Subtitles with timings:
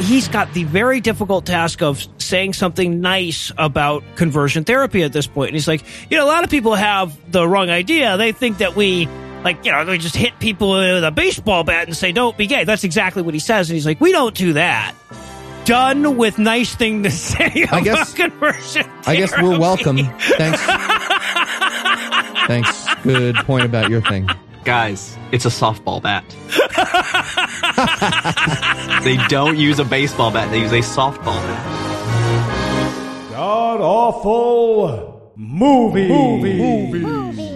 [0.00, 5.26] he's got the very difficult task of saying something nice about conversion therapy at this
[5.26, 5.48] point.
[5.48, 8.16] And he's like, you know, a lot of people have the wrong idea.
[8.16, 9.06] They think that we,
[9.44, 12.46] like, you know, they just hit people with a baseball bat and say, don't be
[12.46, 12.64] gay.
[12.64, 13.68] That's exactly what he says.
[13.70, 14.94] And he's like, we don't do that.
[15.64, 18.88] Done with nice thing to say I guess- conversion.
[19.06, 19.96] I guess we're welcome.
[19.98, 20.62] Thanks.
[22.46, 22.94] Thanks.
[23.02, 24.28] Good point about your thing.
[24.68, 26.28] Guys, it's a softball bat.
[29.02, 33.30] they don't use a baseball bat, they use a softball bat.
[33.30, 37.47] God awful movie.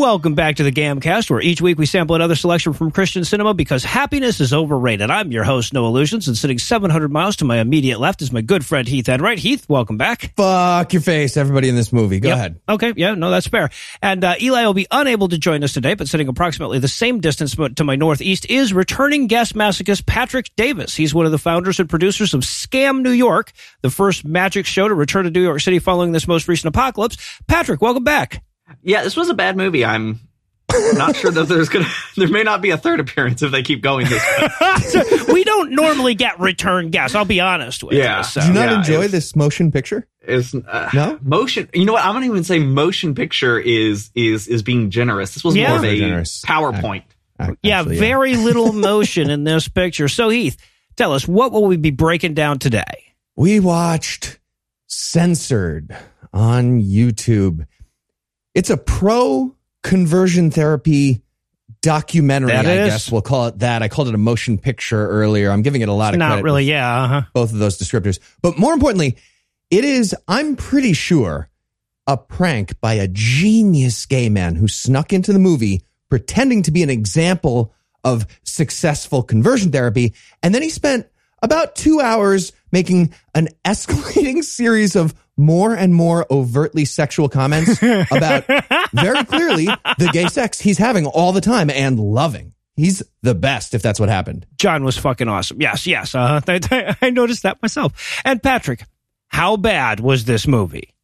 [0.00, 3.52] Welcome back to the Gamcast, where each week we sample another selection from Christian cinema
[3.52, 5.10] because happiness is overrated.
[5.10, 8.40] I'm your host, Noah Lugeons, and sitting 700 miles to my immediate left is my
[8.40, 9.38] good friend Heath Enright.
[9.38, 10.32] Heath, welcome back.
[10.38, 12.18] Fuck your face, everybody in this movie.
[12.18, 12.36] Go Yep.
[12.38, 12.60] ahead.
[12.66, 13.68] Okay, yeah, no, that's fair.
[14.00, 17.20] And uh, Eli will be unable to join us today, but sitting approximately the same
[17.20, 20.96] distance to my northeast is returning guest masochist Patrick Davis.
[20.96, 24.88] He's one of the founders and producers of Scam New York, the first magic show
[24.88, 27.18] to return to New York City following this most recent apocalypse.
[27.46, 28.42] Patrick, welcome back.
[28.82, 29.84] Yeah, this was a bad movie.
[29.84, 30.20] I'm
[30.94, 33.82] not sure that there's gonna there may not be a third appearance if they keep
[33.82, 35.18] going this way.
[35.34, 37.14] we don't normally get return guests.
[37.16, 38.18] I'll be honest with Yeah.
[38.18, 38.24] you.
[38.24, 38.40] So.
[38.40, 40.06] Do you not Yeah, enjoy this motion picture?
[40.22, 41.18] It's uh, No?
[41.22, 41.68] motion.
[41.74, 42.04] You know what?
[42.04, 45.34] I'm gonna even say motion picture is is is being generous.
[45.34, 45.68] This was Yeah.
[45.70, 46.42] more of a generous.
[46.46, 47.02] PowerPoint.
[47.40, 50.08] Ac- Yeah, actually, very little motion in this picture.
[50.08, 50.56] So, Heath,
[50.96, 53.14] tell us, what will we be breaking down today?
[53.34, 54.38] We watched
[54.86, 55.96] Censored
[56.32, 57.66] on YouTube.
[58.54, 61.22] It's a pro conversion therapy
[61.82, 62.88] documentary, That I is.
[62.88, 63.82] guess we'll call it that.
[63.82, 65.50] I called it a motion picture earlier.
[65.50, 67.02] I'm giving it a lot of Not really, yeah.
[67.02, 67.22] Uh-huh.
[67.32, 68.18] both of those descriptors.
[68.42, 69.16] But more importantly,
[69.70, 71.48] it is, I'm pretty sure,
[72.06, 76.82] a prank by a genius gay man who snuck into the movie pretending to be
[76.82, 77.72] an example
[78.02, 80.14] of successful conversion therapy.
[80.42, 81.06] And then he spent
[81.42, 88.44] about two hours making an escalating series of more and more overtly sexual comments about
[88.92, 89.66] very clearly
[89.98, 92.52] the gay sex he's having all the time and loving.
[92.76, 94.46] He's the best if that's what happened.
[94.56, 95.60] John was fucking awesome.
[95.60, 96.14] Yes, yes.
[96.14, 98.20] Uh, I, I noticed that myself.
[98.24, 98.84] And Patrick,
[99.28, 100.94] how bad was this movie?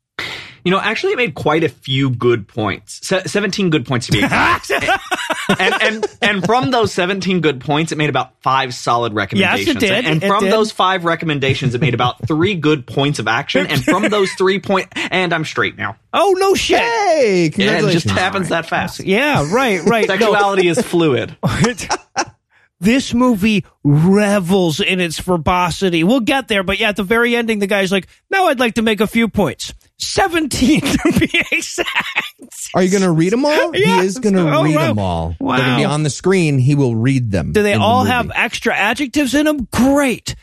[0.66, 3.06] You know, actually, it made quite a few good points.
[3.06, 4.70] Se- Seventeen good points to be exact.
[5.60, 9.66] and and and from those seventeen good points, it made about five solid recommendations.
[9.68, 10.04] Yes, it did.
[10.04, 10.52] And It from did.
[10.52, 13.68] those five recommendations, it made about three good points of action.
[13.68, 15.96] And from those three point, and I'm straight now.
[16.12, 16.80] Oh, no shit.
[16.80, 18.98] Hey, Yeah, it just happens that fast.
[19.04, 20.08] Yeah, right, right.
[20.08, 21.36] No, Sexuality is fluid.
[22.80, 26.04] this movie revels in its verbosity.
[26.04, 28.74] We'll get there, but yeah, at the very ending, the guy's like, now I'd like
[28.74, 29.72] to make a few points.
[29.98, 32.70] 17 to be exact.
[32.74, 33.74] Are you going to read them all?
[33.74, 34.00] Yes.
[34.02, 34.86] He is going to Oh, read wow.
[34.88, 35.36] them all.
[35.40, 35.56] Wow.
[35.56, 36.58] They're going to be on the screen.
[36.58, 37.52] He will read them.
[37.52, 39.66] Do they in the all have extra adjectives in them?
[39.72, 40.34] Great.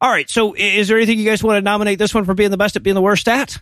[0.00, 0.28] All right.
[0.30, 2.76] So, is there anything you guys want to nominate this one for being the best
[2.76, 3.58] at being the worst at?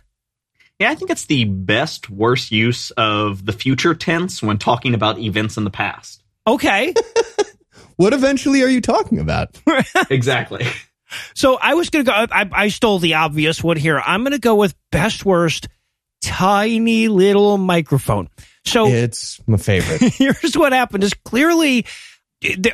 [0.79, 5.19] Yeah, I think it's the best, worst use of the future tense when talking about
[5.19, 6.23] events in the past.
[6.47, 6.93] Okay.
[7.97, 9.59] What eventually are you talking about?
[10.09, 10.65] Exactly.
[11.33, 13.99] so, I was going to go, I, I stole the obvious one here.
[13.99, 15.67] I'm going to go with best worst
[16.21, 18.29] tiny little microphone.
[18.65, 20.01] So, It's my favorite.
[20.13, 21.85] here's what happened is clearly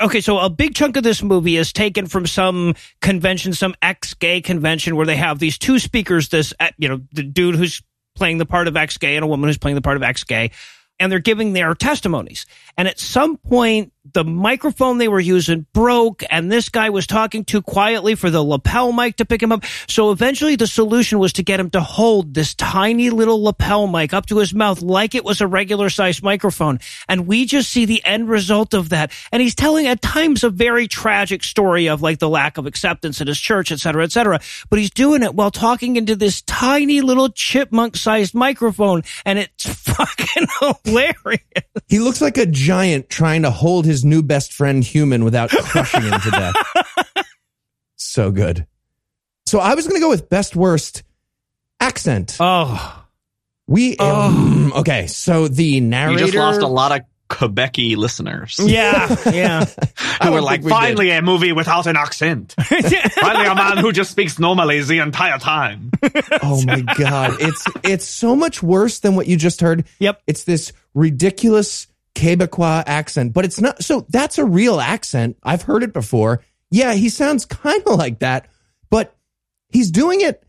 [0.01, 4.41] okay so a big chunk of this movie is taken from some convention some ex-gay
[4.41, 7.81] convention where they have these two speakers this uh, you know the dude who's
[8.15, 10.51] playing the part of ex-gay and a woman who's playing the part of ex-gay
[10.99, 12.45] and they're giving their testimonies
[12.77, 17.43] and at some point the microphone they were using broke and this guy was talking
[17.43, 19.63] too quietly for the lapel mic to pick him up.
[19.87, 24.13] So eventually the solution was to get him to hold this tiny little lapel mic
[24.13, 26.79] up to his mouth like it was a regular sized microphone.
[27.07, 29.11] And we just see the end result of that.
[29.31, 33.21] And he's telling at times a very tragic story of like the lack of acceptance
[33.21, 34.39] in his church et cetera et cetera.
[34.69, 39.65] But he's doing it while talking into this tiny little chipmunk sized microphone and it's
[39.67, 40.47] fucking
[40.85, 41.41] hilarious.
[41.87, 46.01] He looks like a giant trying to hold his new best friend human without crushing
[46.03, 46.55] him to death.
[47.99, 48.65] So good.
[49.47, 51.03] So I was going to go with best worst
[51.79, 52.37] accent.
[52.39, 53.05] oh
[53.67, 55.07] We um, okay.
[55.07, 56.25] So the You narrator.
[56.25, 59.65] just lost a lot of Quebecy listeners yeah yeah
[60.23, 60.75] who were like, think we did.
[60.77, 62.55] finally a movie without an accent.
[62.61, 65.91] finally a man who just speaks normally the entire time.
[66.41, 69.83] Oh my god, it's it's so much worse than what you just heard.
[69.99, 70.21] Yep.
[70.25, 73.83] It's this ridiculous Quebecois accent, but it's not.
[73.83, 75.37] So that's a real accent.
[75.43, 76.43] I've heard it before.
[76.71, 78.47] Yeah, he sounds kind of like that,
[78.89, 79.15] but
[79.69, 80.43] he's doing it.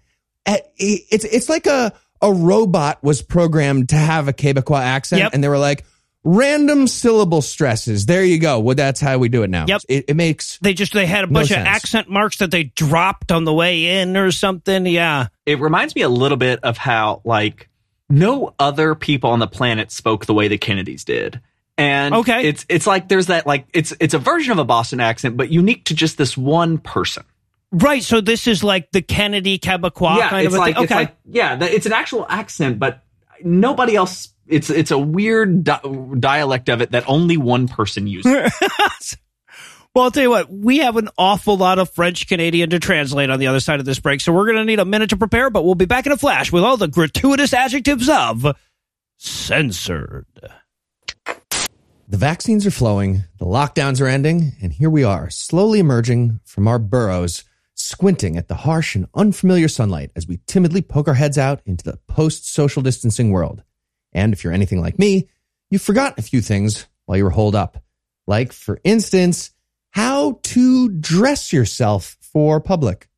[0.46, 1.92] At, it's it's like a
[2.22, 5.34] a robot was programmed to have a Quebecois accent, Yep.
[5.34, 5.84] and they were like,
[6.24, 8.06] random syllable stresses.
[8.06, 8.58] There you go.
[8.58, 9.66] Well, that's how we do it now.
[9.68, 9.82] Yep.
[9.88, 11.68] It, it makes They just they had a No bunch of sense.
[11.68, 14.86] accent marks that they dropped on the way in or something.
[14.86, 15.28] Yeah.
[15.46, 17.68] It reminds me a little bit of how like
[18.08, 21.40] no other people on the planet spoke the way the Kennedys did.
[21.78, 22.48] And Okay.
[22.48, 25.48] it's it's like there's that like it's it's a version of a Boston accent, but
[25.50, 27.22] unique to just this one person.
[27.70, 28.02] Right.
[28.02, 30.84] So this is like the Kennedy Quebecois yeah, kind of like thing.
[30.84, 31.00] it's Okay.
[31.02, 33.04] like yeah, that- it's an actual accent, but
[33.44, 34.28] nobody else.
[34.48, 35.80] It's it's a weird di-
[36.18, 38.32] dialect of it that only one person uses.
[39.94, 43.28] well, I'll tell you what, we have an awful lot of French Canadian to translate
[43.30, 44.22] on the other side of this break.
[44.22, 46.16] So we're going to need a minute to prepare, but we'll be back in a
[46.16, 48.46] flash with all the gratuitous adjectives of
[49.18, 50.26] censored.
[52.10, 56.66] The vaccines are flowing, the lockdowns are ending, and here we are, slowly emerging from
[56.66, 57.44] our burrows,
[57.74, 61.84] squinting at the harsh and unfamiliar sunlight as we timidly poke our heads out into
[61.84, 63.62] the post social distancing world.
[64.14, 65.28] And if you're anything like me,
[65.70, 67.82] you've forgotten a few things while you were holed up.
[68.26, 69.50] Like, for instance,
[69.90, 73.08] how to dress yourself for public.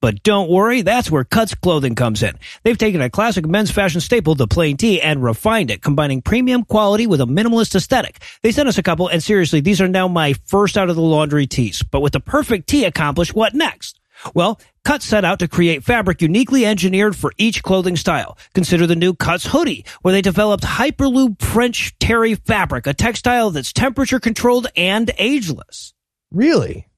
[0.00, 2.38] But don't worry, that's where Cuts Clothing comes in.
[2.62, 6.64] They've taken a classic men's fashion staple, the plain tee, and refined it, combining premium
[6.64, 8.22] quality with a minimalist aesthetic.
[8.42, 11.02] They sent us a couple, and seriously, these are now my first out of the
[11.02, 11.82] laundry tees.
[11.82, 14.00] But with the perfect tee accomplished, what next?
[14.34, 18.38] Well, Cuts set out to create fabric uniquely engineered for each clothing style.
[18.54, 23.72] Consider the new Cuts hoodie, where they developed Hyperloop French terry fabric, a textile that's
[23.72, 25.92] temperature controlled and ageless.
[26.30, 26.88] Really?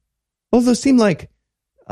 [0.52, 1.31] Both those seem like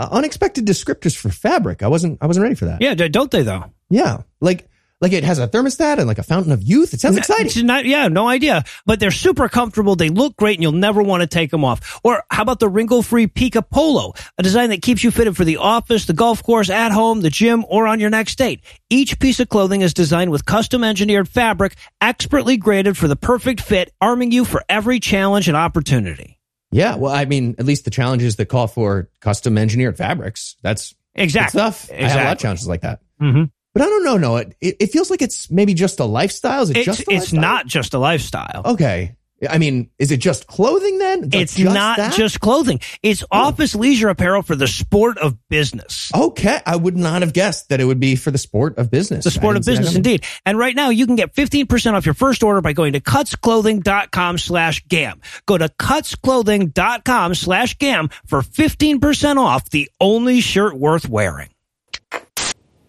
[0.00, 1.82] uh, unexpected descriptors for fabric.
[1.82, 2.80] I wasn't, I wasn't ready for that.
[2.80, 3.64] Yeah, don't they though?
[3.90, 4.22] Yeah.
[4.40, 4.66] Like,
[5.02, 6.92] like it has a thermostat and like a fountain of youth.
[6.92, 7.66] It sounds It's exciting.
[7.66, 8.64] not- yeah, no idea.
[8.84, 9.96] But they're super comfortable.
[9.96, 12.00] They look great and you'll never want to take them off.
[12.04, 15.56] Or how about the wrinkle-free PYCA Polo, a design that keeps you fitted for the
[15.56, 18.60] office, the golf course, at home, the gym, or on your next date.
[18.90, 23.62] Each piece of clothing is designed with custom engineered fabric, expertly graded for the perfect
[23.62, 26.36] fit, arming you for every challenge and opportunity.
[26.70, 26.96] Yeah.
[26.96, 30.56] Well, I mean, at least the challenges that call for custom engineered fabrics.
[30.62, 31.58] That's Exactly.
[31.58, 31.90] stuff.
[31.90, 33.00] I have a lot of challenges like that.
[33.20, 33.50] Mhm.
[33.72, 34.44] But I don't know, Noah.
[34.60, 36.62] It, it feels like it's maybe just a lifestyle.
[36.62, 37.40] Is it It's, just it's lifestyle?
[37.40, 38.62] not just a lifestyle.
[38.64, 39.16] Okay.
[39.48, 41.30] I mean, is it just clothing then?
[41.32, 42.12] it's Just not that?
[42.12, 42.80] just clothing.
[43.02, 46.10] It's office leisure apparel for the sport of business.
[46.14, 46.60] Okay.
[46.66, 49.24] I would not have guessed that it would be for the sport of business.
[49.24, 50.24] The sport of didn't see that business, indeed.
[50.44, 54.38] And right now, you can get 15% off your first order by going to cutsclothing.com
[54.38, 55.20] slash gam.
[55.46, 61.48] Go to cutsclothing.com slash gam for 15% off the only shirt worth wearing.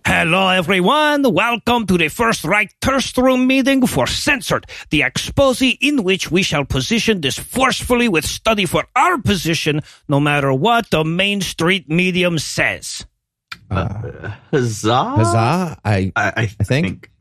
[0.05, 1.23] Hello, everyone.
[1.33, 6.43] Welcome to the first right Thirst Room meeting for Censored, the expose in which we
[6.43, 11.89] shall position this forcefully with study for our position, no matter what the main street
[11.89, 13.05] medium says.
[13.69, 15.03] Uh, Huzzah!
[15.03, 15.77] huzzah.
[15.85, 17.11] I, I, I, I think.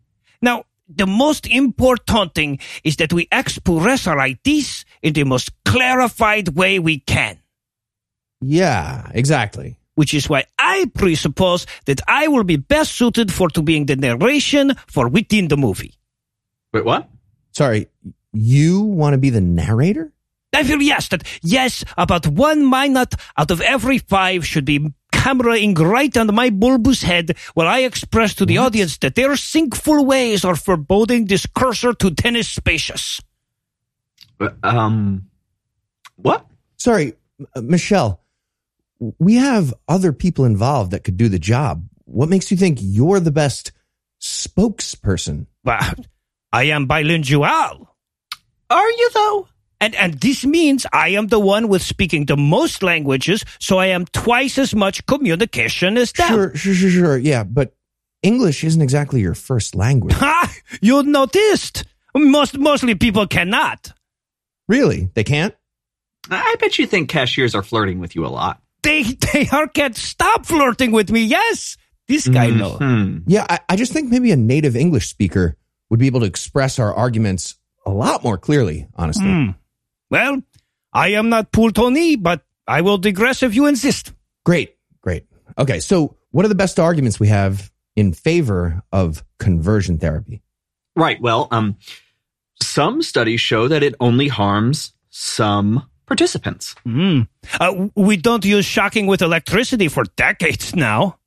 [0.43, 6.57] Now, the most important thing is that we express our ideas in the most clarified
[6.57, 7.39] way we can,
[8.41, 9.77] yeah, exactly.
[9.95, 13.97] Which is why I presuppose that I will be best suited for to being the
[13.97, 15.95] narration for within the movie.
[16.73, 17.09] Wait, what?
[17.53, 17.89] Sorry.
[18.33, 20.13] You want to be the narrator?
[20.53, 25.79] I feel yes, that yes, about one minute out of every five should be cameraing
[25.79, 30.45] right on my bulbous head while I express to the audience that their sinkful ways
[30.45, 33.21] are foreboding this cursor to tennis spacious.
[34.63, 35.27] Um,
[36.17, 36.47] what?
[36.77, 37.15] Sorry,
[37.57, 38.21] Michelle.
[39.19, 41.87] We have other people involved that could do the job.
[42.05, 43.73] What makes you think you're the best
[44.21, 45.47] spokesperson?
[45.65, 45.99] But
[46.53, 47.89] I am bilingual.
[48.71, 49.49] Are you though?
[49.83, 53.87] And, and this means I am the one with speaking the most languages, so I
[53.87, 56.29] am twice as much communication as them.
[56.29, 57.17] Sure, sure, sure, sure.
[57.17, 57.73] Yeah, but
[58.23, 60.15] English isn't exactly your first language.
[60.19, 60.53] Ha!
[60.83, 61.85] You noticed.
[62.15, 63.93] Most, mostly people cannot.
[64.69, 65.09] really?
[65.15, 65.55] They can't?
[66.31, 68.61] I bet you think cashiers are flirting with you a lot.
[68.83, 71.23] They, they are can't stop flirting with me.
[71.23, 71.77] Yes.
[72.09, 72.79] This guy knows.
[72.79, 73.19] Hmm.
[73.27, 75.57] Yeah, I, I just think maybe a native English speaker
[75.91, 77.55] would be able to express our arguments
[77.87, 79.27] a lot more clearly, honestly.
[79.27, 79.51] Hmm.
[80.11, 80.43] Well,
[80.93, 84.13] I am not Pultoni, but I will digress if you insist.
[84.45, 85.27] Great, great.
[85.57, 90.43] Okay, so what are the best arguments we have in favor of conversion therapy?
[90.97, 91.21] Right.
[91.21, 91.77] Well, um,
[92.61, 96.75] some studies show that it only harms some participants.
[96.83, 97.21] Hmm.
[97.61, 101.19] Uh, we don't use shocking with electricity for decades now.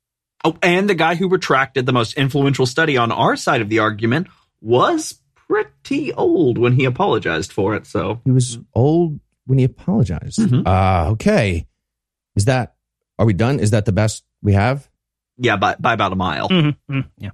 [0.44, 3.78] Oh, and the guy who retracted the most influential study on our side of the
[3.78, 4.26] argument
[4.60, 7.86] was pretty old when he apologized for it.
[7.86, 10.38] So He was old when he apologized.
[10.38, 10.66] Mhm.
[10.66, 11.66] Uh, okay.
[12.36, 12.74] Is that,
[13.18, 13.58] are we done?
[13.58, 14.88] Is that the best we have?
[15.38, 16.48] yeah, by, by about a mile.
[16.50, 17.30] Mhm, mm, yeah.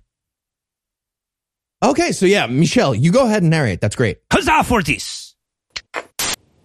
[1.82, 3.80] Okay, so yeah, Michelle, you go ahead and narrate.
[3.80, 4.18] That's great.
[4.32, 5.29] Huzzah for this!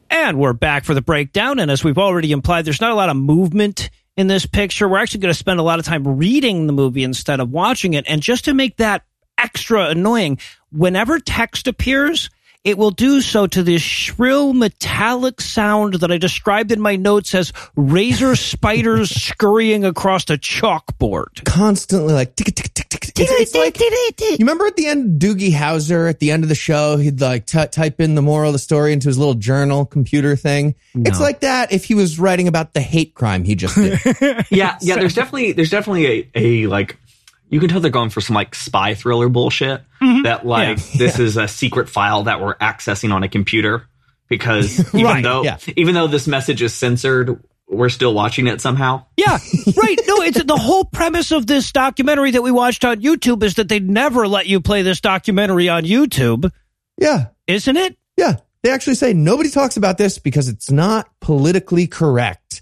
[0.09, 1.59] And we're back for the breakdown.
[1.59, 4.87] And as we've already implied, there's not a lot of movement in this picture.
[4.87, 7.93] We're actually going to spend a lot of time reading the movie instead of watching
[7.93, 8.05] it.
[8.07, 9.03] And just to make that
[9.37, 10.39] extra annoying,
[10.71, 12.29] whenever text appears,
[12.65, 17.35] it will do so to this shrill metallic sound that I described in my notes
[17.35, 21.45] as razor spiders scurrying across a chalkboard.
[21.45, 23.05] Constantly like tick tick tick tick.
[23.17, 26.55] It's, it's like you remember at the end, Doogie Howser at the end of the
[26.55, 29.85] show, he'd like t- type in the moral of the story into his little journal
[29.85, 30.75] computer thing.
[30.95, 33.99] It's like that if he was writing about the hate crime he just did.
[34.49, 34.95] Yeah, yeah.
[34.95, 36.97] There's definitely there's definitely a, a like
[37.49, 39.81] you can tell they're going for some like spy thriller bullshit
[40.23, 43.87] that like this is a secret file that we're accessing on a computer
[44.29, 45.57] because even Right, though yeah.
[45.75, 49.05] even though this message is censored, we're still watching it somehow.
[49.17, 49.37] Yeah,
[49.77, 49.99] right.
[50.07, 53.67] No, it's the whole premise of this documentary that we watched on YouTube is that
[53.69, 56.51] they'd never let you play this documentary on YouTube,
[56.99, 57.97] yeah, isn't it?
[58.17, 58.37] yeah.
[58.63, 62.61] They actually say nobody talks about this because it's not politically correct.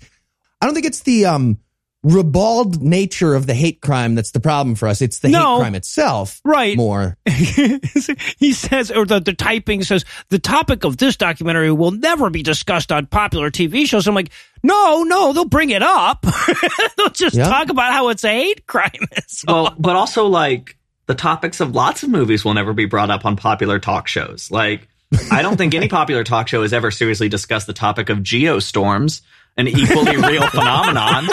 [0.59, 1.59] I don't think it's the um
[2.03, 5.01] ribald nature of the hate crime that's the problem for us.
[5.01, 5.55] It's the No.
[5.55, 6.75] hate crime itself, Right.
[6.75, 7.17] More.
[7.25, 12.43] he says, or the, the typing says, the topic of this documentary will never be
[12.43, 14.07] discussed on popular TV shows.
[14.07, 14.31] I'm like,
[14.63, 16.25] no, no, they'll bring it up.
[16.97, 17.47] they'll just Yeah.
[17.47, 18.91] talk about how it's a hate crime.
[19.13, 23.11] It's Well, but also like the topics of lots of movies will never be brought
[23.11, 24.49] up on popular talk shows.
[24.51, 24.87] Like
[25.31, 29.21] I don't think any popular talk show has ever seriously discussed the topic of geostorms,
[29.57, 31.27] an equally real phenomenon.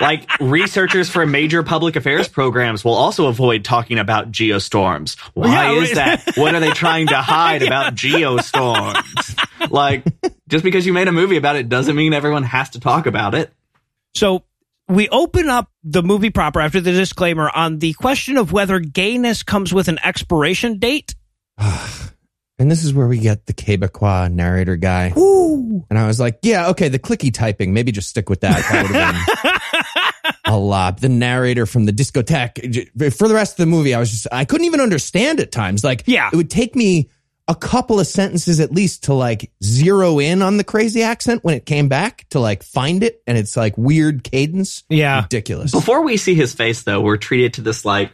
[0.00, 5.18] Like researchers for major public affairs programs will also avoid talking about geostorms.
[5.34, 6.36] Why Yeah, is that?
[6.36, 9.36] What are they trying to hide about geostorms?
[9.70, 10.04] Like
[10.48, 13.34] just because you made a movie about it doesn't mean everyone has to talk about
[13.34, 13.52] it.
[14.14, 14.42] So
[14.88, 19.42] we open up the movie proper after the disclaimer on the question of whether gayness
[19.42, 21.14] comes with an expiration date.
[22.60, 25.12] And this is where we get the Quebecois narrator guy.
[25.16, 25.84] Ooh.
[25.88, 28.62] And I was like, yeah, okay, the clicky typing, maybe just stick with that.
[28.70, 31.00] That would have a lot.
[31.00, 33.14] The narrator from the discotheque.
[33.16, 35.82] For the rest of the movie, I was just, I couldn't even understand at times.
[35.82, 36.28] Like, Yeah.
[36.32, 37.08] it would take me
[37.48, 41.54] a couple of sentences at least to like zero in on the crazy accent when
[41.54, 43.22] it came back to like find it.
[43.26, 44.84] And it's like weird cadence.
[44.88, 45.22] Yeah.
[45.22, 45.72] Ridiculous.
[45.72, 48.12] Before we see his face, though, we're treated to this like,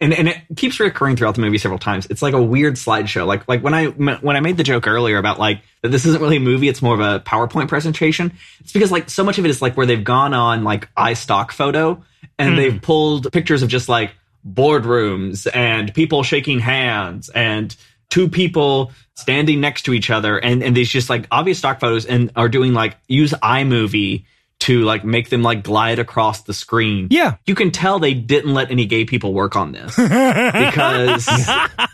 [0.00, 2.06] and, and it keeps recurring throughout the movie several times.
[2.08, 3.26] It's like a weird slideshow.
[3.26, 6.20] Like like when I when I made the joke earlier about like that this isn't
[6.20, 8.32] really a movie, it's more of a PowerPoint presentation.
[8.60, 11.50] It's because like so much of it is like where they've gone on like iStock
[11.50, 12.02] photo
[12.38, 12.78] and they've hmm.
[12.78, 14.12] pulled pictures of just like
[14.46, 17.74] boardrooms and people shaking hands and
[18.08, 22.06] two people standing next to each other and and these just like obvious stock photos
[22.06, 24.24] and are doing like use iMovie
[24.60, 27.08] to like make them like glide across the screen.
[27.10, 27.36] Yeah.
[27.46, 31.28] You can tell they didn't let any gay people work on this because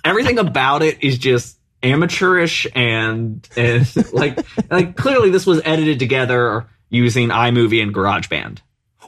[0.05, 4.39] everything about it is just amateurish and, and like
[4.71, 8.61] like clearly this was edited together using iMovie and GarageBand.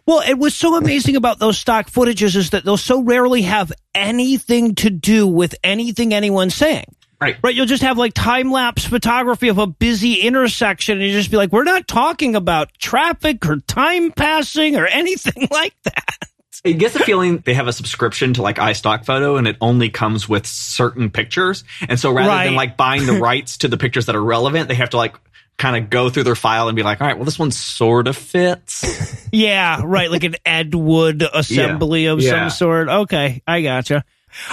[0.05, 3.73] Well, it was so amazing about those stock footages is that they'll so rarely have
[3.93, 6.95] anything to do with anything anyone's saying.
[7.21, 7.37] Right.
[7.43, 11.31] Right, you'll just have like time lapse photography of a busy intersection, and you just
[11.31, 16.17] be like, "We're not talking about traffic or time passing or anything like that."
[16.65, 19.89] It gets the feeling they have a subscription to like iStock photo and it only
[19.89, 21.63] comes with certain pictures.
[21.89, 22.45] And so rather Right.
[22.47, 25.15] than like buying the rights to the pictures that are relevant, they have to like
[25.59, 28.09] kind of go through their file and be like, all right, well, this one sort
[28.09, 28.85] of fits.
[29.33, 32.31] Yeah, right, like an Ed Wood assembly of Yeah.
[32.49, 32.89] some sort.
[32.89, 34.05] Okay, I gotcha.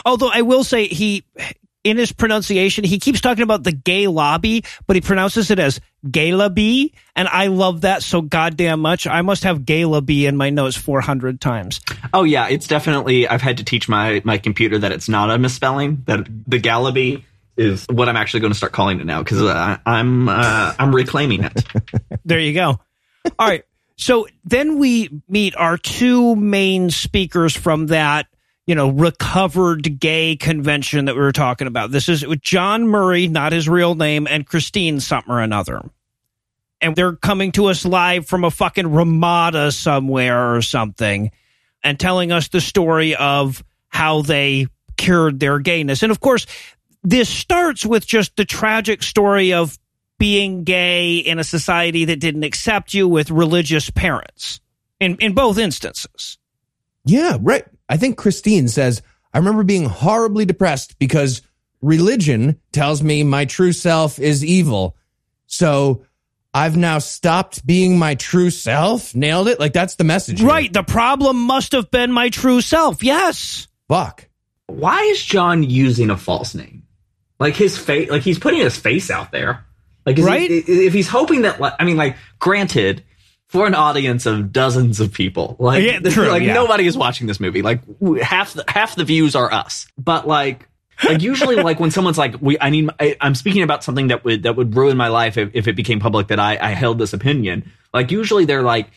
[0.05, 1.23] Although I will say he,
[1.83, 5.79] in his pronunciation, he keeps talking about the gay lobby, but he pronounces it as
[6.05, 9.07] Gaylaby, and I love that so goddamn much.
[9.07, 11.81] I must have Gaylaby in my notes four hundred times.
[12.13, 15.37] oh yeah, it's definitely, I've had to teach my, my computer that it's not a
[15.37, 17.25] misspelling, that the Galaby
[17.55, 20.93] is what I'm actually going to start calling it now because uh, I'm, uh, I'm
[20.93, 21.63] reclaiming it.
[22.25, 22.79] There you go.
[23.37, 23.63] All right.
[23.97, 28.27] So then we meet our two main speakers from that,
[28.65, 31.91] you know, recovered gay convention that we were talking about.
[31.91, 35.81] This is with John Murray, not his real name, and Christine something or another.
[36.79, 41.31] And they're coming to us live from a fucking Ramada somewhere or something
[41.83, 44.67] and telling us the story of how they
[44.97, 46.03] cured their gayness.
[46.03, 46.45] And of course,
[47.03, 49.77] this starts with just the tragic story of
[50.19, 54.61] being gay in a society that didn't accept you with religious parents
[54.99, 56.37] in, in both instances.
[57.05, 57.65] Yeah, right.
[57.89, 59.01] I think Christine says,
[59.33, 61.41] I remember being horribly depressed because
[61.81, 64.95] religion tells me my true self is evil.
[65.47, 66.05] So
[66.53, 69.15] I've now stopped being my true self.
[69.15, 69.59] Nailed it.
[69.59, 70.39] Like that's the message.
[70.39, 70.47] here.
[70.47, 70.71] Right.
[70.71, 73.03] The problem must have been my true self.
[73.03, 73.67] Yes.
[73.87, 74.27] Fuck.
[74.67, 76.83] why is John using a false name?
[77.39, 79.65] Like his face, like he's putting his face out there.
[80.05, 80.49] Like, is Right?
[80.49, 83.03] he, if he's hoping that, like, I mean, like, granted,
[83.53, 86.55] for an audience of dozens of people, like, Yeah, true, like yeah.
[86.55, 87.61] nobody is watching this movie.
[87.61, 87.81] Like,
[88.19, 89.85] half the, half the views are us.
[89.95, 90.67] But like,
[91.05, 94.25] like usually, like when someone's like, "We, I need," I, I'm speaking about something that
[94.25, 96.97] would that would ruin my life if, if it became public that I, I held
[96.97, 97.71] this opinion.
[97.93, 98.87] Like, usually they're like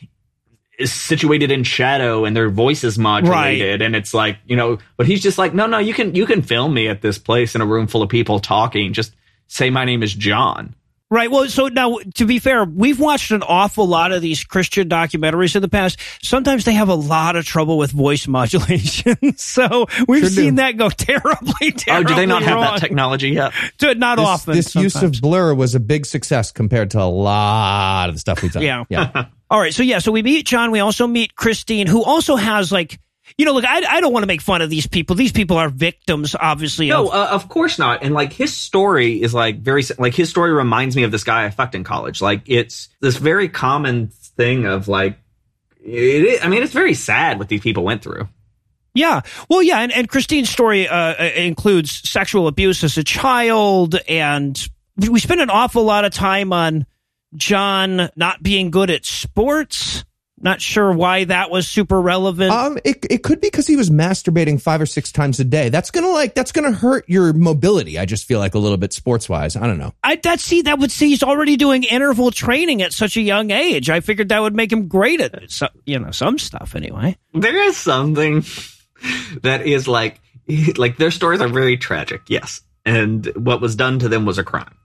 [0.78, 5.06] is situated in shadow and their voice is modulated and it's like you know but
[5.06, 7.62] he's just like no no you can you can film me at this place in
[7.62, 9.14] a room full of people talking just
[9.48, 10.74] say my name is john
[11.08, 11.30] Right.
[11.30, 15.54] Well, so now to be fair, we've watched an awful lot of these Christian documentaries
[15.54, 16.00] in the past.
[16.20, 19.16] Sometimes they have a lot of trouble with voice modulation.
[19.36, 20.34] so we've Sure do.
[20.34, 24.16] seen that go terribly, terribly oh do they not have that technology yet To- Not
[24.16, 24.54] This, often.
[24.54, 28.42] this use of blur was a big success compared to a lot of the stuff
[28.42, 28.62] we've done.
[28.64, 28.82] Yeah.
[28.88, 29.26] yeah.
[29.48, 29.72] All right.
[29.72, 30.00] So yeah.
[30.00, 30.72] So we meet John.
[30.72, 32.98] We also meet Christine, who also has like,
[33.38, 35.14] you know, look, I, I don't want to make fun of these people.
[35.14, 36.88] These people are victims, obviously.
[36.88, 40.30] no of, uh, of course not and like his story is like very like his
[40.30, 44.08] story reminds me of this guy i fucked in college like it's this very common
[44.08, 45.18] thing of like
[45.84, 48.28] it i mean it's very sad what these people went through
[48.94, 49.20] Yeah.
[49.50, 49.80] Well, yeah.
[49.80, 53.94] And, and Christine's story uh, uh, includes sexual abuse as a child.
[54.08, 54.58] And
[54.96, 56.86] we spend an awful lot of time on
[57.34, 60.04] John not being good at sports.
[60.38, 62.50] Not sure why that was super relevant.
[62.50, 65.70] Um, it it could be because he was masturbating five or six times a day.
[65.70, 67.98] That's gonna like that's gonna hurt your mobility.
[67.98, 69.56] I just feel like a little bit sports wise.
[69.56, 69.94] I don't know.
[70.04, 73.50] I that see that would see he's already doing interval training at such a young
[73.50, 73.88] age.
[73.88, 77.16] I figured that would make him great at so, you know some stuff anyway.
[77.32, 78.44] there is something
[79.42, 80.20] that is like
[80.76, 84.44] like their stories are very tragic yes and what was done to them was a
[84.44, 84.76] crime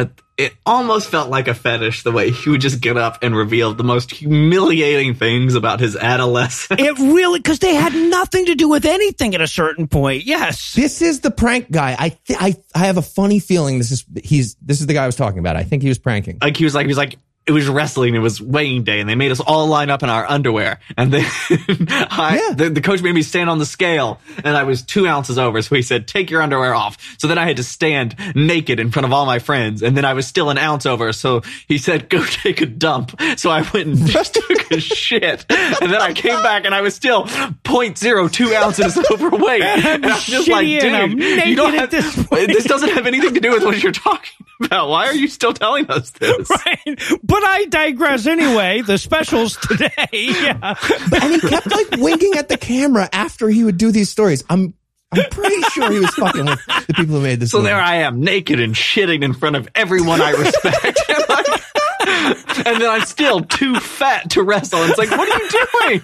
[0.00, 3.36] but it almost felt like a fetish the way he would just get up and
[3.36, 8.54] reveal the most humiliating things about his adolescence It really because they had nothing to
[8.54, 10.24] do with anything at a certain point.
[10.24, 10.72] Yes.
[10.72, 11.94] This is the prank guy.
[11.98, 15.02] I th- I I have a funny feeling this is he's this is the guy
[15.02, 15.56] I was talking about.
[15.56, 16.38] I think he was pranking.
[16.40, 17.18] like he was like he was like
[17.50, 18.14] it was wrestling.
[18.14, 20.78] It was weighing day, and they made us all line up in our underwear.
[20.96, 22.54] And then I, Yeah.
[22.54, 25.60] the, the coach made me stand on the scale, and I was two ounces over.
[25.62, 28.92] So he said, "Take your underwear off." So then I had to stand naked in
[28.92, 31.12] front of all my friends, and then I was still an ounce over.
[31.12, 35.44] So he said, "Go take a dump." So I went and just took a shit,
[35.50, 39.62] and then I came back, and I was still 0.02 ounces overweight.
[39.62, 42.92] And I'm just like, shitty and I'm dude, you don't have this point." this doesnand
[42.94, 44.88] have anything to do with what you're talking about.
[44.88, 46.48] Why are you still telling us this?
[46.50, 47.00] Right.
[47.22, 48.82] But I digress anyway.
[48.82, 49.90] The specials today.
[50.12, 50.74] Yeah.
[51.22, 54.42] and he kept like winking at the camera after he would do these stories.
[54.48, 54.74] I'm
[55.12, 57.50] I'm pretty sure he was fucking with the people who made this.
[57.50, 57.70] So movie.
[57.70, 61.00] there I am, naked and shitting in front of everyone I respect.
[62.66, 64.80] and then I'm still too fat to wrestle.
[64.82, 65.48] And it's like, what are you
[65.88, 66.02] doing?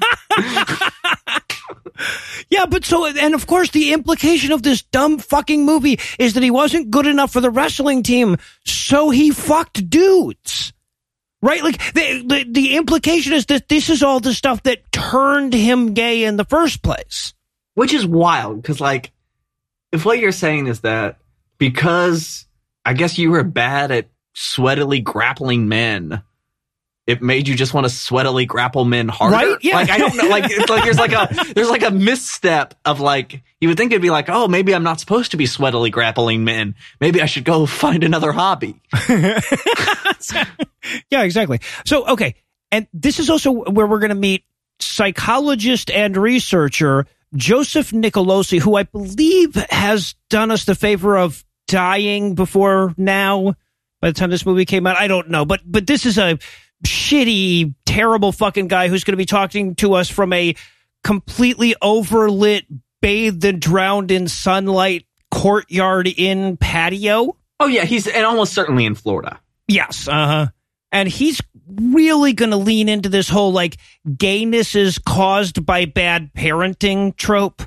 [2.50, 6.42] Yeah, but so, and of course, the implication of this dumb fucking movie is that
[6.42, 10.72] he wasn't good enough for the wrestling team, so he fucked dudes.
[11.46, 11.62] Right?
[11.62, 15.94] Like, the, the, the implication is that this is all the stuff that turned him
[15.94, 17.34] gay in the first place.
[17.74, 19.12] Which is wild, because, like,
[19.92, 21.18] if what you're saying is that
[21.58, 22.46] because
[22.84, 26.22] I guess you were bad at sweatily grappling men,
[27.06, 29.36] it made you just want to sweatily grapple men harder.
[29.36, 29.58] Right?
[29.62, 29.76] Yeah.
[29.76, 30.28] Like I don't know.
[30.28, 33.92] Like it's like there's like a there's like a misstep of like you would think
[33.92, 36.74] it'd be like oh maybe I'm not supposed to be sweatily grappling men.
[37.00, 38.80] Maybe I should go find another hobby.
[41.10, 41.60] Yeah, exactly.
[41.84, 42.34] So, okay.
[42.70, 44.44] And this is also where we're going to meet
[44.80, 52.34] psychologist and researcher Joseph Nicolosi, who I believe has done us the favor of dying
[52.34, 53.54] before now.
[54.00, 56.38] By the time this movie came out, I don't know, but but this is a
[56.84, 60.54] shitty, terrible fucking guy who's going to be talking to us from a
[61.04, 62.64] completely overlit,
[63.00, 67.36] bathed and drowned in sunlight courtyard in patio.
[67.60, 69.40] Oh yeah, he's and almost certainly in Florida.
[69.68, 70.46] Yes, uh huh.
[70.92, 73.76] And he's really going to lean into this whole like
[74.16, 77.62] gayness is caused by bad parenting trope.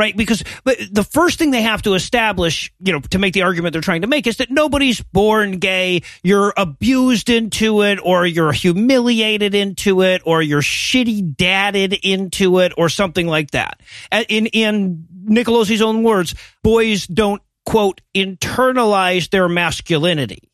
[0.00, 0.16] Right?
[0.16, 3.82] Because the first thing they have to establish, you know, to make the argument they're
[3.82, 6.00] trying to make is that nobody's born gay.
[6.22, 12.72] You're abused into it, or you're humiliated into it, or you're shitty dadded into it,
[12.78, 13.82] or something like that.
[14.30, 20.50] In, in Nicolosi's own words, boys don't, quote, internalize their masculinity.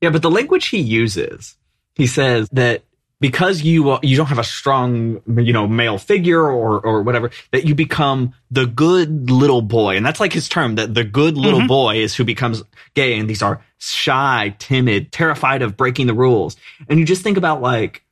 [0.00, 1.58] Yeah, but the language he uses,
[1.94, 2.82] he says that
[3.20, 7.30] because you uh, you don't have a strong you know male figure or or whatever
[7.52, 9.96] that you become the good little boy.
[9.96, 12.62] And that's like his term that the good little boy is who becomes
[12.94, 13.18] gay.
[13.18, 16.56] And these are shy timid terrified of breaking the rules.
[16.88, 18.04] And you just think about like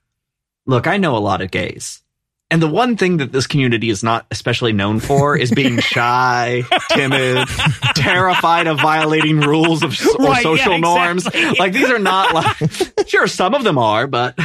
[0.66, 2.00] look i know a lot of gays.
[2.50, 6.62] And the one thing that this community is not especially known for is being shy,
[6.90, 7.48] timid,
[7.96, 11.26] terrified of violating rules of or Right, yeah, social norms.
[11.26, 11.58] exactly.
[11.58, 14.38] Like these are not like sure some of them are, but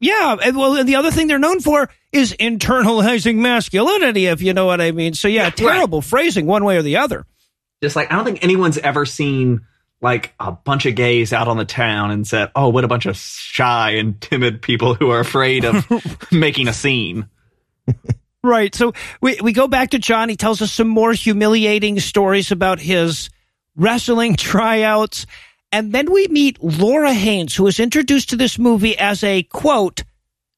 [0.00, 4.54] Yeah, and well, and the other thing they're known for is internalizing masculinity, if you
[4.54, 5.14] know what I mean.
[5.14, 7.26] So yeah, terrible phrasing one way or the other.
[7.82, 9.62] just like I don't think anyone's ever seen
[10.00, 13.06] like a bunch of gays out on the town and said, "Oh, what a bunch
[13.06, 15.84] of shy and timid people who are afraid of
[16.32, 17.26] making a scene."
[18.42, 18.72] Right.
[18.74, 20.28] So we we go back to John.
[20.28, 23.30] He tells us some more humiliating stories about his
[23.74, 25.26] wrestling tryouts.
[25.70, 30.02] And then we meet Laura Haynes, who is introduced to this movie as a quote,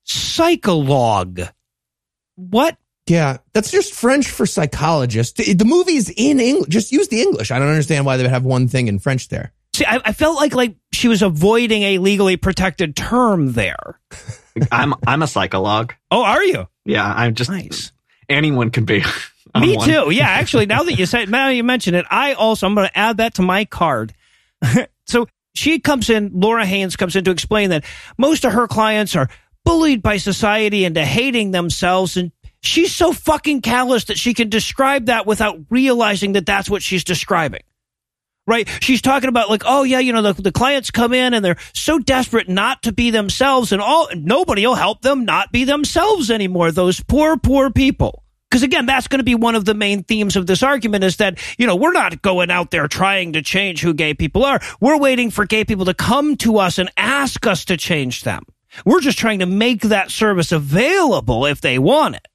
[0.04, 1.40] psychologue.
[2.36, 2.76] What?
[3.06, 5.36] Yeah, that's just French for psychologist.
[5.36, 6.68] The the movie's in English.
[6.68, 7.50] Just use the English.
[7.50, 9.52] I don't understand why they would have one thing in French there.
[9.72, 13.98] See, I, I felt like like she was avoiding a legally protected term there.
[14.72, 15.94] I'm I'm a psychologue.
[16.10, 16.68] Oh, are you?
[16.84, 17.90] Yeah, I'm just Nice.
[18.28, 19.02] anyone can be.
[19.54, 19.88] I'm Me one.
[19.88, 20.10] too.
[20.12, 22.98] Yeah, actually, now that you said, now you mention it, I also I'm going to
[22.98, 24.14] add that to my card.
[25.06, 26.30] so she comes in.
[26.34, 27.84] Laura Haynes comes in to explain that
[28.18, 29.28] most of her clients are
[29.64, 35.06] bullied by society into hating themselves, and she's so fucking callous that she can describe
[35.06, 37.62] that without realizing that that's what she's describing.
[38.46, 38.68] Right?
[38.80, 41.58] She's talking about like, oh yeah, you know, the, the clients come in and they're
[41.72, 46.30] so desperate not to be themselves, and all nobody will help them not be themselves
[46.30, 46.72] anymore.
[46.72, 48.24] Those poor, poor people.
[48.50, 51.18] Because again, that's going to be one of the main themes of this argument is
[51.18, 54.60] that, you know, we're not going out there trying to change who gay people are.
[54.80, 58.42] We're waiting for gay people to come to us and ask us to change them.
[58.84, 62.26] We're just trying to make that service available if they want it.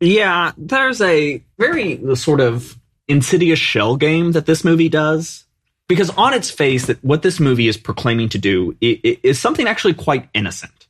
[0.00, 5.44] Yeah, there's a very sort of insidious shell game that this movie does.
[5.88, 9.94] Because on its face, that what this movie is proclaiming to do is something actually
[9.94, 10.86] quite innocent.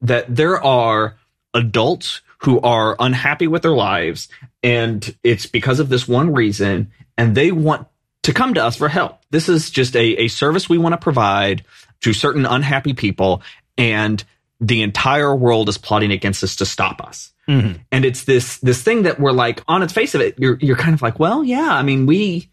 [0.00, 1.16] That there are
[1.54, 4.28] adults who are unhappy with their lives,
[4.62, 7.86] and it's because of this one reason, and they want
[8.22, 9.20] to come to us for help.
[9.30, 11.64] This is just a, a service we want to provide
[12.00, 13.42] to certain unhappy people,
[13.78, 14.22] and
[14.60, 17.80] the entire world is plotting against us to stop us mm-hmm.
[17.92, 20.76] and it's this this thing that we're like on its face of it you're you're
[20.76, 22.48] kind of like well yeah i mean we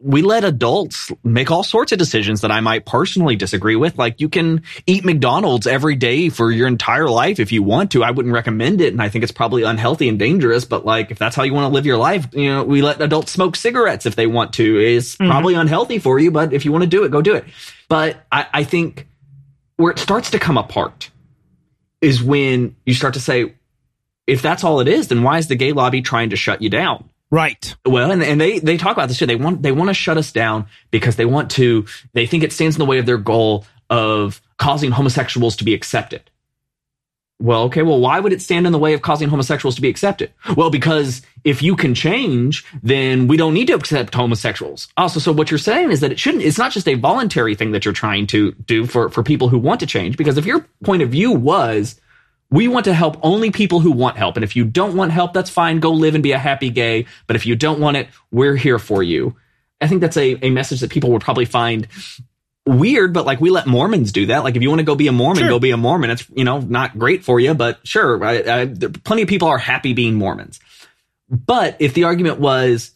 [0.00, 3.96] we let adults make all sorts of decisions that i might personally disagree with.
[3.96, 8.02] Like you can eat mcdonald's every day for your entire life if you want to.
[8.02, 11.18] I wouldn't recommend it and i think it's probably unhealthy and dangerous but like if
[11.18, 14.06] that's how you want to live your life you know we let adults smoke cigarettes
[14.06, 14.78] if they want to.
[14.78, 15.30] It's mm-hmm.
[15.30, 17.44] probably unhealthy for you but if you want to do it go do it.
[17.88, 19.06] But i i think
[19.76, 21.10] where it starts to come apart
[22.00, 23.54] is when you start to say
[24.26, 26.70] if that's all it is, then why is the gay lobby trying to shut you
[26.70, 27.08] down?
[27.30, 27.74] Right.
[27.84, 29.26] Well, and, and they, they talk about this too.
[29.26, 32.52] They want, they want to shut us down because they want to, they think it
[32.52, 36.30] stands in the way of their goal of causing homosexuals to be accepted.
[37.40, 39.88] Well, okay, well, why would it stand in the way of causing homosexuals to be
[39.88, 40.32] accepted?
[40.56, 44.86] Well, because if you can change, then we don't need to accept homosexuals.
[44.96, 47.72] Also, so what you're saying is that it shouldn't, it's not just a voluntary thing
[47.72, 50.16] that you're trying to do for, for people who want to change.
[50.16, 52.00] Because if your point of view was,
[52.54, 54.36] we want to help only people who want help.
[54.36, 55.80] And if you don't want help, that's fine.
[55.80, 57.06] Go live and be a happy gay.
[57.26, 59.34] But if you don't want it, we're here for you.
[59.80, 61.88] I think that's a, a message that people would probably find
[62.64, 64.44] weird, but like we let Mormons do that.
[64.44, 65.48] Like if you want to go be a Mormon, Sure.
[65.48, 66.10] go be a Mormon.
[66.10, 68.24] It's, you know, not great for you, but sure.
[68.24, 70.60] I, I, there, plenty of people are happy being Mormons.
[71.28, 72.92] But if the argument was,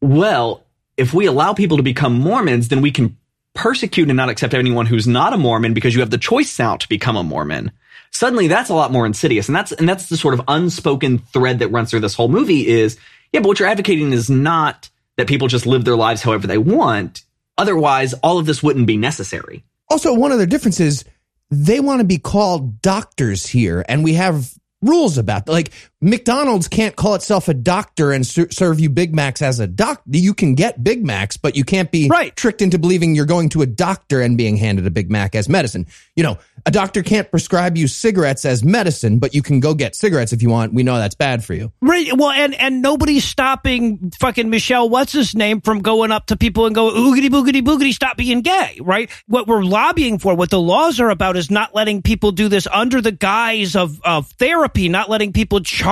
[0.00, 0.64] well,
[0.96, 3.16] if we allow people to become Mormons, then we can
[3.54, 6.76] persecute and not accept anyone who's not a Mormon because you have the choice now
[6.76, 7.70] to become a Mormon.
[8.10, 9.48] Suddenly that's a lot more insidious.
[9.48, 12.66] And that's, and that's the sort of unspoken thread that runs through this whole movie
[12.66, 12.98] is,
[13.32, 16.58] yeah, but what you're advocating is not that people just live their lives however they
[16.58, 17.22] want.
[17.58, 19.64] Otherwise, all of this wouldn't be necessary.
[19.90, 21.04] Also, one other difference is
[21.50, 25.52] they want to be called doctors here, and we have rules about that.
[25.52, 29.66] Like McDonald's can't call itself a doctor and ser- serve you Big Macs as a
[29.66, 30.02] doctor.
[30.06, 32.34] You can get Big Macs, but you can't be Right.
[32.36, 35.48] tricked into believing you're going to a doctor and being handed a Big Mac as
[35.48, 35.86] medicine.
[36.14, 39.96] You know, a doctor can't prescribe you cigarettes as medicine, but you can go get
[39.96, 40.72] cigarettes if you want.
[40.72, 41.72] We know that's bad for you.
[41.80, 42.16] Right.
[42.16, 46.66] Well, and, and nobody's stopping fucking Michelle, what's his name, from going up to people
[46.66, 49.10] and go, oogity boogity boogity, stop being gay, right?
[49.26, 52.68] What we're lobbying for, what the laws are about is not letting people do this
[52.68, 55.87] under the guise of, of therapy, not letting people charge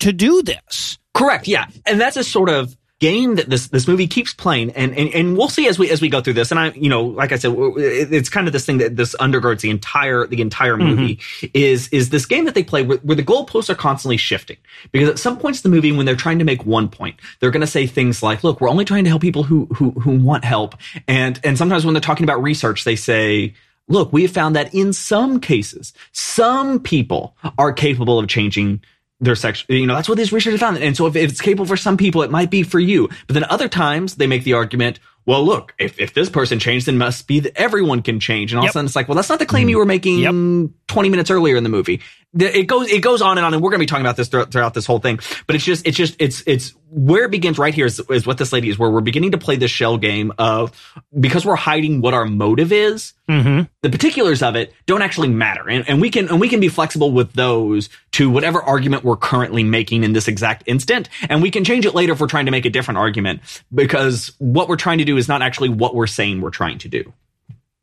[0.00, 0.98] to do this.
[1.14, 1.46] Correct.
[1.46, 1.66] Yeah.
[1.86, 4.70] And that's a sort of game that this, this movie keeps playing.
[4.70, 6.50] And, and, and we'll see as we, as we go through this.
[6.50, 9.60] And I, you know, like I said, it's kind of this thing that this undergirds
[9.60, 10.88] the entire, the entire mm-hmm.
[10.88, 11.20] movie
[11.52, 14.56] is, is this game that they play where, where the goalposts are constantly shifting.
[14.90, 17.50] Because at some points in the movie, when they're trying to make one point, they're
[17.50, 20.18] going to say things like, look, we're only trying to help people who, who, who
[20.18, 20.76] want help.
[21.06, 23.54] And, and sometimes when they're talking about research, they say,
[23.88, 28.82] look, we have found that in some cases, some people are capable of changing
[29.20, 30.82] their sex, you know, that's what these researchers have found.
[30.82, 33.08] And so if, if it's capable for some people, it might be for you.
[33.26, 36.86] But then other times they make the argument, well, look, if, if this person changed,
[36.86, 38.52] then must be that everyone can change.
[38.52, 38.70] And all Yep.
[38.70, 39.70] of a sudden it's like, well, that's not the claim mm-hmm.
[39.70, 42.00] you were making 20 minutes earlier in the movie.
[42.36, 43.54] It goes, it goes on and on.
[43.54, 45.20] And we're going to be talking about this throughout, throughout this whole thing.
[45.46, 48.38] But it's just, it's just, it's, it's where it begins right here is, is what
[48.38, 50.72] this lady is, where we're beginning to play this shell game of
[51.18, 53.62] because we're hiding what our motive is Mm-hmm.
[53.80, 56.68] the particulars of it don't actually matter and, and we can and we can be
[56.68, 61.50] flexible with those to whatever argument we're currently making in this exact instant and we
[61.50, 63.40] can change it later if we're trying to make a different argument
[63.74, 66.86] because what we're trying to do is not actually what we're saying we're trying to
[66.86, 67.14] do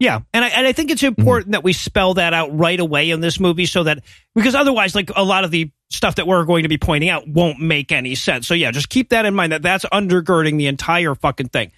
[0.02, 1.52] Yeah, and I and I think it's important mm-hmm.
[1.52, 5.12] that we spell that out right away in this movie, so that because otherwise, like
[5.16, 8.16] a lot of the stuff that we're going to be pointing out won't make any
[8.16, 8.48] sense.
[8.48, 11.72] So yeah, just keep that in mind that that's undergirding the entire fucking thing.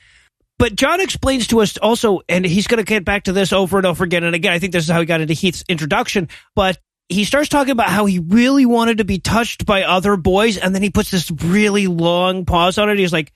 [0.58, 3.76] But John explains to us also, and he's going to get back to this over
[3.76, 4.54] and over again and again.
[4.54, 7.90] I think this is how he got into Heath's introduction, but he starts talking about
[7.90, 11.30] how he really wanted to be touched by other boys, and then he puts this
[11.30, 12.98] really long pause on it.
[12.98, 13.34] He's like,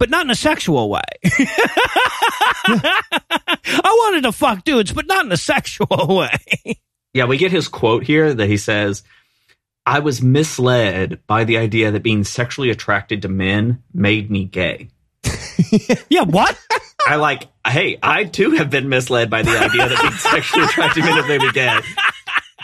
[0.00, 1.02] but not in a sexual way.
[2.66, 2.96] I
[3.84, 6.80] wanted to fuck dudes, but not in a sexual way.
[7.14, 9.02] yeah we get his quote here that he says
[9.84, 14.88] i was misled by the idea that being sexually attracted to men made me gay
[16.08, 16.58] yeah, what?
[17.06, 21.02] I like, hey, I too have been misled by the idea that being sexually attracted
[21.04, 21.78] to men made me gay.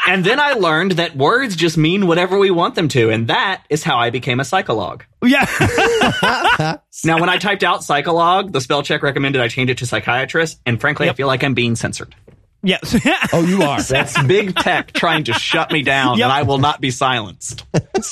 [0.08, 3.64] And then I learned that words just mean whatever we want them to, and that
[3.68, 5.04] is how I became a psychologue.
[5.22, 5.44] Yeah.
[7.04, 10.60] Now, when I typed out psychologue, the spell check recommended I change it to psychiatrist,
[10.64, 12.14] and frankly, I feel like I'm being censored.
[12.62, 12.96] yes.
[13.32, 13.82] Oh, you are.
[13.82, 16.24] That's big tech trying to shut me down, Yep.
[16.24, 17.64] and I will not be silenced.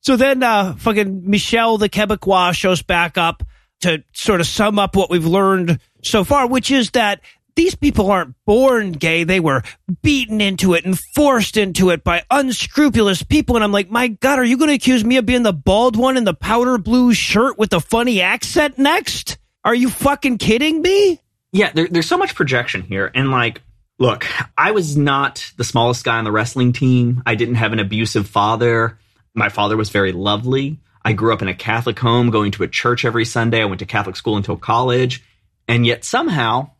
[0.00, 3.42] so then uh fucking Michelle the Quebecois shows back up
[3.82, 7.20] to sort of sum up what we've learned so far, which is that
[7.54, 9.24] these people aren't born gay.
[9.24, 9.62] They were
[10.02, 13.56] beaten into it and forced into it by unscrupulous people.
[13.56, 15.96] And I'm like, my God, are you going to accuse me of being the bald
[15.96, 19.38] one in the powder blue shirt with the funny accent next?
[19.64, 21.20] Are you fucking kidding me?
[21.52, 23.10] Yeah, there, there's so much projection here.
[23.14, 23.62] And like,
[23.98, 27.22] look, I was not the smallest guy on the wrestling team.
[27.26, 28.98] I didn't have an abusive father.
[29.34, 30.78] My father was very lovely.
[31.04, 33.60] I grew up in a Catholic home, going to a church every Sunday.
[33.60, 35.22] I went to Catholic school until college.
[35.68, 36.70] And yet somehow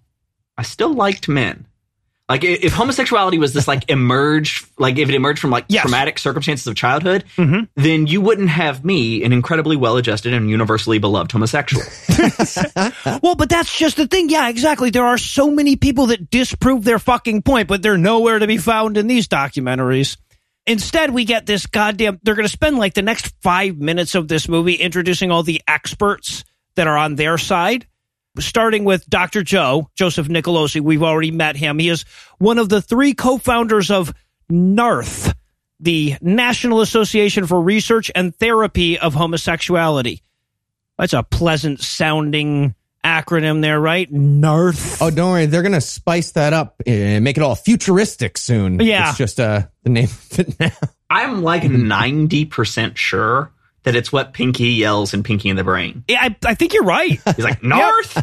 [0.58, 1.66] I still liked men.
[2.28, 5.82] Like if homosexuality was this like emerged, like if it emerged from like Yes.
[5.82, 7.68] traumatic circumstances of childhood, Mhm.
[7.76, 11.84] then you wouldn't have me, an incredibly well-adjusted and universally beloved homosexual.
[13.22, 14.30] Well, but that's just the thing.
[14.30, 14.90] Yeah, exactly.
[14.90, 18.56] There are so many people that disprove their fucking point, but they're nowhere to be
[18.56, 20.16] found in these documentaries.
[20.66, 22.20] Instead, we get this goddamn.
[22.22, 25.60] They're going to spend like the next five minutes of this movie introducing all the
[25.66, 26.44] experts
[26.76, 27.86] that are on their side,
[28.38, 29.42] starting with Dr.
[29.42, 30.80] Joe, Joseph Nicolosi.
[30.80, 31.78] We've already met him.
[31.78, 32.04] He is
[32.38, 34.12] one of the three co founders of
[34.50, 35.34] NARTH,
[35.80, 40.22] the National Association for Research and Therapy of Homosexuality.
[40.98, 44.10] That's a pleasant sounding acronym there, right?
[44.12, 45.02] NARTH.
[45.02, 45.46] Oh, don't worry.
[45.46, 48.80] They're going to spice that up and make it all futuristic soon.
[48.80, 49.10] Yeah.
[49.10, 50.70] It's just uh, the name of it now.
[51.10, 53.52] I'm like 90% sure
[53.84, 56.04] that it's what Pinky yells in Pinky in the Brain.
[56.08, 57.20] Yeah, I, I think you're right.
[57.36, 58.22] He's like, North?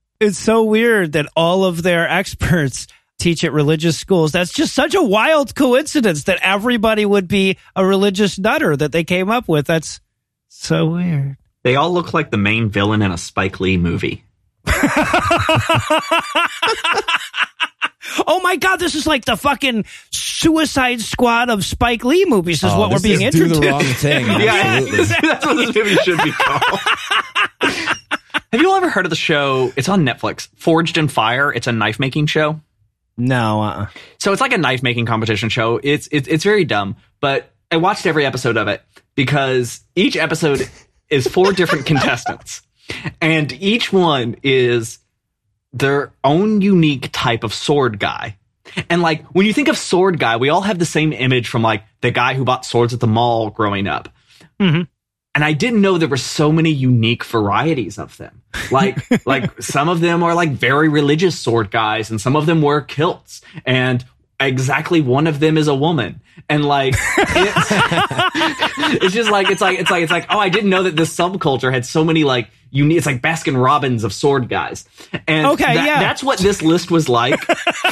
[0.20, 2.86] it's so weird that all of their experts
[3.18, 4.32] teach at religious schools.
[4.32, 9.04] That's just such a wild coincidence that everybody would be a religious nutter that they
[9.04, 9.66] came up with.
[9.66, 10.00] That's
[10.48, 11.36] so weird.
[11.62, 14.24] They all look like the main villain in a Spike Lee movie.
[18.26, 22.72] Oh my God, this is like the fucking Suicide Squad of Spike Lee movies, is
[22.72, 23.60] Oh, what we're this being is do introduced.
[23.62, 24.26] the wrong thing.
[24.48, 25.04] Absolutely.
[25.28, 26.80] that's what this movie should be called.
[28.52, 29.72] Have you all ever heard of the show?
[29.76, 30.48] It's on Netflix.
[30.56, 31.52] Forged in Fire.
[31.52, 32.60] It's a knife making show.
[33.16, 33.86] No, uh-uh.
[34.18, 35.78] So it's like a knife making competition show.
[35.82, 38.82] It's it's it's very dumb, but I watched every episode of it
[39.14, 40.68] because each episode
[41.08, 42.62] is four different contestants,
[43.20, 44.98] and each one is
[45.72, 48.36] their own unique type of sword guy.
[48.88, 51.62] And like when you think of sword guy, we all have the same image from
[51.62, 54.08] like the guy who bought swords at the mall growing up.
[54.60, 54.88] Mhm.
[55.34, 58.42] And I didn't know there were so many unique varieties of them.
[58.70, 62.60] Like, like some of them are like very religious sword guys, and some of them
[62.60, 64.04] wear kilts, and
[64.38, 66.20] exactly one of them is a woman.
[66.48, 67.70] And like, it's,
[69.04, 71.14] it's just like it's like it's like it's like oh, I didn't know that this
[71.16, 72.96] subculture had so many like unique.
[72.98, 74.86] It's like Baskin Robbins of sword guys.
[75.28, 76.00] And Okay, that- yeah.
[76.00, 77.38] that's what this list was like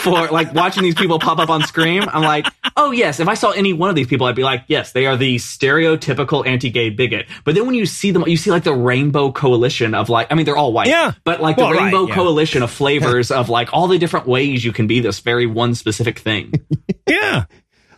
[0.00, 2.02] for like watching these people pop up on screen.
[2.02, 4.64] I'm like, oh yes, if I saw any one of these people, I'd be like,
[4.68, 7.26] yes, they are the stereotypical anti-gay bigot.
[7.44, 10.34] But then when you see them, you see like the rainbow coalition of like, I
[10.34, 11.12] mean, they're all white, Yeah.
[11.24, 12.14] but like Well, the right, rainbow yeah.
[12.14, 15.74] coalition of flavors of like all the different ways you can be this very one
[15.74, 16.52] specific thing.
[17.08, 17.46] Yeah.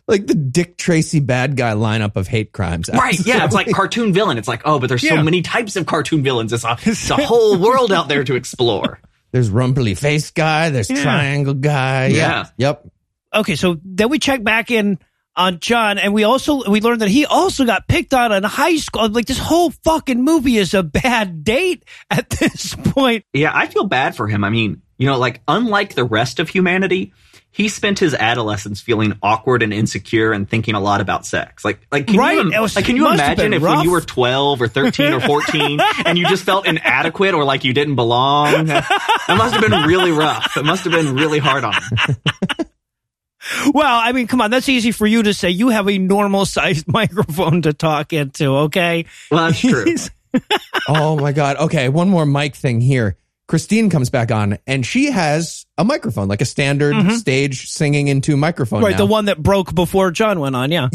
[0.08, 2.90] Like the Dick Tracy bad guy lineup of hate crimes.
[2.92, 3.18] Right.
[3.24, 3.44] Yeah.
[3.44, 4.36] It's like cartoon villain.
[4.38, 5.16] It's like, oh, but there's Yeah.
[5.16, 6.52] so many types of cartoon villains.
[6.52, 9.00] It's a, it's a whole world out there to explore.
[9.30, 10.70] There's rumply face guy.
[10.70, 11.02] There's Yeah.
[11.02, 12.08] triangle guy.
[12.08, 12.46] Yeah.
[12.58, 12.86] Yep.
[13.34, 14.98] okay, so then we check back in
[15.34, 18.76] on John, and we also we learned that he also got picked on in high
[18.76, 19.08] school.
[19.08, 23.24] Like this whole fucking movie is a bad date at this point.
[23.32, 23.50] Yeah.
[23.54, 24.44] I feel bad for him.
[24.44, 27.14] I mean, you know, like unlike the rest of humanity,
[27.52, 31.64] he spent his adolescence feeling awkward and insecure and thinking a lot about sex.
[31.64, 34.00] Like, like, can Right, you, was- like, can you imagine been if when you were
[34.00, 38.64] 12 or 13 or 14 and you just felt inadequate or like you didn't belong?
[38.66, 38.86] That
[39.28, 40.56] must have been really rough.
[40.56, 42.16] It must have been really hard on him.
[43.74, 45.50] Well, I mean, come on, that's easy for you to say.
[45.50, 48.46] You have a normal sized microphone to talk into.
[48.46, 49.84] Okay, Well, that's true.
[50.88, 51.58] Oh my god.
[51.58, 53.16] Okay, one more mic thing here.
[53.48, 58.36] Christine comes back on and she has a microphone, like a standard stage singing into
[58.36, 58.78] microphone.
[58.78, 58.84] Mm-hmm.
[58.86, 58.98] right, now.
[58.98, 60.70] the one that broke before John went on.
[60.70, 60.88] Yeah.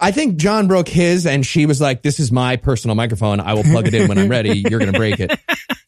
[0.00, 3.38] I think John broke his and she was like, This is my personal microphone.
[3.40, 4.64] I will plug it in when I'm ready.
[4.68, 5.38] You're gonna break it.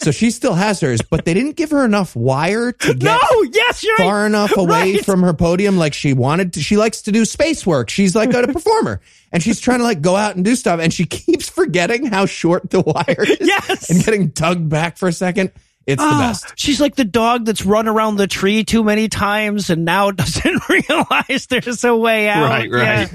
[0.00, 3.42] So she still has hers, but they didn't give her enough wire to get No.
[3.52, 4.26] Yes, you're far right.
[4.26, 5.04] enough away Right.
[5.04, 6.60] from her podium like she wanted to.
[6.60, 7.90] She likes to do space work.
[7.90, 9.00] She's like a performer
[9.32, 12.26] and she's trying to like go out and do stuff and she keeps forgetting how
[12.26, 13.90] short the wire is Yes.
[13.90, 15.52] and getting tugged back for a second.
[15.86, 16.52] It's the Ah, best.
[16.56, 20.68] She's like the dog that's run around the tree too many times and now doesn't
[20.68, 22.48] realize there's a way out.
[22.48, 23.10] Right, right.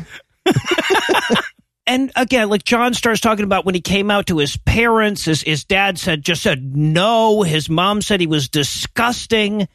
[0.45, 0.53] Yeah.
[1.87, 5.41] and again, like John starts talking about when he came out to his parents, his,
[5.41, 7.41] his dad said, just said no.
[7.43, 9.67] His mom said he was disgusting.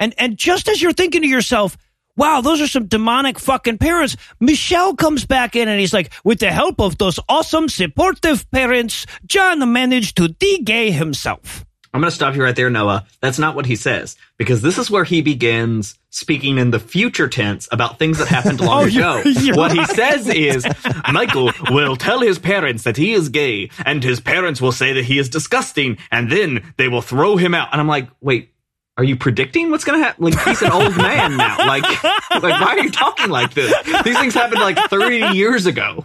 [0.00, 1.76] And, and just as you're thinking to yourself,
[2.16, 4.16] wow, those are some demonic fucking parents.
[4.40, 9.04] Michelle comes back in and he's like, with the help of those awesome supportive parents,
[9.26, 11.65] John managed to de-gay himself.
[11.96, 13.06] I'm going to stop you right there, Noah.
[13.20, 17.26] That's not what he says because this is where he begins speaking in the future
[17.28, 19.22] tense about things that happened long Oh, ago.
[19.24, 20.66] you're- you're what he says is
[21.12, 25.04] Michael will tell his parents that he is gay and his parents will say that
[25.04, 27.68] he is disgusting and then they will throw him out.
[27.72, 28.52] And I'm like, wait,
[28.98, 30.24] are you predicting what's going to happen?
[30.24, 31.58] Like he's an old man now.
[31.66, 33.72] Like, like why are you talking like this?
[34.04, 36.04] These things happened like 30 years ago.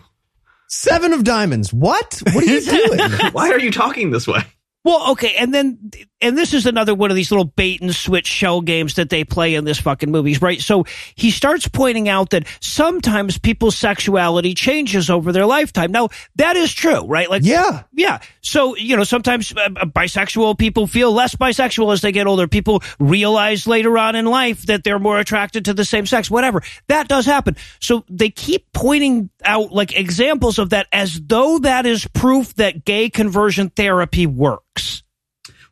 [0.67, 1.73] Seven of diamonds.
[1.73, 2.21] What?
[2.31, 2.99] What are you doing?
[3.33, 4.41] Why are you talking this way?
[4.83, 5.91] Well, okay, and then
[6.21, 9.23] and this is another one of these little bait and switch shell games that they
[9.23, 10.61] play in this fucking movies, right?
[10.61, 15.91] So he starts pointing out that sometimes people's sexuality changes over their lifetime.
[15.91, 17.29] Now, that is true, right?
[17.29, 17.83] Like yeah.
[17.93, 18.19] yeah.
[18.41, 22.47] So, you know, sometimes uh, uh, bisexual people feel less bisexual as they get older.
[22.47, 26.61] People realize later on in life that they're more attracted to the same sex, whatever.
[26.87, 27.55] That does happen.
[27.79, 32.85] So they keep pointing out like examples of that as though that is proof that
[32.85, 34.70] gay conversion therapy works.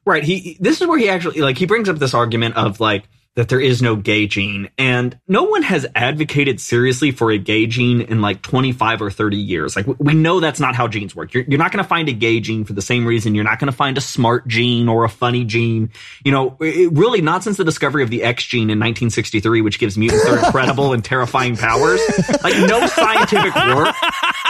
[0.06, 0.24] Right.
[0.24, 3.48] He this is where he actually like he brings up this argument of like that
[3.48, 8.02] there is no gay gene and no one has advocated seriously for a gay gene
[8.02, 9.76] in like 25 or 30 years.
[9.76, 11.34] Like we know that's not how genes work.
[11.34, 13.60] You're, you're not going to find a gay gene for the same reason you're not
[13.60, 15.92] going to find a smart gene or a funny gene.
[16.26, 19.80] You know, it, really not since the discovery of the X gene in 1963 which
[19.80, 22.02] gives mutants their incredible and terrifying powers.
[22.44, 23.96] Like no scientific work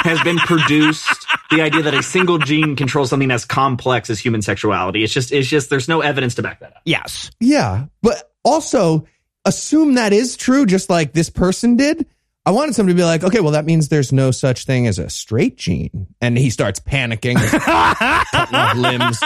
[0.04, 4.42] has been produced the idea that a single gene controls something as complex as human
[4.42, 5.04] sexuality.
[5.04, 6.82] It's just, it's just, there's no evidence to back that up.
[6.86, 7.32] Yes.
[7.40, 7.86] Yeah.
[8.02, 9.06] But also
[9.46, 12.06] assume that is true, just like this person did.
[12.46, 14.98] I wanted somebody to be like, okay, well, that means there's no such thing as
[14.98, 16.08] a straight gene.
[16.20, 17.36] And he starts panicking,
[18.32, 19.22] cutting off limbs,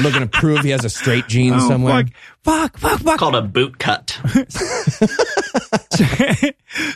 [0.00, 2.04] looking to prove he has a straight gene oh, somewhere.
[2.04, 3.00] Fuck, fuck, fuck.
[3.00, 3.18] Fuck.
[3.18, 4.18] Called a boot cut.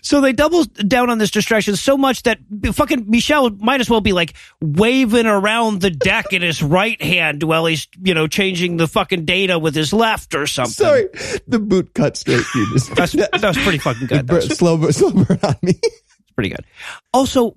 [0.03, 2.39] so they double down on this distraction so much that
[2.73, 7.43] fucking Michelle might as well be like waving around the deck in his right hand
[7.43, 10.73] while he's, you know, changing the fucking data with his left or something.
[10.73, 11.09] Sorry,
[11.47, 14.17] the boot cut straight gene is That's, that was pretty fucking good.
[14.27, 15.75] That Bur- slow, slow burn on me.
[15.83, 16.65] It's pretty good.
[17.13, 17.55] Also,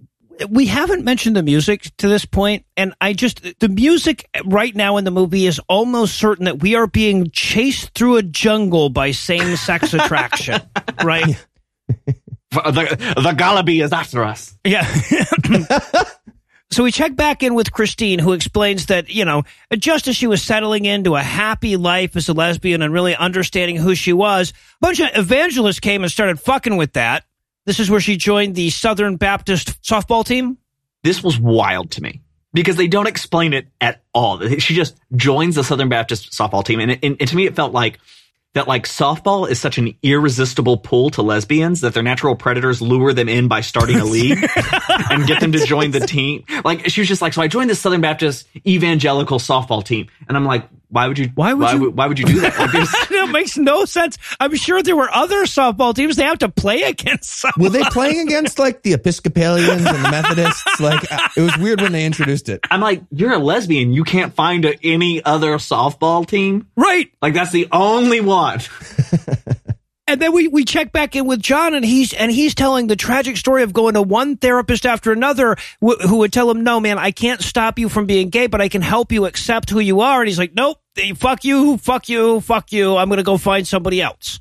[0.49, 4.97] we haven't mentioned the music to this point, and I just the music right now
[4.97, 9.12] in the movie is almost certain that we are being chased through a jungle by
[9.12, 10.61] same sex attraction,
[11.03, 11.45] right?
[12.51, 14.57] The, the Galaby is after us.
[14.64, 14.86] Yeah.
[16.72, 19.43] so we check back in with Christine, who explains that, you know,
[19.78, 23.76] just as she was settling into a happy life as a lesbian and really understanding
[23.76, 27.24] who she was, a bunch of evangelists came and started fucking with that.
[27.70, 30.57] This is where she joined the Southern Baptist softball team.
[31.03, 34.41] This was wild to me because they don't explain it at all.
[34.57, 36.80] She just joins the Southern Baptist softball team.
[36.80, 37.99] And, and, and to me, it felt like
[38.55, 43.13] that like softball is such an irresistible pull to lesbians that their natural predators lure
[43.13, 44.43] them in by starting a league
[45.11, 46.45] and get them to join the team.
[46.65, 50.07] Like she was just like, so I joined the Southern Baptist evangelical softball team.
[50.28, 51.30] And I'm like, why would you?
[51.36, 52.58] Why would why you- why would you do that?
[52.58, 54.18] Like, there's- it makes no sense.
[54.40, 57.30] I'm sure there were other softball teams they have to play against.
[57.42, 57.64] Someone.
[57.64, 60.80] Were they playing against like the Episcopalians and the Methodists?
[60.80, 61.04] Like
[61.38, 62.62] it was weird when they introduced it.
[62.72, 63.94] I'm like, you're a lesbian.
[63.94, 66.68] You can't find a, any other softball team.
[66.76, 67.12] right?
[67.22, 68.60] Like that's the only one.
[70.10, 72.95] And then we, we check back in with John, and he's and he's telling the
[72.95, 75.55] tragic story of going to one therapist after another,
[75.86, 78.60] wh- who would tell him, "No, man, I can't stop you from being gay, but
[78.60, 80.80] I can help you accept who you are." And he's like, "Nope,
[81.16, 82.97] fuck you, fuck you, fuck you.
[82.97, 84.39] I'm gonna go find somebody else."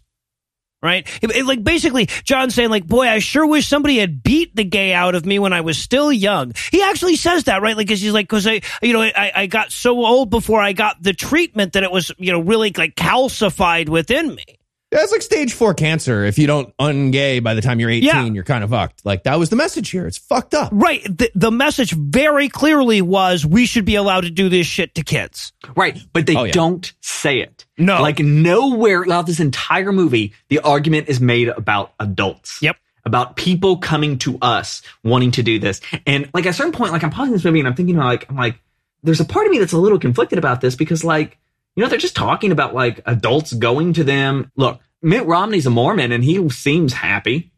[0.83, 1.07] Right?
[1.21, 4.65] It- it- like basically, John saying, "Like, boy, I sure wish somebody had beat the
[4.65, 7.77] gay out of me when I was still young." He actually says that, right?
[7.77, 10.73] Like, cause he's like, "Cause I, you know, I, I got so old before I
[10.73, 14.45] got the treatment that it was, you know, really like calcified within me."
[14.91, 16.25] Yeah, it's like stage four cancer.
[16.25, 18.25] If you don't ungay by the time you're 18, Yeah.
[18.25, 19.05] you're kind of fucked.
[19.05, 20.07] Like that was the message here.
[20.07, 20.71] It's fucked up.
[20.73, 21.03] Right.
[21.05, 25.05] The, the message very clearly was we should be allowed to do this shit to
[25.05, 25.53] kids.
[25.77, 25.99] Right.
[26.15, 26.53] But they Oh, yeah.
[26.53, 27.67] don't say it.
[27.77, 28.01] No.
[28.01, 32.63] Like nowhere throughout this entire movie, the argument is made about adults.
[32.63, 32.77] Yep.
[33.05, 35.83] About people coming to us wanting to do this.
[36.07, 38.29] And like at a certain point, like I'm pausing this movie and I'm thinking like,
[38.31, 38.59] I'm like,
[39.03, 41.37] there's a part of me that's a little conflicted about this because like,
[41.79, 44.51] you know, they're just talking about like adults going to them.
[44.57, 47.53] Look, Mitt Romney's a Mormon and he seems happy.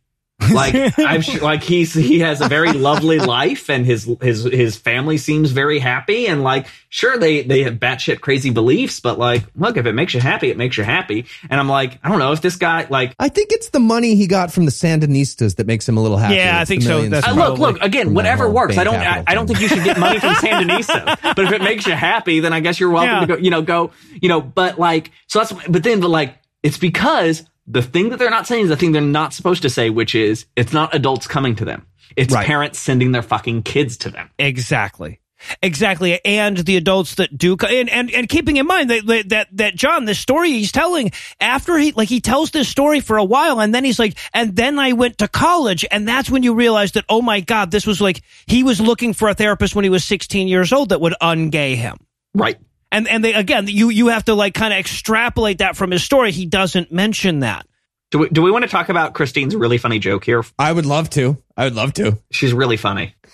[0.55, 4.77] like I'm sure, like he's he has a very lovely life and his his his
[4.77, 9.45] family seems very happy and like sure they they have batshit crazy beliefs but like
[9.57, 12.19] look if it makes you happy it makes you happy and I'm like I don't
[12.19, 15.57] know if this guy like I think it's the money he got from the Sandinistas
[15.57, 16.35] that makes him a little happy.
[16.37, 17.03] Yeah, I think so.
[17.09, 19.85] That's I look look again whatever works I don't I, I don't think you should
[19.85, 23.15] get money from Sandinista but if it makes you happy then I guess you're welcome
[23.15, 23.21] Yeah.
[23.21, 26.37] to go you know go you know but like so that's but then but like
[26.63, 29.71] it's because the thing that they're not saying is the thing they're not supposed to
[29.71, 32.47] say which is it's not adults coming to them it's Right.
[32.47, 35.21] parents sending their fucking kids to them Exactly.
[35.63, 36.23] Exactly.
[36.23, 40.05] And the adults that do, and, and, and keeping in mind that, that, that, John,
[40.05, 43.75] the story he's telling after he, like, he tells this story for a while and
[43.75, 45.87] then he's like, and then I went to college.
[45.91, 49.15] And that's when you realize that, oh my God, this was like, he was looking
[49.15, 51.97] for a therapist when he was 16 years old that would ungay him.
[52.35, 52.59] right
[52.93, 56.03] And, and they, again, you, you have to like kind of extrapolate that from his
[56.03, 56.33] story.
[56.33, 57.67] He doesn't mention that.
[58.11, 60.45] Do we, do we want to talk about Christine's really funny joke here?
[60.59, 61.37] I would love to.
[61.57, 62.19] I would love to.
[62.33, 63.15] She's really funny.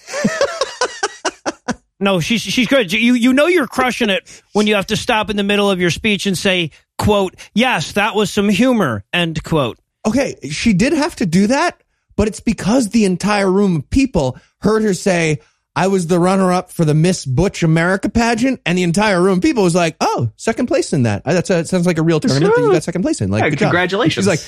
[1.99, 2.93] No, she's she's good.
[2.93, 5.81] You you know you're crushing it when you have to stop in the middle of
[5.81, 9.79] your speech and say, "quote Yes, that was some humor." End quote.
[10.07, 11.83] Okay, she did have to do that,
[12.15, 15.41] but it's because the entire room of people heard her say,
[15.77, 19.43] I was the runner up for the Miss Butch America pageant, and the entire room
[19.43, 21.22] people was like, "Oh, second place in that.
[21.24, 23.51] That's a, sounds like a real tournament that you got second place in." Like, Yeah,
[23.51, 24.24] good job." congratulations.
[24.24, 24.41] She's like,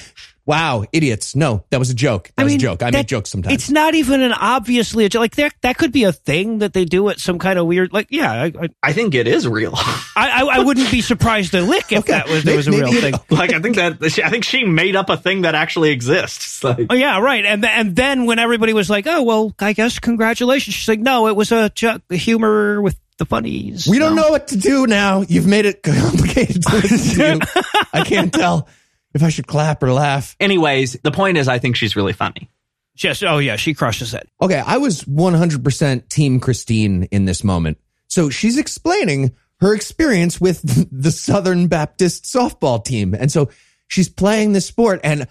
[0.49, 1.36] "Wow, idiots!
[1.36, 2.30] No, that was a joke.
[2.36, 2.82] That was a joke.
[2.82, 5.20] I that- make jokes sometimes." It's not even an obviously a joke.
[5.20, 7.92] Like that that could be a thing that they do at some kind of weird.
[7.92, 9.72] Like yeah, I I, I think it is real.
[9.76, 12.82] I, I wouldn't be surprised to lick if Okay, that was there was a maybe
[12.84, 13.14] real it- thing.
[13.38, 16.59] like I think that I think she made up a thing that actually exists.
[16.64, 17.44] Like, Oh yeah, right.
[17.46, 21.28] And and then when everybody was like, "Oh well, I guess congratulations," she's like, "No,
[21.28, 25.20] it was a jo- humor with the funnies." we don't know what to do now.
[25.20, 27.64] You've made it complicated to listen to.
[27.92, 28.68] I can't tell
[29.15, 30.37] if I should clap or laugh.
[30.41, 32.51] anyways, the point is, I think she's really funny.
[32.97, 34.29] Just oh yeah, she crushes it.
[34.43, 37.79] Okay, I was 100% team Christine in this moment.
[38.09, 43.15] So she's explaining her experience with the Southern Baptist softball team.
[43.15, 43.51] And so
[43.87, 45.27] she's playing this sport and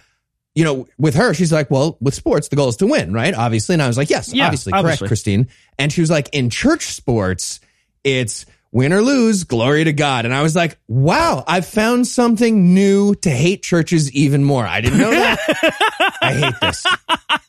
[0.56, 3.36] you know, with her, she's like, well, with sports, the goal is to win, right?
[3.36, 3.74] Obviously.
[3.74, 5.06] And I was like, yes, Yeah, obviously, obviously.
[5.06, 5.50] correct, Christine.
[5.78, 7.60] And she was like, in church sports,
[8.04, 10.26] it's win or lose, glory to God.
[10.26, 14.65] And I was like, wow, I've found something new to hate churches even more.
[14.65, 15.39] I didn't know that.
[16.22, 16.86] I hate this.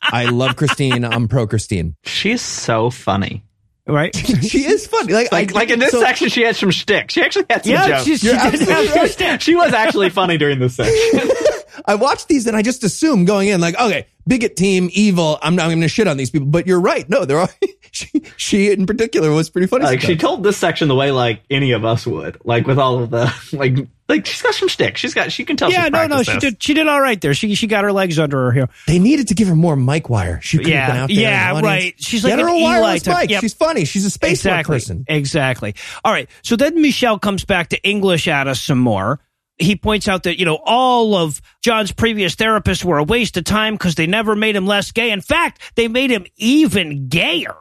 [0.01, 1.03] I love Christine.
[1.05, 1.95] I'm pro Christine.
[2.03, 3.43] She's so funny.
[3.87, 4.15] Right?
[4.49, 5.13] She is funny.
[5.13, 7.09] Like, Like, I- like in this so- section, she had some shtick.
[7.11, 8.03] She actually had some yeah, jokes.
[8.03, 9.11] she's, she You're did absolutely have right.
[9.11, 11.29] some she was actually funny during this section.
[11.85, 15.37] I watched these and I just assumed going in, like, okay, bigot team, evil.
[15.41, 17.07] I'm not going to shit on these people, but you're right.
[17.09, 17.49] No, there are.
[17.91, 18.07] she,
[18.37, 19.83] she in particular was pretty funny.
[19.85, 22.39] like she told this section the way like any of us would.
[22.45, 24.95] Like with all of the like like she's got some shtick.
[24.97, 25.71] She's got she can tell.
[25.71, 26.41] Yeah, she's no, no, she this.
[26.41, 26.61] did.
[26.63, 27.33] She did all right there.
[27.33, 28.69] She she got her legs under her here.
[28.85, 30.39] they needed to give her more mic wire.
[30.41, 31.17] She could have Yeah, been out there.
[31.17, 31.95] yeah, in the right.
[31.97, 33.29] She's Get like her an a Eli wireless type- mic.
[33.31, 33.41] yep.
[33.41, 33.85] She's funny.
[33.85, 34.75] She's a space exactly.
[34.75, 35.05] person.
[35.07, 35.73] Exactly.
[36.03, 36.29] All right.
[36.43, 39.19] So then Michelle comes back to English at us some more.
[39.59, 43.43] He points out that, you know, all of John's previous therapists were a waste of
[43.43, 45.11] time because they never made him less gay.
[45.11, 47.55] In fact, they made him even gayer.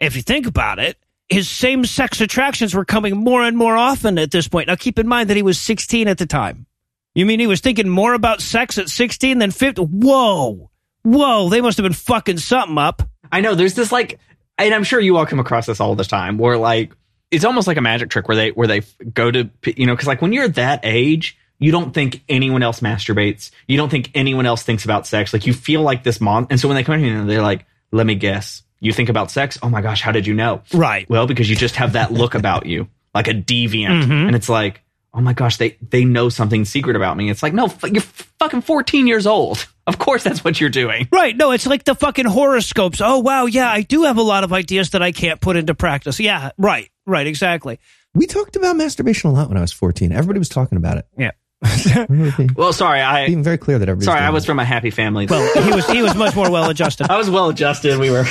[0.00, 0.96] If you think about it,
[1.28, 4.68] his same sex attractions were coming more and more often at this point.
[4.68, 6.66] Now keep in mind that he was 16 at the time.
[7.14, 9.82] You mean he was thinking more about sex at 16 than 50?
[9.82, 10.70] Whoa.
[11.02, 11.48] Whoa.
[11.48, 13.02] They must have been fucking something up.
[13.30, 14.18] I know there's this like,
[14.58, 16.92] and I'm sure you all come across this all the time, where like
[17.34, 18.82] it's almost like a magic trick where they where they
[19.12, 22.80] go to you know because like when you're that age you don't think anyone else
[22.80, 23.50] masturbates.
[23.68, 25.32] You don't think anyone else thinks about sex.
[25.32, 27.66] Like you feel like this mom and so when they come in here they're like
[27.92, 28.62] let me guess.
[28.80, 29.58] You think about sex?
[29.62, 30.62] Oh my gosh how did you know?
[30.72, 31.08] Right.
[31.08, 34.04] well because you just have that look about you like a deviant.
[34.04, 34.26] Mhm.
[34.26, 34.82] and it's like
[35.14, 38.02] oh my gosh they they know something secret about me it's like no f- you're
[38.02, 41.36] fucking 14 years old of course that's what you're doing Right.
[41.36, 43.00] No, it's like the fucking horoscopes.
[43.00, 43.46] Oh, wow.
[43.46, 46.18] Yeah, I do have a lot of ideas that I can't put into practice.
[46.20, 46.50] Yeah.
[46.58, 46.90] Right.
[47.06, 47.26] Right.
[47.26, 47.78] Exactly.
[48.14, 50.10] We talked about masturbation a lot when I was 14.
[50.12, 51.06] Everybody was talking about it.
[51.16, 51.30] Yeah.
[51.62, 54.04] I remember being, well sorry i being very clear that everybody.
[54.04, 56.68] sorry i was from a happy family well, he was he was much more well
[56.68, 57.08] adjusted.
[57.10, 58.24] i was well adjusted we were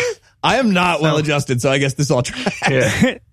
[0.43, 2.59] I am not well adjusted, so I guess this all tracks.
[2.69, 3.17] yeah.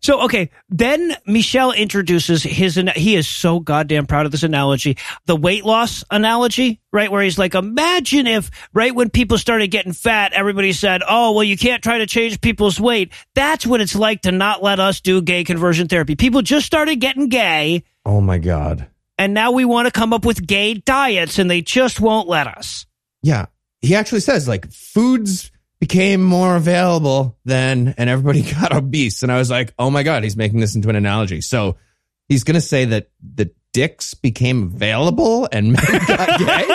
[0.00, 2.76] So okay, then Michelle introduces his.
[2.96, 4.96] He is so goddamn proud of this analogy,
[5.26, 7.10] the weight loss analogy, right?
[7.10, 11.42] Where he's like, imagine if right when people started getting fat, everybody said, "Oh, well,
[11.44, 15.00] you can't try to change people's weight." That's what it's like to not let us
[15.00, 16.14] do gay conversion therapy.
[16.14, 18.86] People just started getting gay, Oh my god.
[19.18, 22.46] and now we want to come up with gay diets, and they just won't let
[22.46, 22.86] us.
[23.22, 23.46] Yeah.
[23.80, 29.22] He actually says like foods became more available then and everybody got obese.
[29.22, 31.40] And I was like, oh my God, he's making this into an analogy.
[31.40, 31.76] So
[32.28, 36.68] he's going to say that the dicks became available and men got gay.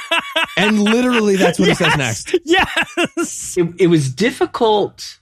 [0.56, 2.36] and literally that's what he says next.
[2.44, 3.56] Yes.
[3.56, 5.18] it, it was difficult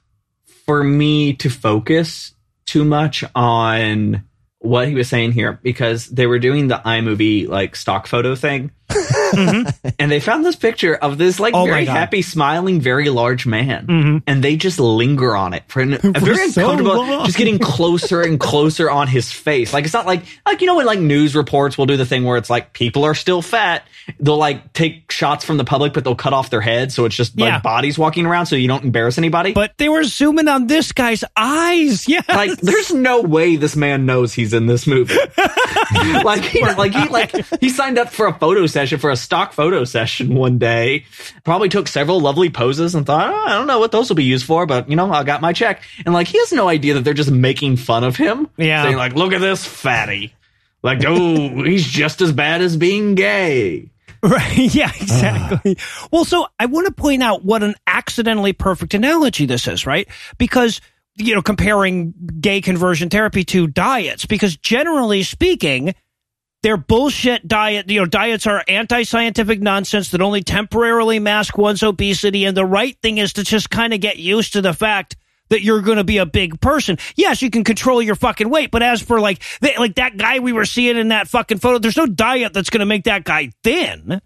[0.64, 2.34] for me to focus
[2.66, 4.24] too much on
[4.58, 8.70] what he was saying here because they were doing the iMovie like stock photo thing.
[8.90, 11.62] And they found this picture of this like Mm-hmm.
[11.62, 14.22] Oh very happy, smiling, very large man, Mhm.
[14.26, 17.24] and they just linger on it for an, a very so uncomfortable, long.
[17.26, 19.72] just getting closer and closer on his face.
[19.72, 22.24] Like it's not like like you know when like news reports will do the thing
[22.24, 23.84] where it's like people are still fat.
[24.20, 27.16] They'll like take shots from the public, but they'll cut off their head, so it's
[27.16, 27.60] just like Yeah.
[27.60, 29.52] bodies walking around, so you don't embarrass anybody.
[29.52, 32.06] But they were zooming on this guy's eyes.
[32.08, 35.14] Yeah, like there's no way this man knows he's in this movie
[36.24, 39.52] like he like he like he signed up for a photo session for a stock
[39.52, 41.04] photo session one day
[41.44, 44.24] probably took several lovely poses and thought oh, i don't know what those will be
[44.24, 46.94] used for but you know i got my check and like he has no idea
[46.94, 48.84] that they're just making fun of him Yeah.
[48.84, 50.34] saying like look at this fatty
[50.82, 53.90] like oh he's just as bad as being gay
[54.22, 54.58] Right.
[54.74, 55.76] Yeah, exactly.
[55.78, 56.08] Ah.
[56.10, 60.08] well, so I want to point out what an accidentally perfect analogy this is, right?
[60.38, 60.80] Because,
[61.14, 65.94] you know, comparing gay conversion therapy to diets, because generally speaking,
[66.62, 67.88] they're bullshit diet.
[67.88, 72.44] You know, diets are anti scientific nonsense that only temporarily mask one's obesity.
[72.44, 75.16] And the right thing is to just kind of get used to the fact
[75.50, 76.98] that you're going to be a big person.
[77.16, 79.42] Yes, you can control your fucking weight, but as for like
[79.78, 82.80] like that guy we were seeing in that fucking photo, there's no diet that's going
[82.80, 84.20] to make that guy thin.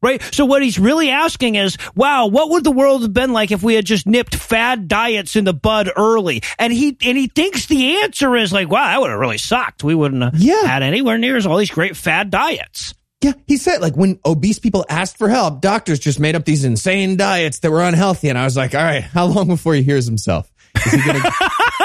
[0.00, 0.22] Right?
[0.32, 3.62] So what he's really asking is, wow, what would the world have been like if
[3.64, 6.42] we had just nipped fad diets in the bud early?
[6.58, 9.82] And he and he thinks the answer is like, wow, that would have really sucked.
[9.82, 10.62] We wouldn't have Yeah.
[10.66, 12.94] had anywhere near as all these great fad diets.
[13.20, 16.64] Yeah, he said like when obese people asked for help, doctors just made up these
[16.64, 19.82] insane diets that were unhealthy, and I was like, all right, how long before he
[19.82, 20.48] hears himself?
[20.86, 21.30] Is he gonna,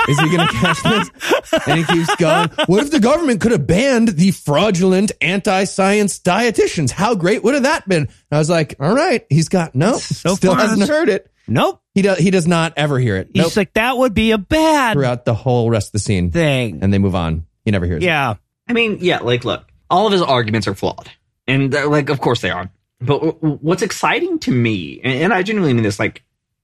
[0.09, 1.53] is he gonna catch this?
[1.67, 2.49] And he keeps going.
[2.67, 6.91] What if the government could have banned the fraudulent anti-science dietitians?
[6.91, 8.03] How great would have that been?
[8.03, 11.29] And I was like, all right, he's got no, So still far- hasn't heard it.
[11.47, 11.81] Nope.
[11.93, 12.17] He does.
[12.17, 13.29] He does not ever hear it.
[13.33, 13.57] He's Nope.
[13.57, 16.79] like, that would be a bad Throughout the whole rest of the scene, thing.
[16.81, 17.45] and they move on.
[17.65, 18.01] He never hears.
[18.01, 18.05] it.
[18.07, 18.35] Yeah.
[18.67, 21.09] I mean, yeah, like, look, all of his arguments are flawed.
[21.47, 22.71] And, uh, like, of course they are.
[23.01, 26.22] But w- w- what's exciting to me, and, and I genuinely mean this, like,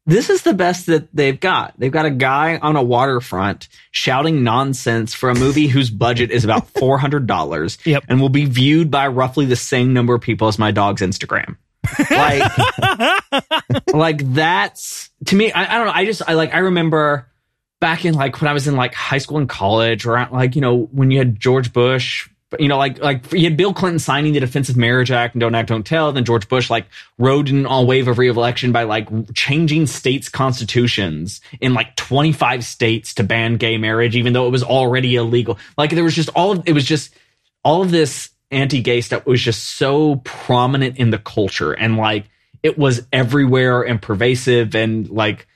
[0.09, 1.73] this is the best that they've got.
[1.77, 6.43] They've got a guy on a waterfront shouting nonsense for a movie whose budget is
[6.43, 8.03] about $400 Yep.
[8.09, 11.55] and will be viewed by roughly the same number of people as my dog's Instagram.
[12.09, 12.51] Like,
[13.93, 15.51] like that's to me.
[15.51, 15.93] I, I don't know.
[15.93, 17.27] I just I like I remember
[17.79, 20.61] back in like when I was in like high school and college, or like you
[20.61, 22.29] know when you had George Bush.
[22.57, 25.39] You know, like like you had Bill Clinton signing the Defense of Marriage Act and
[25.39, 26.11] Don't Ask, Don't Tell.
[26.11, 26.87] Then George Bush like
[27.19, 33.13] rode in all wave of re-election by like changing states' constitutions in like 25 states
[33.15, 35.59] to ban gay marriage, even though it was already illegal.
[35.77, 37.13] Like there was just all of it was just
[37.63, 42.25] all of this anti-gay stuff was just so prominent in the culture and like
[42.63, 45.47] it was everywhere and pervasive and like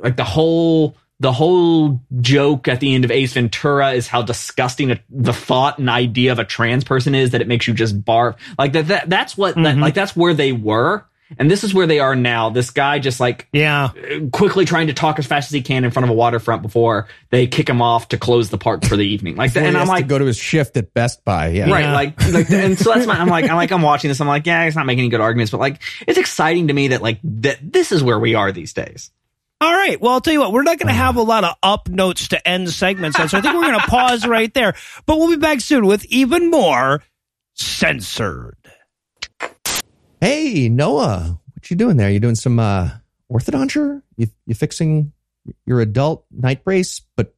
[0.00, 4.90] like the whole the whole joke at the end of Ace Ventura is how disgusting
[4.90, 8.00] a, the thought and idea of a trans person is that it makes you just
[8.02, 8.36] barf.
[8.58, 9.80] Like that, that that's what that, mm-hmm.
[9.80, 11.06] like that's where they were.
[11.38, 12.50] And this is where they are now.
[12.50, 13.84] This guy just like Yeah.
[13.96, 16.62] Uh, quickly trying to talk as fast as he can in front of a waterfront
[16.62, 19.36] before they kick him off to close the park for the evening.
[19.36, 21.48] Like that and I'm has to like go to his shift at Best Buy.
[21.48, 21.94] Yeah, right Yeah.
[21.94, 24.20] like like and so that's my i'm like i'm like i'm watching this.
[24.20, 25.52] I'm like yeah it's not making any good arguments.
[25.52, 28.72] But like it's exciting to me that like that this is where we are these
[28.72, 29.10] days
[29.64, 29.98] All right.
[30.00, 32.28] Well, I'll tell you what, we're not going to have a lot of up notes
[32.28, 33.16] to end segments.
[33.16, 34.74] So I think we're going to pause right there.
[35.06, 37.02] But we'll be back soon with even more
[37.54, 38.56] censored.
[40.20, 42.10] Hey, Noah, what you doing there?
[42.10, 42.90] You doing some uh,
[43.30, 44.02] orthodonture?
[44.16, 45.12] You you fixing
[45.66, 47.34] your adult night brace, but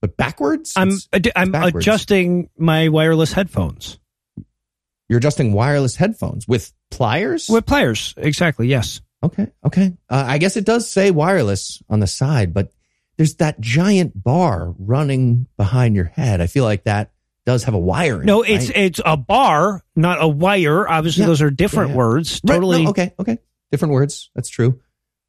[0.00, 0.74] but backwards?
[0.76, 1.84] I'm It's- ad- I'm backwards.
[1.84, 3.98] adjusting my wireless headphones
[5.08, 7.48] you're adjusting wireless headphones with pliers.
[7.48, 8.14] with pliers.
[8.16, 8.68] Exactly.
[8.68, 9.00] Yes.
[9.22, 9.48] Okay.
[9.64, 9.96] Okay.
[10.08, 12.72] Uh, I guess it does say wireless on the side, but
[13.16, 16.40] there's that giant bar running behind your head.
[16.40, 17.12] I feel like that
[17.44, 18.50] does have a wire in No, it.
[18.50, 18.76] it's right?
[18.76, 20.88] it's a bar, not a wire.
[20.88, 21.26] Obviously, Yeah.
[21.26, 21.98] those are different Yeah, yeah.
[21.98, 22.40] words.
[22.44, 22.84] Right, Totally.
[22.84, 23.12] no, okay.
[23.18, 23.38] Okay.
[23.70, 24.30] Different words.
[24.34, 24.80] That's true.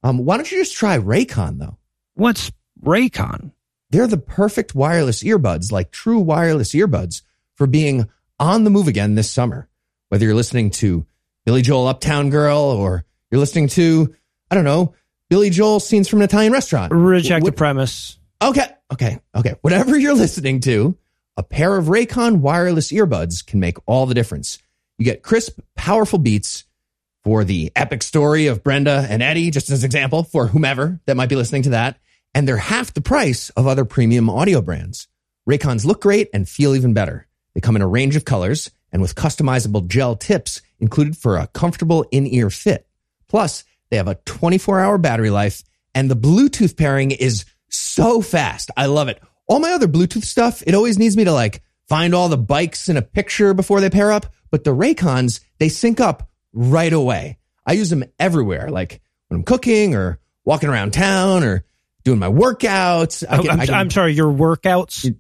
[0.04, 1.78] Um, why don't you just try Raycon though?
[2.16, 2.52] What's
[2.84, 3.52] Raycon?
[3.90, 7.22] They're the perfect wireless earbuds, like true wireless earbuds
[7.56, 8.08] for being
[8.40, 9.68] on the move again this summer.
[10.10, 11.06] Whether you're listening to
[11.46, 14.14] Billy Joel Uptown Girl or you're listening to,
[14.50, 14.94] I don't know,
[15.30, 16.92] Billy Joel scenes from an Italian restaurant.
[16.94, 18.20] Reject the premise.
[18.42, 19.56] Okay, okay, okay.
[19.62, 20.98] Whatever you're listening to,
[21.38, 24.58] a pair of Raycon wireless earbuds can make all the difference.
[24.98, 26.66] You get crisp, powerful beats
[27.24, 31.16] for the epic story of Brenda and Eddie, just as an example, for whomever that
[31.16, 32.00] might be listening to that.
[32.34, 35.08] And they're half the price of other premium audio brands.
[35.50, 37.28] Raycons look great and feel even better.
[37.54, 41.48] They come in a range of colors and with customizable gel tips included for a
[41.48, 42.88] comfortable in-ear fit.
[43.32, 45.64] Plus, they have a 24 hour battery life
[45.96, 48.70] and the Bluetooth pairing is so fast.
[48.76, 49.22] I love it.
[49.48, 52.90] All my other Bluetooth stuff, it always needs me to like find all the bikes
[52.90, 54.26] in a picture before they pair up.
[54.52, 57.38] But the Raycons, they sync up right away.
[57.66, 61.64] I use them everywhere, like when I'm cooking or walking around town or
[62.04, 63.24] doing my workouts.
[63.30, 65.16] I Oh, can- I'm, I can- I'm sorry, your workouts.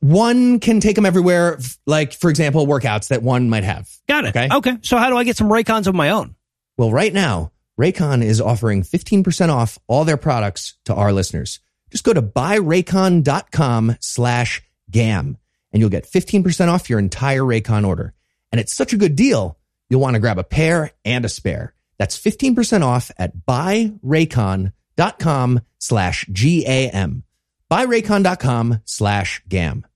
[0.00, 3.88] one can take them everywhere, like for example, workouts that one might have.
[4.08, 4.28] Got it.
[4.36, 4.48] Okay.
[4.50, 4.78] Okay.
[4.82, 6.34] So how do I get some Raycons of my own?
[6.78, 11.60] Well, right now, Raycon is offering 15% off all their products to our listeners.
[11.90, 15.36] Just go to buyraycon.com slash gam
[15.72, 18.14] and you'll get 15% off your entire Raycon order.
[18.50, 19.58] And it's such a good deal,
[19.90, 21.74] you'll want to grab a pair and a spare.
[21.98, 27.22] That's 15% off at buyraycon.com slash G-A-M.
[27.70, 29.86] Buyraycon.com slash gam.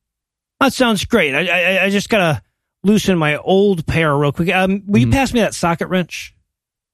[0.60, 1.34] That sounds great.
[1.34, 2.42] I I, I just gotta
[2.84, 4.50] loosen my old pair real quick.
[4.54, 5.12] Um, will you Mhm.
[5.12, 6.34] pass me that socket wrench?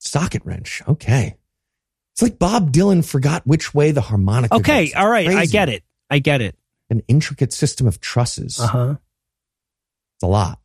[0.08, 0.82] Socket wrench.
[0.88, 1.36] Okay.
[2.14, 4.86] It's like Bob Dylan forgot which way the harmonica Okay.
[4.86, 4.94] goes.
[4.94, 5.28] All right.
[5.28, 5.84] I get it.
[6.10, 6.56] I get it.
[6.90, 8.58] An intricate system of trusses.
[8.58, 8.94] Uh huh.
[10.16, 10.58] It's a lot.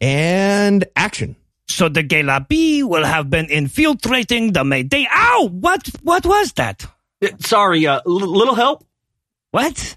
[0.00, 1.36] And action.
[1.68, 5.06] So the Gelabi will have been infiltrating the Mayday.
[5.12, 5.48] Ow!
[5.52, 5.88] What?
[6.02, 6.86] What was that?
[7.22, 8.84] Uh, Sorry, uh, l- little help.
[9.50, 9.96] What?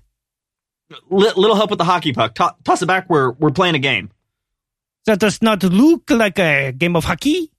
[1.09, 2.33] Li- little help with the hockey puck.
[2.35, 3.09] To- toss it back.
[3.09, 4.09] We're we're playing a game.
[5.05, 7.51] That does not look like a game of hockey.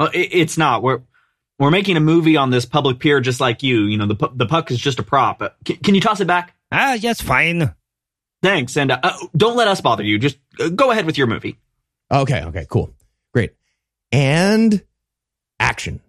[0.00, 0.82] Uh, it, it's not.
[0.82, 1.02] We're
[1.58, 3.82] we're making a movie on this public pier, just like you.
[3.82, 5.42] You know, the the puck is just a prop.
[5.42, 6.56] Uh, can, can you toss it back?
[6.72, 7.74] Ah, yes, fine.
[8.42, 10.18] Thanks, and uh, uh, don't let us bother you.
[10.18, 11.58] Just uh, go ahead with your movie.
[12.10, 12.42] Okay.
[12.42, 12.66] Okay.
[12.68, 12.90] Cool.
[13.34, 13.52] Great.
[14.10, 14.82] And
[15.60, 16.00] action.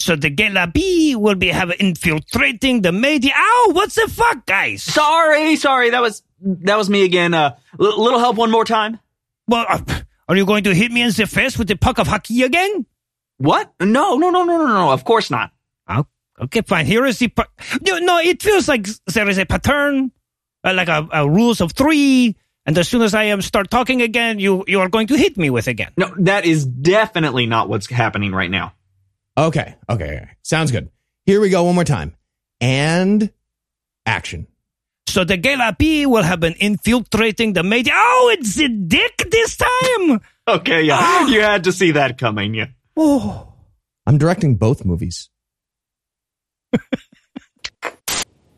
[0.00, 3.32] So the Gelabi will be have infiltrating the media.
[3.36, 3.70] Ow!
[3.72, 4.82] What's the fuck, guys?
[4.82, 5.90] Sorry, sorry.
[5.90, 7.34] That was that was me again.
[7.34, 8.98] Uh, l- little help one more time.
[9.46, 9.80] Well, uh,
[10.28, 12.86] are you going to hit me in the face with the puck of hockey again?
[13.38, 13.72] What?
[13.80, 14.90] No, no, no, no, no, no.
[14.92, 15.50] Of course not.
[15.88, 16.06] Oh,
[16.42, 16.86] okay, fine.
[16.86, 17.28] Here is the.
[17.28, 17.44] pu-
[17.82, 20.12] No, no, it feels like there is a pattern,
[20.64, 22.36] uh, like a, a rules of three.
[22.66, 25.38] And as soon as I am start talking again, you you are going to hit
[25.38, 25.92] me with again.
[25.96, 28.74] No, that is definitely not what's happening right now.
[29.38, 29.76] Okay.
[29.88, 30.04] Okay.
[30.16, 30.28] okay.
[30.42, 30.90] Sounds good.
[31.24, 32.14] Here we go one more time.
[32.60, 33.30] And
[34.04, 34.48] action.
[35.06, 37.92] So the Gelapi will have been infiltrating the Mayday.
[37.94, 40.20] Oh, it's the dick this time.
[40.46, 42.54] Okay, yeah, you had to see that coming.
[42.54, 42.66] Yeah.
[42.98, 43.54] Oh.
[44.06, 45.30] I'm directing both movies.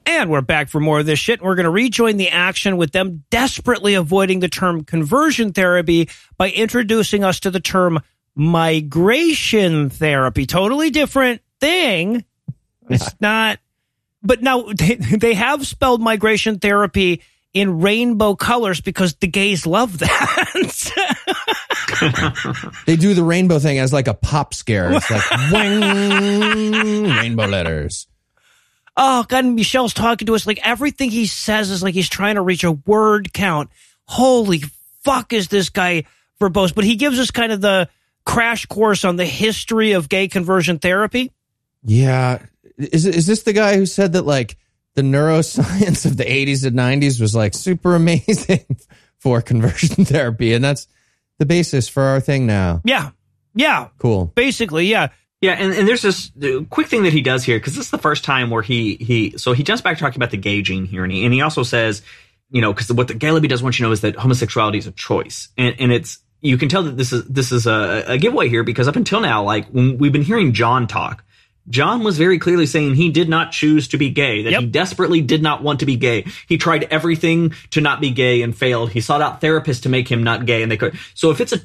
[0.07, 1.41] And we're back for more of this shit.
[1.41, 6.51] We're going to rejoin the action with them desperately avoiding the term conversion therapy by
[6.51, 8.01] introducing us to the term
[8.35, 10.47] migration therapy.
[10.47, 12.25] Totally different thing.
[12.89, 13.61] It's not,
[14.21, 17.23] but now they, they have spelled migration therapy
[17.53, 21.17] in rainbow colors because the gays love that.
[22.87, 24.91] They do the rainbow thing as like a pop scare.
[24.93, 28.07] It's like wing, rainbow letters.
[28.97, 32.37] Oh God, and Michelle's talking to us like everything he says is like he's trying
[32.37, 33.71] to reach a word count.
[34.07, 34.63] Holy
[35.03, 36.05] fuck is this guy
[36.41, 36.75] verbose?
[36.75, 37.89] But he gives us kind of the
[38.25, 41.33] crash course on the history of gay conversion therapy.
[41.85, 42.39] Yeah.
[42.79, 44.57] Is is this the guy who said that like
[44.95, 48.65] the neuroscience of the 80s and 90s was like super amazing
[49.19, 50.89] for conversion therapy and that's
[51.39, 52.81] the basis for our thing now.
[52.85, 53.11] Yeah.
[53.55, 53.89] Yeah.
[53.99, 54.27] Cool.
[54.35, 55.09] Basically, yeah.
[55.41, 56.31] Yeah, and, and there's this
[56.69, 59.39] quick thing that he does here because this is the first time where he he
[59.39, 61.63] so he jumps back talking about the gay gene here, and he and he also
[61.63, 62.03] says,
[62.51, 64.77] you know, because what the Gay Libby does want you to know is that homosexuality
[64.77, 68.05] is a choice, and and it's you can tell that this is this is a,
[68.07, 71.25] a giveaway here because up until now, like when we've been hearing John talk,
[71.71, 74.61] John was very clearly saying he did not choose to be gay, that Yep.
[74.61, 76.25] he desperately did not want to be gay.
[76.49, 78.91] He tried everything to not be gay and failed.
[78.91, 80.99] He sought out therapists to make him not gay and they could.
[81.15, 81.61] So if it's a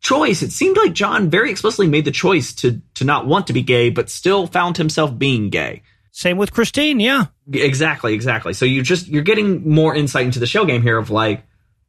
[0.00, 3.52] choice, it seemed like John very explicitly made the choice to to not want to
[3.52, 5.82] be gay, but still found himself being gay.
[6.12, 7.00] Same with Christine.
[7.00, 7.26] Yeah.
[7.52, 8.52] Exactly, exactly.
[8.52, 11.44] So you're just you're getting more insight into the shell game here of like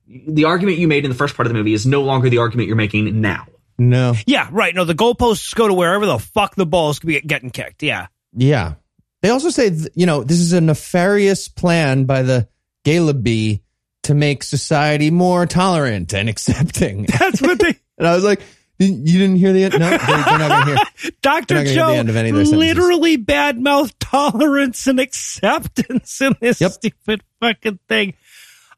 [0.08, 2.40] the argument you made in the first part of the movie is no longer the
[2.40, 3.48] argument you're making now.
[3.90, 4.14] No.
[4.28, 4.48] Yeah.
[4.52, 4.76] Right.
[4.76, 7.82] No, the goalposts go to wherever the fuck the ball's be getting kicked.
[7.82, 8.08] Yeah.
[8.34, 8.76] Yeah.
[9.22, 12.48] They also say, th- you know, this is a nefarious plan by the
[12.86, 13.64] Galaby
[14.04, 17.06] to make society more tolerant and accepting.
[17.20, 17.76] That's what they.
[17.98, 18.42] and I was like,
[18.80, 19.74] you didn't hear the end?
[19.80, 21.12] No, they, they're not going to hear.
[21.22, 21.54] Dr.
[21.56, 22.78] We're not gonna hear Joe the end of any of their sentences.
[22.78, 26.72] literally badmouth tolerance and acceptance in this Yep.
[26.72, 28.14] stupid fucking thing.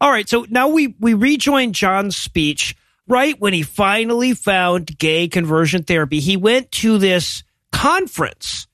[0.02, 2.76] All right, so now we we rejoin John's speech
[3.08, 6.20] right when he finally found gay conversion therapy.
[6.20, 8.68] He went to this conference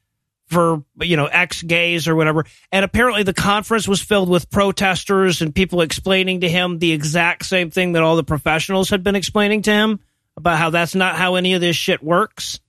[0.47, 5.41] for you know ex gays or whatever, and apparently the conference was filled with protesters
[5.41, 9.15] and people explaining to him the exact same thing that all the professionals had been
[9.15, 9.99] explaining to him
[10.37, 12.59] about how that's not how any of this shit works.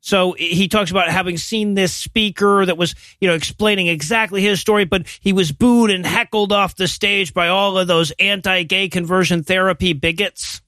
[0.00, 4.60] So he talks about having seen this speaker that was, you know, explaining exactly his
[4.60, 8.88] story, but he was booed and heckled off the stage by all of those anti-gay
[8.88, 10.62] conversion therapy bigots.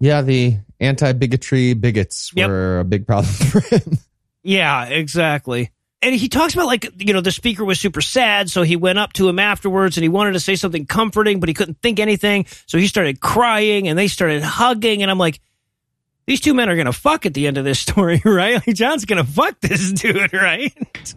[0.00, 2.48] Yeah, the anti bigotry bigots Yep.
[2.48, 3.98] were a big problem for him.
[4.42, 5.70] Yeah, exactly.
[6.00, 9.00] And he talks about like, you know, the speaker was super sad, so he went
[9.00, 11.98] up to him afterwards and he wanted to say something comforting, but he couldn't think
[11.98, 12.46] anything.
[12.66, 15.40] So he started crying and they started hugging and I'm like,
[16.28, 18.54] these two men are going to fuck at the end of this story, right?
[18.54, 20.72] Like John's going to fuck this dude, right?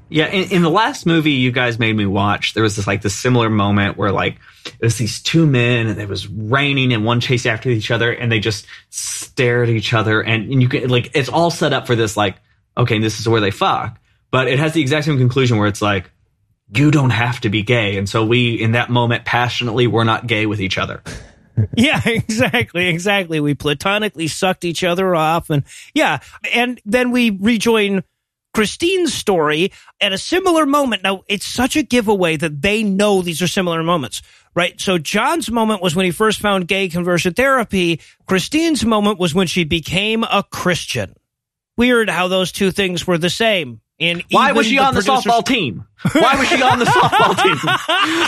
[0.07, 3.01] Yeah, in, in the last movie you guys made me watch, there was this like
[3.01, 7.03] this similar moment where like it was these two men and it was raining and
[7.03, 10.69] one chased after each other and they just stare at each other and, and you
[10.69, 12.37] can like it's all set up for this like
[12.77, 13.99] okay this is where they fuck,
[14.31, 16.09] but it has the exact same conclusion where it's like
[16.73, 20.25] you don't have to be gay and so we in that moment passionately were not
[20.25, 21.03] gay with each other.
[21.77, 23.39] Yeah, exactly, exactly.
[23.39, 26.19] We platonically sucked each other off, and yeah,
[26.53, 28.03] and then we rejoin
[28.53, 31.03] Christine's story at a similar moment.
[31.03, 34.21] Now, it's such a giveaway that they know these are similar moments,
[34.55, 34.79] right?
[34.79, 38.01] So John's moment was when he first found gay conversion therapy.
[38.25, 41.13] Christine's moment was when she became a Christian.
[41.77, 43.81] Weird how those two things were the same.
[44.01, 45.85] And Why was even she on the producers- softball team?
[46.11, 47.57] Why was she on the softball team?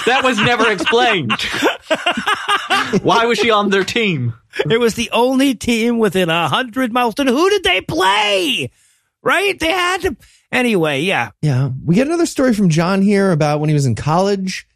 [0.05, 1.32] That was never explained.
[3.01, 4.36] Why was she on their team?
[4.69, 7.15] It was the only team within a hundred miles.
[7.17, 8.71] And who did they play?
[9.24, 9.59] Right?
[9.59, 10.15] They had to.
[10.51, 11.32] Anyway, yeah.
[11.41, 11.71] Yeah.
[11.84, 14.67] We get another story from John here about when he was in college.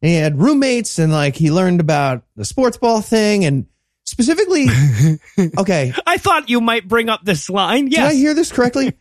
[0.00, 3.66] And he had roommates and like he learned about the sports ball thing and
[4.04, 4.66] specifically,
[5.58, 7.88] okay, I thought you might bring up this line.
[7.88, 7.96] Yes.
[7.96, 8.94] Did I hear this correctly?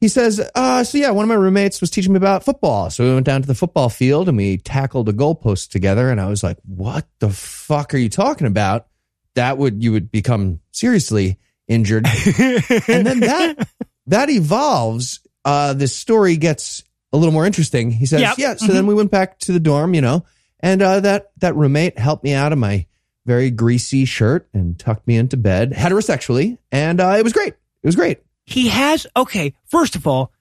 [0.00, 2.90] He says, uh, so yeah, one of my roommates was teaching me about football.
[2.90, 6.10] So we went down to the football field and we tackled a goalpost together.
[6.10, 8.88] And I was like, what the fuck are you talking about?
[9.36, 12.06] That would, you would become seriously injured.
[12.38, 13.68] and then that,
[14.08, 15.20] that evolves.
[15.44, 16.82] Uh, this story gets
[17.12, 17.90] a little more interesting.
[17.90, 18.34] He says, Yep.
[18.38, 18.54] yeah.
[18.56, 20.24] So then we went back to the dorm, you know,
[20.60, 22.86] and, uh, that, that roommate helped me out of my
[23.24, 26.58] very greasy shirt and tucked me into bed heterosexually.
[26.70, 27.54] And, uh, it was great.
[27.54, 28.18] It was great.
[28.46, 29.06] He has.
[29.16, 29.54] Okay.
[29.66, 30.32] First of all,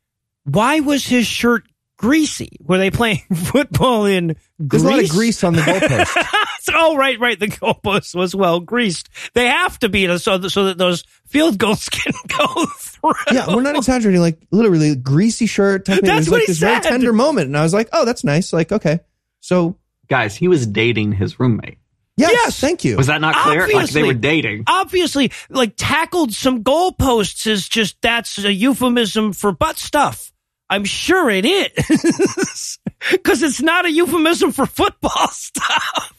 [0.45, 1.63] why was his shirt
[1.97, 2.57] greasy?
[2.61, 6.71] Were they playing football in There's a lot of grease on the goalpost.
[6.73, 7.39] oh, right, right.
[7.39, 9.09] The goalpost was well greased.
[9.33, 13.13] They have to be so that, so that those field goals can go through.
[13.31, 14.21] yeah, we're not exaggerating.
[14.21, 15.85] Like literally, greasy shirt.
[15.85, 16.89] tucked me- It That's was what like he this very said.
[16.89, 18.99] tender moment, and I was like, "Oh, that's nice." Like, okay,
[19.39, 19.77] so
[20.07, 21.79] Guys, he was dating his roommate.
[22.17, 22.59] Yes, Yes.
[22.59, 22.97] thank you.
[22.97, 23.67] Was that not clear?
[23.67, 24.63] Like they were dating.
[24.67, 30.31] Obviously, like tackled some goalposts is just that's a euphemism for butt stuff.
[30.69, 32.79] I'm sure it is
[33.11, 36.13] because it's not a euphemism for football stuff.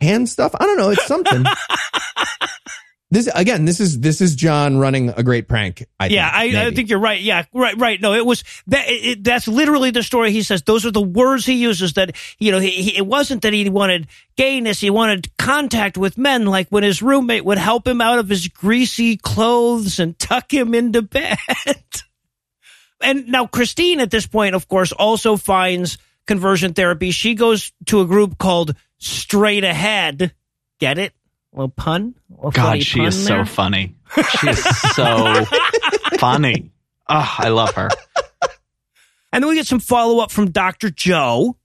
[0.00, 0.52] hand stuff?
[0.58, 0.90] I don't know.
[0.90, 1.44] It's something.
[3.10, 3.64] this again.
[3.64, 5.86] This is this is John running a great prank.
[6.00, 6.76] I Yeah, I, think, I maybe.
[6.76, 7.20] think you're right.
[7.20, 8.00] Yeah, right, right.
[8.00, 8.84] No, it was that.
[8.88, 10.32] It- that's literally the story.
[10.32, 11.92] He says those are the words he uses.
[11.92, 14.80] That you know, he, he, it wasn't that he wanted gayness.
[14.80, 18.48] He wanted contact with men, like when his roommate would help him out of his
[18.48, 21.38] greasy clothes and tuck him into bed.
[23.00, 27.10] and now Christine, at this point, of course, also finds conversion therapy.
[27.10, 30.34] She goes to a group called Straight Ahead.
[30.80, 31.12] Get it?
[31.54, 32.14] A little pun.
[32.30, 33.46] A little God, she pun is there.
[33.46, 33.94] so funny.
[34.40, 34.62] She is
[34.94, 35.44] so
[36.18, 36.70] funny.
[37.08, 37.88] Oh, I love her.
[39.32, 40.90] And then we get some follow up from Dr.
[40.90, 41.56] Joe.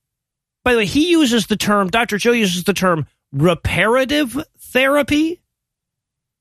[0.64, 2.18] By the way, he uses the term, Dr.
[2.18, 5.42] Joe uses the term reparative therapy,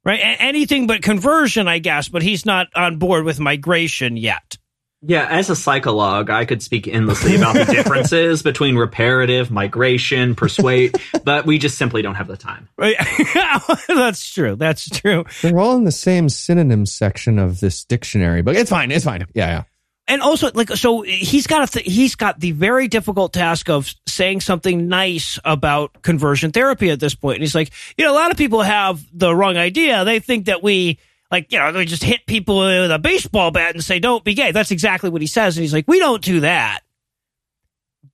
[0.04, 0.20] right?
[0.20, 4.56] A- anything but conversion, I guess, but he's not on board with migration yet.
[5.00, 10.96] Yeah, as a psychologue, I could speak endlessly about the differences between reparative, migration, persuade,
[11.24, 12.68] but we just simply don't have the time.
[12.76, 12.96] Right?
[13.88, 14.56] That's true.
[14.56, 15.24] That's true.
[15.40, 18.90] They're all in the same synonym section of this dictionary, but it's fine.
[18.90, 19.24] It's fine.
[19.34, 19.62] Yeah, yeah.
[20.08, 23.94] and also like so he's got a th- he's got the very difficult task of
[24.08, 27.20] saying something nice about conversion therapy at this point.
[27.20, 30.18] point and he's like you know a lot of people have the wrong idea they
[30.18, 30.98] think that we
[31.30, 34.34] like you know they just hit people with a baseball bat and say don't be
[34.34, 36.80] gay that's exactly what he says and he's like we don't do that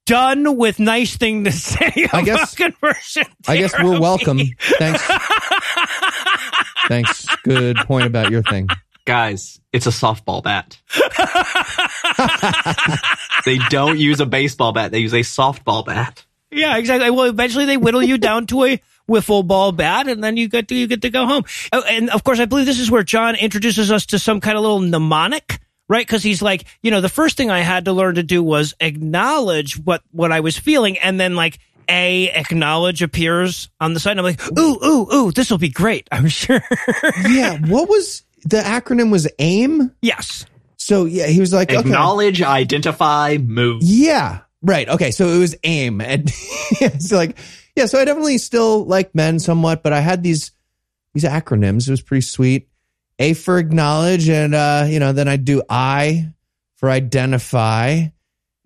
[0.06, 4.40] done with nice thing to say I about guess- conversion I guess we're welcome.
[4.78, 5.02] Thanks.
[6.88, 7.26] Thanks.
[7.44, 8.68] Good point about your thing.
[9.06, 10.78] Guys, it's a softball bat.
[13.44, 16.24] they don't use a baseball bat, they use a softball bat.
[16.50, 17.10] Yeah, exactly.
[17.10, 20.68] Well, eventually they whittle you down to a wiffle ball bat, and then you get
[20.68, 21.44] to you get to go home.
[21.72, 24.57] Oh, And of course, I believe this is where John introduces us to some kind
[24.57, 26.07] of little mnemonic, right?
[26.07, 28.74] Because he's like, you know, the first thing I had to learn to do was
[28.80, 34.12] acknowledge what what I was feeling, and then like a acknowledge appears on the side.
[34.12, 36.09] And I'm like, ooh, ooh, ooh, this will be great.
[36.11, 36.62] I'm sure.
[37.28, 37.59] Yeah.
[37.66, 39.11] What was the acronym?
[39.12, 39.92] Was AIM?
[40.00, 40.46] yes.
[40.76, 41.80] So yeah, he was like, okay.
[41.80, 43.82] Acknowledge, identify, move.
[43.82, 44.40] Yeah.
[44.64, 44.88] Right.
[44.88, 45.10] Okay.
[45.10, 46.00] So it was AIM.
[46.00, 46.28] And
[46.80, 47.36] it's like,
[47.76, 47.86] yeah.
[47.86, 50.50] So I definitely still like men somewhat, but I had these,
[51.12, 51.86] these acronyms.
[51.86, 52.68] It was pretty sweet.
[53.18, 54.28] A for acknowledge.
[54.28, 56.32] And, uh, you know, then I'd do I
[56.76, 58.06] for identify.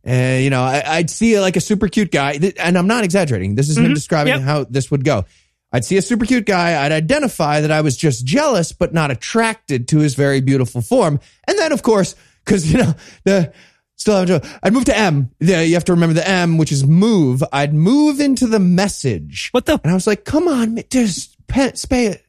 [0.05, 2.38] And, you know, I, I'd see like a super cute guy.
[2.59, 3.57] And I'm not exaggerating.
[3.57, 3.94] This is him Mhm.
[3.94, 4.42] describing Yep.
[4.42, 5.24] how this would go.
[5.72, 6.82] I'd see a super cute guy.
[6.82, 11.20] I'd identify that I was just jealous, but not attracted to his very beautiful form.
[11.46, 12.94] And then, of course, because, you know,
[13.24, 13.53] the,
[13.99, 15.30] still haven't, I'd move to M.
[15.40, 17.42] Yeah, you have to remember the M, which is move.
[17.53, 19.51] I'd move into the message.
[19.53, 19.78] What the?
[19.82, 22.24] And I was like, come on, just pe- spay it.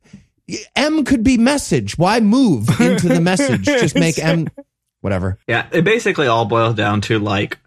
[0.76, 1.97] M could be message.
[1.97, 3.63] Why move into the message?
[3.63, 4.47] Just make M,
[5.01, 5.38] whatever.
[5.47, 7.57] Yeah, it basically all boils down to like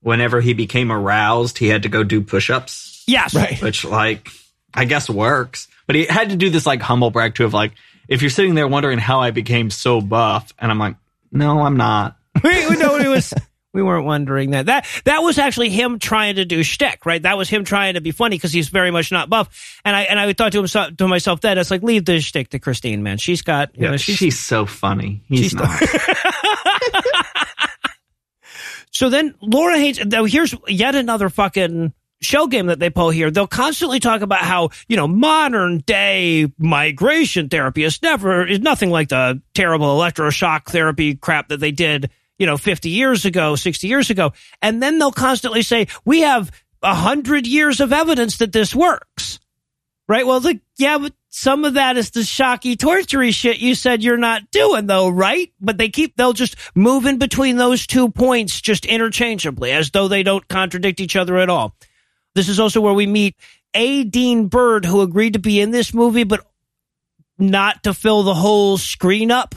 [0.00, 3.34] whenever he became aroused, he had to go do push ups, Yes.
[3.34, 3.60] Right.
[3.62, 4.28] which like
[4.72, 5.68] I guess works.
[5.86, 7.72] But he had to do this like humble brag too of like,
[8.08, 10.96] if you're sitting there wondering how I became so buff, and I'm like,
[11.30, 12.16] no, I'm not.
[12.42, 13.34] we, we know it was.
[13.72, 14.66] We weren't wondering that.
[14.66, 17.22] That that was actually him trying to do shtick, right?
[17.22, 19.80] That was him trying to be funny because he's very much not buff.
[19.84, 22.48] And I and I thought to himself to myself that it's like leave the shtick
[22.50, 23.18] to Christine, man.
[23.18, 25.22] She's got you know, she's, she's, so funny.
[25.28, 25.70] He's she's not.
[28.90, 30.04] so then Laura hates.
[30.04, 33.30] Now here's yet another fucking shell game that they pull here.
[33.30, 38.90] They'll constantly talk about how you know modern day migration therapy is never is nothing
[38.90, 42.10] like the terrible electroshock therapy crap that they did
[42.40, 46.50] you know 50 years ago, 60 years ago, and then they'll constantly say we have
[46.82, 49.38] a hundred years of evidence that this works.
[50.08, 50.26] Right.
[50.26, 54.16] Well, the, yeah, but some of that is the shocky, tortury shit you said you're
[54.16, 55.52] not doing, though, right?
[55.60, 60.08] But they keep, they'll just move in between those two points just interchangeably as though
[60.08, 61.76] they don't contradict each other at all.
[62.34, 63.36] This is also where we meet
[63.72, 64.02] A.
[64.02, 66.44] Dean Byrd, who agreed to be in this movie, but
[67.38, 69.54] not to fill the whole screen up.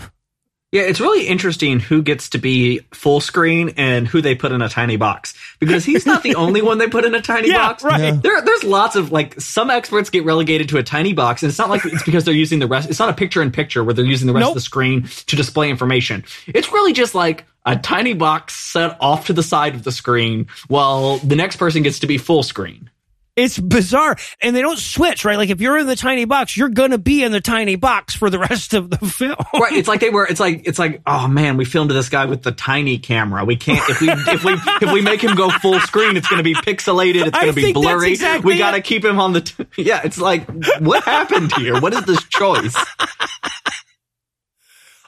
[0.73, 4.61] Yeah, it's really interesting who gets to be full screen and who they put in
[4.63, 7.67] a tiny box because he's not the only one they put in a tiny Yeah,
[7.67, 7.83] box.
[7.83, 8.01] right.
[8.01, 8.11] Yeah.
[8.21, 11.59] There, there's lots of like some experts get relegated to a tiny box, and it's
[11.59, 12.89] not like it's because they're using the rest.
[12.89, 14.49] It's not a picture in picture where they're using the rest Nope.
[14.51, 16.23] of the screen to display information.
[16.47, 20.47] It's really just like a tiny box set off to the side of the screen
[20.67, 22.89] while the next person gets to be full screen.
[23.35, 24.15] It's bizarre.
[24.41, 25.37] And they don't switch, right?
[25.37, 28.15] Like if you're in the tiny box, you're going to be in the tiny box
[28.15, 29.35] for the rest of the film.
[29.59, 32.25] right it's like they were it's like it's like oh man we filmed this guy
[32.25, 35.49] with the tiny camera we can't if we if we if we make him go
[35.49, 38.71] full screen it's going to be pixelated it's going to be blurry exactly we got
[38.71, 40.47] to keep him on the t- yeah it's like
[40.79, 42.75] what happened here what is this choice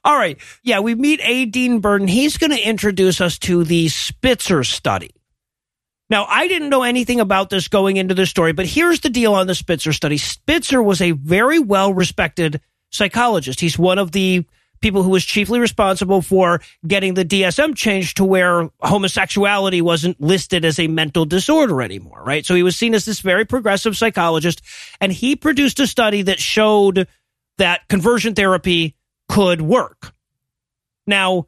[0.03, 0.37] All right.
[0.61, 1.45] Yeah, we meet A.
[1.45, 2.07] Dean Burden.
[2.07, 5.14] He's going to introduce us to the Spitzer study.
[6.09, 9.33] Now, I didn't know anything about this going into the story, but here's the deal
[9.33, 10.17] on the Spitzer study.
[10.17, 13.59] Spitzer was a very well respected psychologist.
[13.59, 14.45] He's one of the
[14.81, 20.63] people who was chiefly responsible for getting the DSM changed to where homosexuality wasn't listed
[20.63, 22.45] as a mental disorder anymore, right?
[22.45, 24.61] So he was seen as this very progressive psychologist,
[25.01, 27.07] and he produced a study that showed
[27.57, 28.95] that conversion therapy
[29.27, 30.13] could work.
[31.07, 31.47] Now,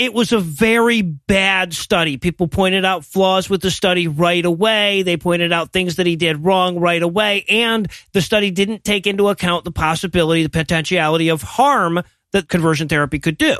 [0.00, 2.16] it was a very bad study.
[2.16, 5.02] People pointed out flaws with the study right away.
[5.02, 7.44] They pointed out things that he did wrong right away.
[7.50, 12.88] And the study didn't take into account the possibility, the potentiality of harm that conversion
[12.88, 13.56] therapy could do.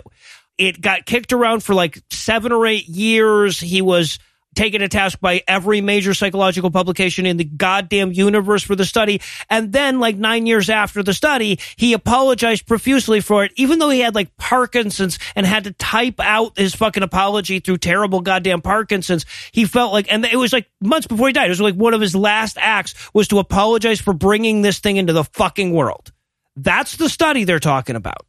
[0.57, 3.59] it got kicked around for like seven or eight years.
[3.59, 4.18] He was
[4.55, 9.20] taken to task by every major psychological publication in the goddamn universe for the study.
[9.48, 13.90] And then like nine years after the study, he apologized profusely for it, even though
[13.90, 18.61] he had like Parkinson's and had to type out his fucking apology through terrible goddamn
[18.61, 19.24] Parkinson's.
[19.53, 21.46] He felt like, and it was like months before he died.
[21.46, 24.96] It was like one of his last acts was to apologize for bringing this thing
[24.96, 26.12] into the fucking world.
[26.57, 28.26] That's the study they're talking about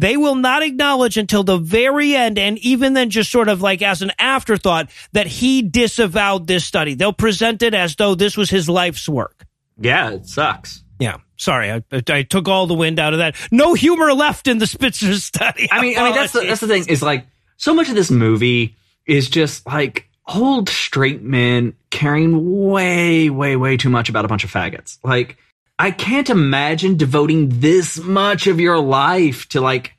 [0.00, 3.82] they will not acknowledge until the very end, and even then, just sort of like
[3.82, 6.94] as an afterthought, that he disavowed this study.
[6.94, 9.44] They'll present it as though this was his life's work.
[9.76, 10.84] Yeah, it sucks.
[11.00, 13.36] Yeah, sorry, I, I took all the wind out of that.
[13.50, 15.68] No humor left in the Spitzer study.
[15.70, 17.26] I mean, I mean that's the, that's the thing is like
[17.56, 23.76] so much of this movie is just like old straight men caring way, way, way
[23.76, 24.98] too much about a bunch of faggots.
[25.02, 25.38] Like
[25.78, 29.94] I can't imagine devoting this much of your life to like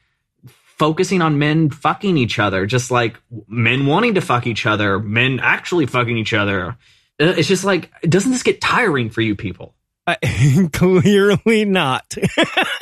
[0.77, 3.17] focusing on men fucking each other, just like
[3.47, 6.77] men wanting to fuck each other, men actually fucking each other.
[7.19, 9.75] Uh, it's just like, doesn't this get tiring for you people?
[10.07, 10.15] Uh,
[10.73, 12.15] clearly not.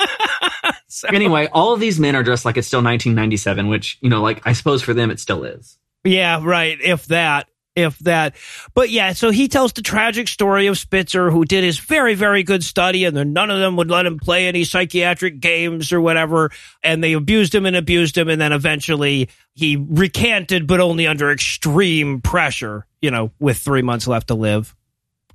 [0.88, 1.08] so.
[1.08, 4.46] Anyway, all of these men are dressed like it's still 1997, which, you know, like
[4.46, 5.78] I suppose for them it still is.
[6.04, 6.80] Yeah, right.
[6.80, 7.48] If that
[7.78, 8.34] if that.
[8.74, 12.42] But yeah, so he tells the tragic story of Spitzer, who did his very, very
[12.42, 16.00] good study, and then none of them would let him play any psychiatric games or
[16.00, 16.50] whatever.
[16.82, 18.28] And they abused him and abused him.
[18.28, 24.06] And then eventually he recanted, but only under extreme pressure, you know, with three months
[24.06, 24.74] left to live.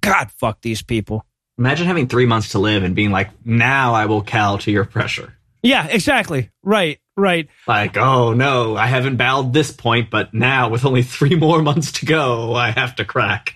[0.01, 1.25] God, fuck these people.
[1.57, 4.85] Imagine having three months to live and being like, now I will cow to your
[4.85, 5.37] pressure.
[5.61, 6.49] Yeah, exactly.
[6.61, 6.99] Right.
[7.15, 7.47] Right.
[7.67, 11.91] Like, oh no, I haven't bowed this point, but now with only three more months
[11.93, 13.55] to go, I have to crack.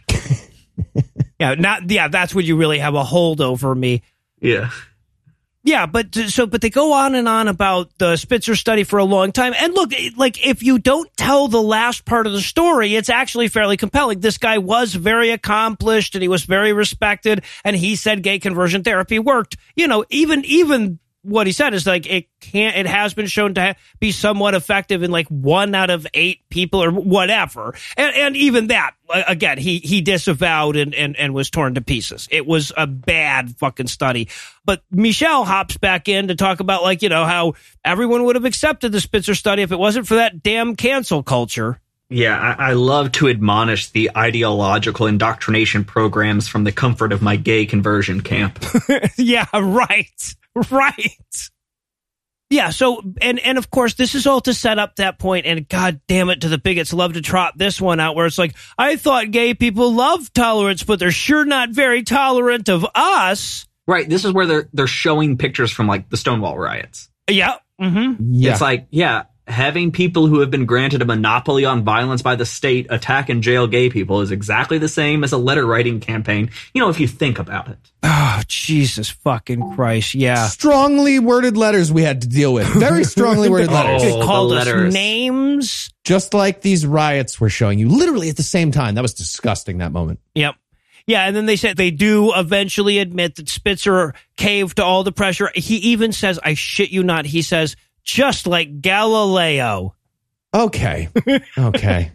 [1.40, 4.04] yeah, not yeah, that's when you really have a hold over me.
[4.40, 4.70] Yeah.
[5.64, 9.04] Yeah, but so but they go on and on about the Spitzer study for a
[9.04, 9.54] long time.
[9.58, 13.50] And look, like if you don't tell the last part of the story, it's actually
[13.50, 14.22] fairly compelling.
[14.22, 18.84] This guy was very accomplished and he was very respected and he said gay conversion
[18.84, 19.58] therapy worked.
[19.76, 23.54] You know, even even what he said is like it can't it has been shown
[23.54, 28.38] to be somewhat effective in like one out of eight people or whatever and, and
[28.38, 28.92] even that
[29.28, 33.56] again he he disavowed and, and and was torn to pieces it was a bad
[33.58, 34.30] fucking study
[34.64, 37.54] but michelle hops back in to talk about like you know how
[37.84, 41.82] everyone would have accepted the spitzer study if it wasn't for that damn cancel culture
[42.10, 47.36] yeah, I, I, love to admonish the ideological indoctrination programs from the comfort of my
[47.36, 48.64] gay conversion camp.
[49.18, 50.36] yeah, right.
[50.72, 51.50] Right.
[52.50, 55.68] Yeah, so and and of course this is all to set up that point and
[55.68, 58.56] god damn it to the bigots love to trot this one out where it's like
[58.78, 63.66] I thought gay people love tolerance but they're sure not very tolerant of us.
[63.86, 67.10] Right, this is where they're they're showing pictures from like the Stonewall riots.
[67.30, 67.56] Yeah.
[67.80, 68.54] hmm Yeah.
[68.54, 72.46] It's like, yeah, having people who have been granted a monopoly on violence by the
[72.46, 76.50] state attack and jail gay people is exactly the same as a letter writing campaign,
[76.74, 77.78] you know, if you think about it.
[78.04, 80.16] Oh, Jesus fucking Christ.
[80.16, 80.48] Yeah.
[80.48, 82.68] Strongly worded letters we had to deal with.
[82.68, 84.04] Very strongly worded oh, letters.
[84.04, 85.90] oh, called us names.
[86.04, 88.96] Just like these riots were showing you, literally at the same time.
[88.96, 90.20] That was disgusting, that moment.
[90.36, 90.56] Yep.
[91.08, 95.14] Yeah, and then they said they do eventually admit that Spitzer caved to all the
[95.14, 95.50] pressure.
[95.56, 97.78] He even says, I shit you not, he says,
[98.08, 99.94] just like Galileo.
[100.54, 101.10] Okay.
[101.58, 102.12] Okay.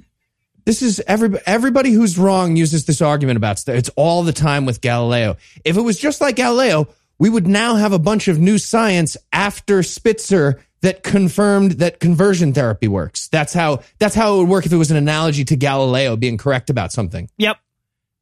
[0.64, 3.76] this is every, everybody who's wrong uses this argument about stuff.
[3.76, 5.36] It's all the time with Galileo.
[5.64, 6.88] If it was just like Galileo,
[7.18, 12.52] we would now have a bunch of new science after Spitzer that confirmed that conversion
[12.52, 13.28] therapy works.
[13.28, 16.38] That's how that's how it would work if it was an analogy to Galileo being
[16.38, 17.28] correct about something.
[17.38, 17.58] Yep.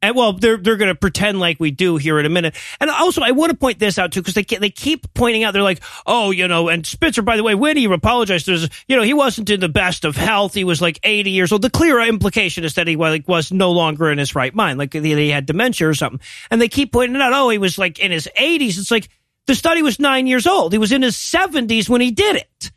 [0.03, 2.57] And well, they're they're going to pretend like we do here in a minute.
[2.81, 5.53] And also, I want to point this out too because they they keep pointing out.
[5.53, 8.97] They're like, oh, you know, and Spitzer, by the way, when he apologized, there's you
[8.97, 10.55] know he wasn't in the best of health.
[10.55, 11.61] He was like 80 years old.
[11.61, 14.95] The clear implication is that he like was no longer in his right mind, like
[14.95, 16.21] he had dementia or something.
[16.51, 18.79] And they keep pointing it out, oh, he was like in his 80s.
[18.79, 19.09] It's like
[19.47, 20.73] the study was nine years old.
[20.73, 22.71] He was in his 70s when he did it.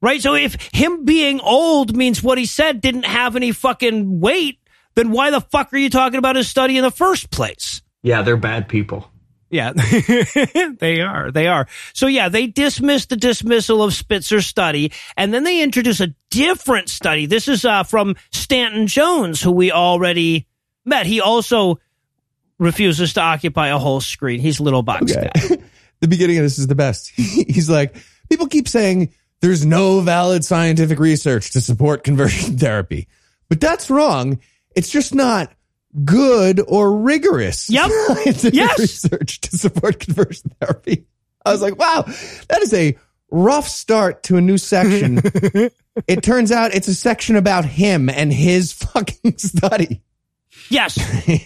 [0.00, 0.20] Right.
[0.20, 4.58] So if him being old means what he said didn't have any fucking weight
[4.94, 7.82] then why the fuck are you talking about his study in the first place?
[8.02, 9.08] Yeah, they're bad people.
[9.52, 9.72] Yeah,
[10.78, 11.30] they are.
[11.30, 11.68] They are.
[11.92, 16.88] So yeah, they dismiss the dismissal of Spitzer's study, and then they introduce a different
[16.88, 17.26] study.
[17.26, 20.46] This is uh, from Stanton Jones, who we already
[20.86, 21.04] met.
[21.04, 21.78] He also
[22.58, 24.40] refuses to occupy a whole screen.
[24.40, 25.30] He's little box okay.
[26.00, 27.10] the beginning of this is the best.
[27.10, 27.94] He's like,
[28.30, 29.12] people keep saying
[29.42, 33.06] there's no valid scientific research to support conversion therapy,
[33.50, 34.40] but that's wrong
[34.74, 35.52] it's just not
[36.04, 37.90] good or rigorous yep.
[38.52, 38.78] yes.
[38.78, 41.06] research to support conversion therapy.
[41.44, 42.02] I was like, wow,
[42.48, 42.96] that is a
[43.30, 45.20] rough start to a new section.
[46.06, 50.02] it turns out it's a section about him and his fucking study.
[50.68, 50.98] Yes.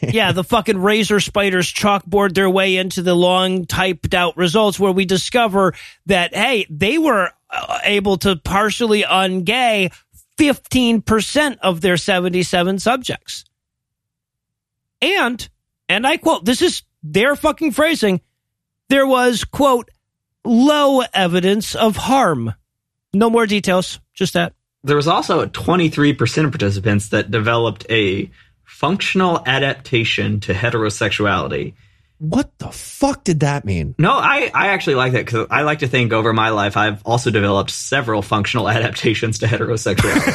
[0.02, 4.92] yeah, the fucking razor spiders chalkboard their way into the long typed out results where
[4.92, 5.74] we discover
[6.06, 9.92] that, hey, they were uh, able to partially ungay
[10.38, 13.44] 15% of their 77 subjects.
[15.00, 15.48] And,
[15.88, 18.20] and I quote, this is their fucking phrasing,
[18.88, 19.90] there was, quote,
[20.44, 22.54] low evidence of harm.
[23.12, 24.52] No more details, just that.
[24.84, 28.30] There was also 23% of participants that developed a
[28.64, 31.74] functional adaptation to heterosexuality.
[32.18, 33.94] What the fuck did that mean?
[33.98, 37.02] No, I, I actually like that because I like to think over my life I've
[37.04, 40.32] also developed several functional adaptations to heterosexuality.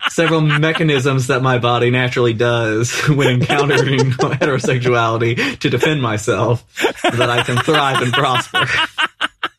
[0.10, 6.64] several mechanisms that my body naturally does when encountering heterosexuality to defend myself
[7.00, 8.66] so that I can thrive and prosper.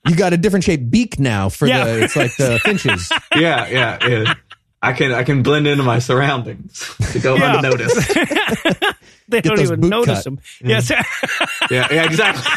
[0.08, 1.86] You got a different shaped beak now for Yeah.
[1.86, 3.12] the it's like the finches.
[3.36, 4.34] Yeah, yeah, yeah.
[4.82, 7.58] I can I can blend into my surroundings to go Yeah.
[7.58, 8.16] unnoticed.
[9.28, 10.24] They don't those even boot notice cut.
[10.26, 10.40] them.
[10.64, 10.90] Yes.
[11.72, 12.44] Yeah, yeah, exactly.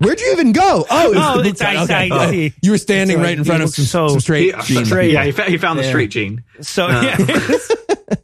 [0.00, 0.86] Where'd you even go?
[0.90, 2.10] Oh, Oh, the boot it's- I- Okay.
[2.10, 2.30] I Oh.
[2.30, 2.52] see.
[2.62, 4.74] You were standing It's right in front he of some, looks so some straight He,
[4.74, 4.88] jeans.
[4.88, 5.12] straight.
[5.12, 5.88] yeah, he, fa- he found the Yeah.
[5.90, 6.42] street gene.
[6.62, 7.02] So uh.
[7.02, 8.16] yeah.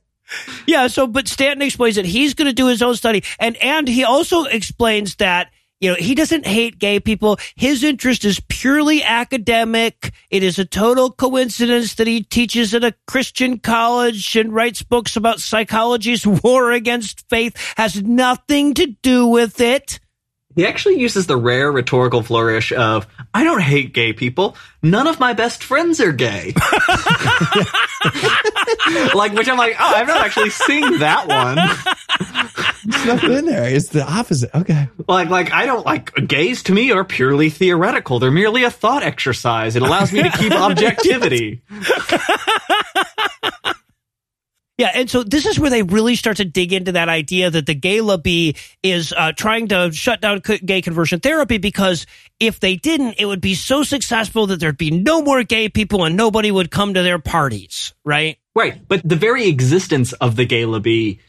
[0.67, 3.87] yeah, so but Stanton explains that he's going to do his own study and and
[3.89, 7.39] he also explains that you know, he doesn't hate gay people.
[7.55, 10.13] His interest is purely academic.
[10.31, 15.15] It is a total coincidence that he teaches at a Christian college and writes books
[15.15, 20.01] about psychology's war against faith has nothing to do with it.
[20.55, 24.57] He actually uses the rare rhetorical flourish of, I don't hate gay people.
[24.83, 26.55] None of my best friends are gay.
[29.15, 31.59] like, which I'm like, oh, I've not actually seen that one.
[32.89, 33.69] It's nothing in there.
[33.69, 34.55] It's the opposite.
[34.55, 34.89] Okay.
[35.09, 38.19] Like, like, I don't like gays to me are purely theoretical.
[38.19, 39.77] They're merely a thought exercise.
[39.77, 41.63] It allows me to keep objectivity.
[44.79, 47.65] Yeah, and so this is where they really start to dig into that idea that
[47.65, 52.05] the gay lobby is uh, trying to shut down co- gay conversion therapy because
[52.41, 56.05] if they didn't, it would be so successful that there'd be no more gay people
[56.05, 58.37] and nobody would come to their parties, right?
[58.55, 58.87] Right.
[58.87, 61.21] But the very existence of the gay lobby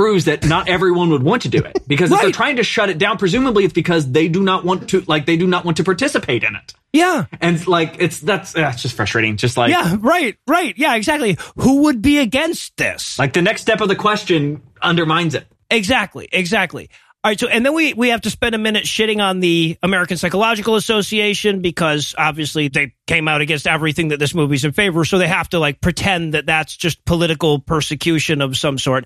[0.00, 1.86] proves that not everyone would want to do it.
[1.86, 4.88] Because if they're trying to shut it down, presumably it's because they do not want
[4.90, 6.72] to, like, they do not want to participate in it.
[6.92, 9.36] Yeah, And like, it's, that's, that's just frustrating.
[9.36, 11.36] Just like, yeah, right, right, yeah, exactly.
[11.56, 13.18] Who would be against this?
[13.18, 15.46] like the next step of the question undermines it.
[15.70, 16.88] Exactly, exactly.
[17.22, 19.76] All right, so and then we we have to spend a minute shitting on the
[19.82, 25.04] American Psychological Association because obviously they came out against everything that this movie's in favor,
[25.04, 29.04] so they have to like pretend that that's just political persecution of some sort.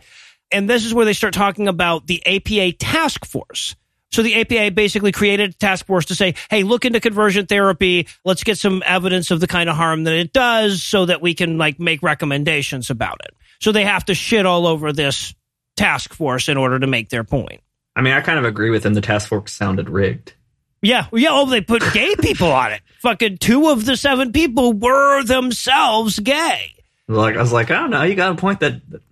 [0.55, 3.75] And this is where they start talking about the APA task force.
[4.13, 8.07] So the APA basically created a task force to say, "Hey, look into conversion therapy.
[8.25, 11.35] Let's get some evidence of the kind of harm that it does, so that we
[11.35, 15.35] can like make recommendations about it." So they have to shit all over this
[15.77, 17.61] task force in order to make their point.
[17.97, 18.95] I mean, I kind of agree with them.
[18.95, 20.35] The task force sounded rigged.
[20.81, 21.31] Yeah, yeah.
[21.33, 22.83] Oh, they put gay people on it.
[23.01, 26.75] Fucking two of the seven people were themselves gay.
[27.09, 28.03] Like, I was like, I don't know.
[28.03, 29.03] You got a point that, that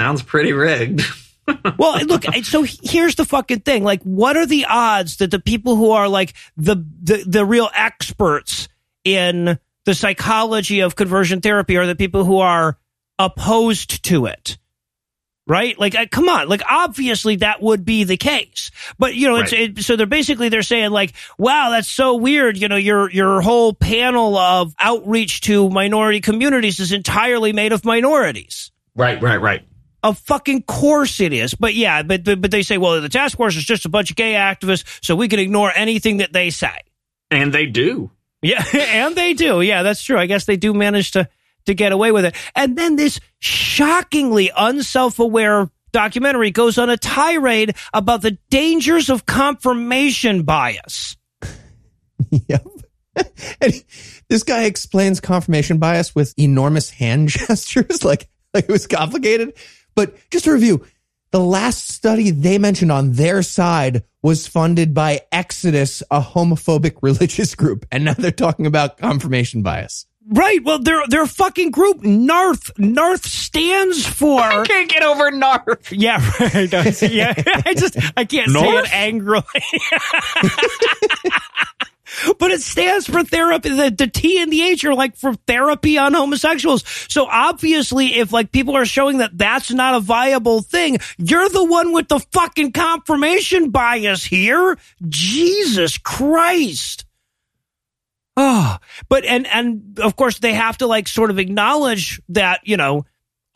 [0.00, 1.02] sounds pretty rigged.
[1.78, 2.22] Well, look.
[2.44, 3.82] So here's the fucking thing.
[3.82, 7.68] Like, what are the odds that the people who are like the the, the real
[7.74, 8.68] experts
[9.02, 12.78] in the psychology of conversion therapy are the people who are
[13.18, 14.58] opposed to it?
[15.48, 15.76] Right?
[15.76, 16.48] Like, uh, come on.
[16.48, 18.70] Like, obviously that would be the case.
[18.96, 19.76] But, you know, it's, Right.
[19.76, 22.56] it, so they're basically, they're saying like, wow, that's so weird.
[22.58, 27.84] You know, your, your whole panel of outreach to minority communities is entirely made of
[27.84, 28.70] minorities.
[28.94, 29.64] right, right, right.
[30.02, 31.54] Of fucking course it is.
[31.54, 34.10] But yeah, but, but, but they say, well, the task force is just a bunch
[34.10, 36.82] of gay activists, so we can ignore anything that they say.
[37.30, 38.10] And they do.
[38.42, 39.60] Yeah, and they do.
[39.60, 40.18] Yeah, that's true.
[40.18, 41.28] I guess they do manage to
[41.66, 42.34] to get away with it.
[42.56, 50.42] And then this shockingly unself-aware documentary goes on a tirade about the dangers of confirmation
[50.42, 51.16] bias.
[52.48, 52.64] Yep.
[53.60, 53.84] and
[54.28, 59.54] this guy explains confirmation bias with enormous hand gestures, like like it was complicated.
[59.94, 60.84] But just to review,
[61.30, 67.54] the last study they mentioned on their side was funded by Exodus, a homophobic religious
[67.54, 70.06] group, and now they're talking about confirmation bias.
[70.32, 70.62] Right.
[70.62, 75.90] Well, their their fucking group Narth Narth stands for I Can't get over Narf.
[75.92, 77.02] Yeah, right.
[77.02, 77.34] yeah.
[77.64, 79.44] I just I can't say it angrily.
[82.38, 83.70] But it stands for therapy.
[83.70, 86.84] The, the T and the H are like for therapy on homosexuals.
[87.08, 91.64] So obviously, if like people are showing that that's not a viable thing, you're the
[91.64, 94.76] one with the fucking confirmation bias here.
[95.08, 97.04] Jesus Christ.
[98.36, 98.78] Oh,
[99.08, 103.04] but and and of course they have to like sort of acknowledge that you know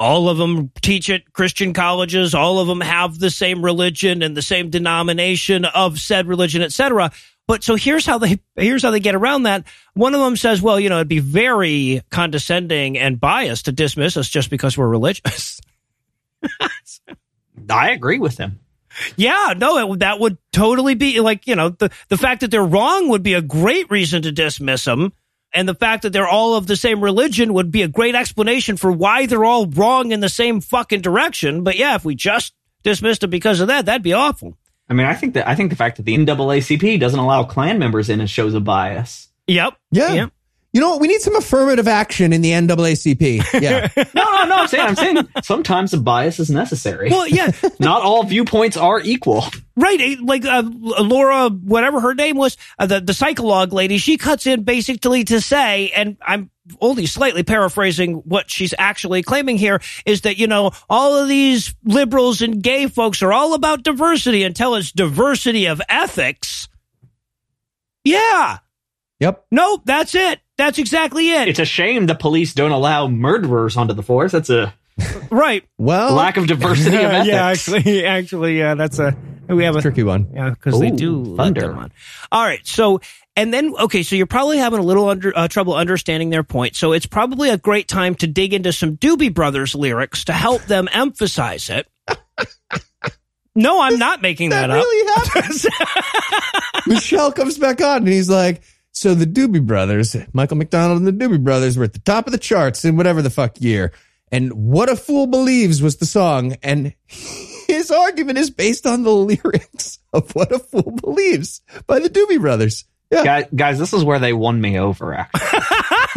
[0.01, 4.37] all of them teach at Christian colleges, all of them have the same religion and
[4.37, 7.13] the same denomination of said religion, etc.
[7.47, 9.67] But so here's how they here's how they get around that.
[9.93, 14.17] One of them says, "Well, you know, it'd be very condescending and biased to dismiss
[14.17, 15.61] us just because we're religious."
[17.71, 18.61] I agree with him.
[19.17, 22.65] Yeah, no, it, that would totally be like, you know, the, the fact that they're
[22.65, 25.13] wrong would be a great reason to dismiss them.
[25.53, 28.77] And the fact that they're all of the same religion would be a great explanation
[28.77, 31.63] for why they're all wrong in the same fucking direction.
[31.63, 34.57] But yeah, if we just dismissed them because of that, that'd be awful.
[34.89, 37.79] I mean, I think that I think the fact that the NAACP doesn't allow Klan
[37.79, 39.29] members in it shows a bias.
[39.47, 39.75] Yep.
[39.91, 40.13] Yeah.
[40.13, 40.33] Yep.
[40.75, 41.01] You know what?
[41.01, 43.45] We need some affirmative action in the NAACP.
[43.63, 43.89] Yeah.
[44.13, 44.55] No, no, no.
[44.57, 47.09] I'm saying, I'm saying sometimes a bias is necessary.
[47.11, 49.45] Well, yeah, Not all viewpoints are equal.
[49.77, 50.19] right.
[50.21, 54.65] Like uh, Laura, whatever her name was, uh, the the psychologue lady, she cuts in
[54.65, 60.39] basically to say, and I'm only slightly paraphrasing what she's actually claiming here, is that
[60.39, 64.91] you know all of these liberals and gay folks are all about diversity until it's
[64.91, 66.69] diversity of ethics.
[68.03, 68.59] Yeah.
[69.21, 69.47] yep.
[69.53, 70.41] No, that's it.
[70.57, 71.49] That's exactly it.
[71.49, 74.33] It's a shame the police don't allow murderers onto the force.
[74.33, 74.73] That's a
[75.31, 75.65] right.
[75.79, 77.29] Well, lack of diversity of ethics.
[77.29, 79.17] yeah, actually, actually, yeah, that's a
[79.49, 80.29] we have a tricky one.
[80.33, 81.63] Yeah, because they do thunder.
[81.63, 81.93] them on.
[82.31, 83.01] All right, so
[83.37, 86.77] and then okay, so you're probably having a little under uh, trouble understanding their point.
[86.77, 90.63] So it's probably a great time to dig into some Doobie Brothers lyrics to help
[90.63, 91.89] them emphasize it.
[93.57, 94.85] No, I'm not making that, That up.
[94.85, 95.67] really happens.
[96.87, 98.63] Michelle comes back on and he's like,
[98.95, 102.33] so the Doobie Brothers, Michael McDonald and the Doobie Brothers were at the top of
[102.33, 103.93] the charts in whatever the fuck year.
[104.33, 106.57] And What a Fool Believes was the song.
[106.63, 112.09] And his argument is based on the lyrics of What a Fool Believes by the
[112.09, 112.85] Doobie Brothers.
[113.11, 113.23] Yeah.
[113.25, 115.13] Guys, guys, this is where they won me over.
[115.15, 115.61] Actually,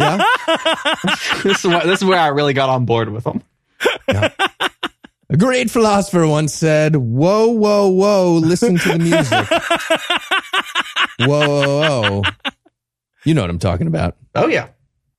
[0.00, 0.24] Yeah.
[1.42, 3.42] this is what, this is where I really got on board with them.
[5.30, 9.46] A great philosopher once said, Whoa, whoa, whoa, listen to the music.
[11.28, 12.22] whoa, whoa, whoa.
[13.28, 14.16] You know what I'm talking about.
[14.34, 14.68] Oh yeah,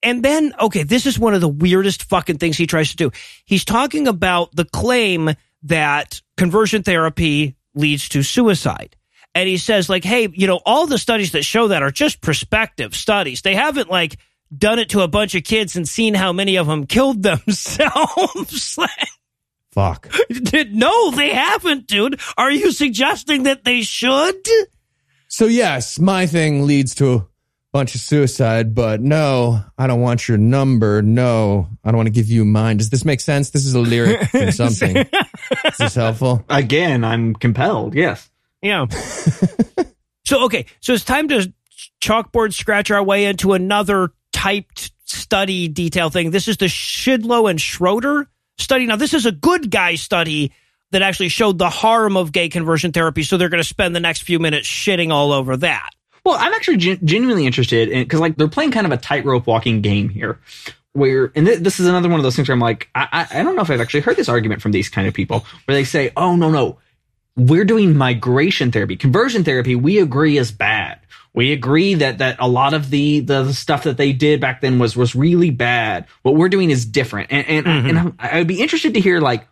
[0.02, 3.12] And then, okay, this is one of the weirdest fucking things he tries to do.
[3.46, 5.30] He's talking about the claim
[5.62, 8.96] that conversion therapy leads to suicide.
[9.36, 12.20] And he says, like, hey, you know, all the studies that show that are just
[12.20, 13.44] prospective studies.
[13.44, 14.18] They haven't, like,
[14.58, 18.76] done it to a bunch of kids and seen how many of them killed themselves.
[18.76, 18.90] Like,
[19.72, 20.12] Fuck.
[20.72, 22.20] no, they haven't, dude.
[22.40, 24.48] Are you suggesting that they should?
[25.28, 27.29] So, yes, my thing leads to a
[27.72, 31.02] bunch of suicide, but no, I don't want your number.
[31.02, 32.78] No, I don't want to give you mine.
[32.78, 33.52] Does this make sense?
[33.52, 34.98] This is a lyric from something.
[34.98, 36.44] is this helpful?
[36.50, 37.94] again, I'm compelled.
[37.94, 38.30] Yes.
[38.62, 38.88] Yeah.
[40.26, 41.54] so okay, so it's time to
[42.02, 46.32] chalkboard scratch our way into another typed study detail thing.
[46.32, 48.28] This is the Shidlo and Schroeder
[48.58, 48.86] study.
[48.86, 50.52] Now, this is a good guy study
[50.92, 53.24] that actually showed the harm of gay conversion therapy.
[53.24, 55.92] So they're going to spend the next few minutes shitting all over that.
[56.26, 59.48] Well, I'm actually gen- genuinely interested in because like they're playing kind of a tightrope
[59.48, 60.40] walking game here.
[60.94, 63.40] Where and th- this is another one of those things where I'm like, I-, I
[63.40, 65.76] I don't know if I've actually heard this argument from these kind of people where
[65.76, 66.78] they say, oh no no,
[67.38, 69.76] we're doing migration therapy, conversion therapy.
[69.76, 71.00] We agree is bad.
[71.34, 74.80] We agree that that a lot of the the stuff that they did back then
[74.80, 76.08] was was really bad.
[76.24, 77.90] What we're doing is different, and and, Mhm.
[77.90, 79.48] and I'm, I'd be interested to hear like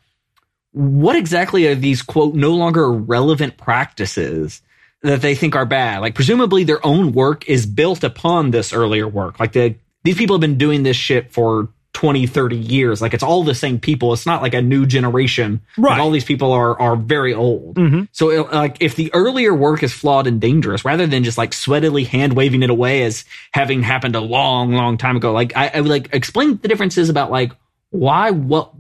[0.72, 4.62] what exactly are these quote no longer relevant practices
[5.04, 6.00] that they think are bad.
[6.02, 9.40] Like presumably their own work is built upon this earlier work.
[9.40, 13.02] Like the, these people have been doing this shit for 20 30 years.
[13.02, 14.14] Like it's all the same people.
[14.14, 15.62] It's not like a new generation.
[15.78, 15.92] Right.
[15.94, 17.76] like all these people are are very old.
[17.76, 18.08] Mhm.
[18.12, 21.52] so it- like if the earlier work is flawed and dangerous rather than just like
[21.54, 25.72] sweatily hand waving it away as having happened a long long time ago like i,
[25.74, 27.52] I would like explain the differences about like
[27.90, 28.72] why what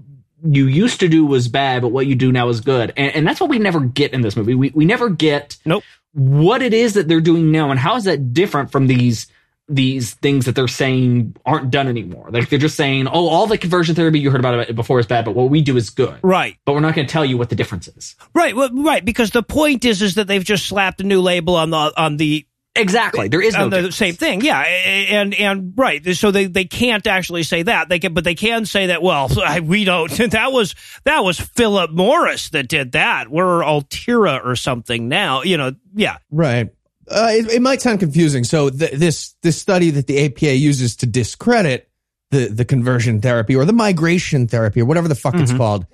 [0.47, 2.93] you used to do was bad but what you do now is good.
[2.95, 4.53] And, and that's what we never get in this movie.
[4.53, 5.83] We, we never get Nope.
[6.17, 9.27] What it is that they're doing now and how is that different from these
[9.69, 13.57] these things that they're saying aren't done anymore like they're just saying oh all the
[13.57, 16.17] conversion therapy you heard about it before is bad but what we do is good
[16.23, 16.55] Right.
[16.65, 18.55] but we're not going to tell you what the difference is Right.
[18.55, 19.03] Well, right.
[19.03, 22.17] Because the point is, is that they've just slapped a new label on the, on
[22.17, 22.47] the,
[22.77, 24.41] exactly there is no the same thing.
[24.41, 26.05] Yeah, and and right.
[26.15, 27.89] So they they can't actually say that.
[27.89, 29.01] They can, but they can say that.
[29.01, 30.11] Well, I- we don't.
[30.31, 33.29] That was that was Philip Morris that did that.
[33.29, 35.43] We're Altira or something now.
[35.43, 35.71] You know.
[35.95, 36.17] Yeah.
[36.31, 36.69] Right.
[37.09, 38.43] Uh, it, it might sound confusing.
[38.43, 41.89] So th- this this study that the APA uses to discredit
[42.31, 45.57] the the conversion therapy or the migration therapy or whatever the fuck it's Mhm.
[45.57, 45.85] called,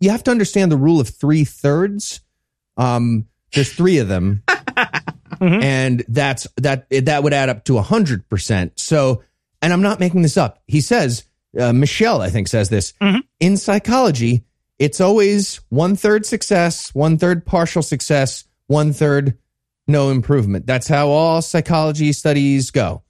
[0.00, 2.20] you have to understand the rule of three thirds.
[2.78, 4.42] Um, there's three of them,
[5.40, 5.62] Mhm.
[5.62, 8.78] and that's that that would add up to hundred percent.
[8.78, 9.22] So,
[9.62, 10.62] and I'm not making this up.
[10.66, 11.24] He says
[11.58, 13.22] uh, Michelle, I think, says this Mhm.
[13.40, 14.44] in psychology.
[14.78, 19.38] It's always one third success, one third partial success, one third
[19.88, 20.66] no improvement.
[20.66, 23.02] That's how all psychology studies go.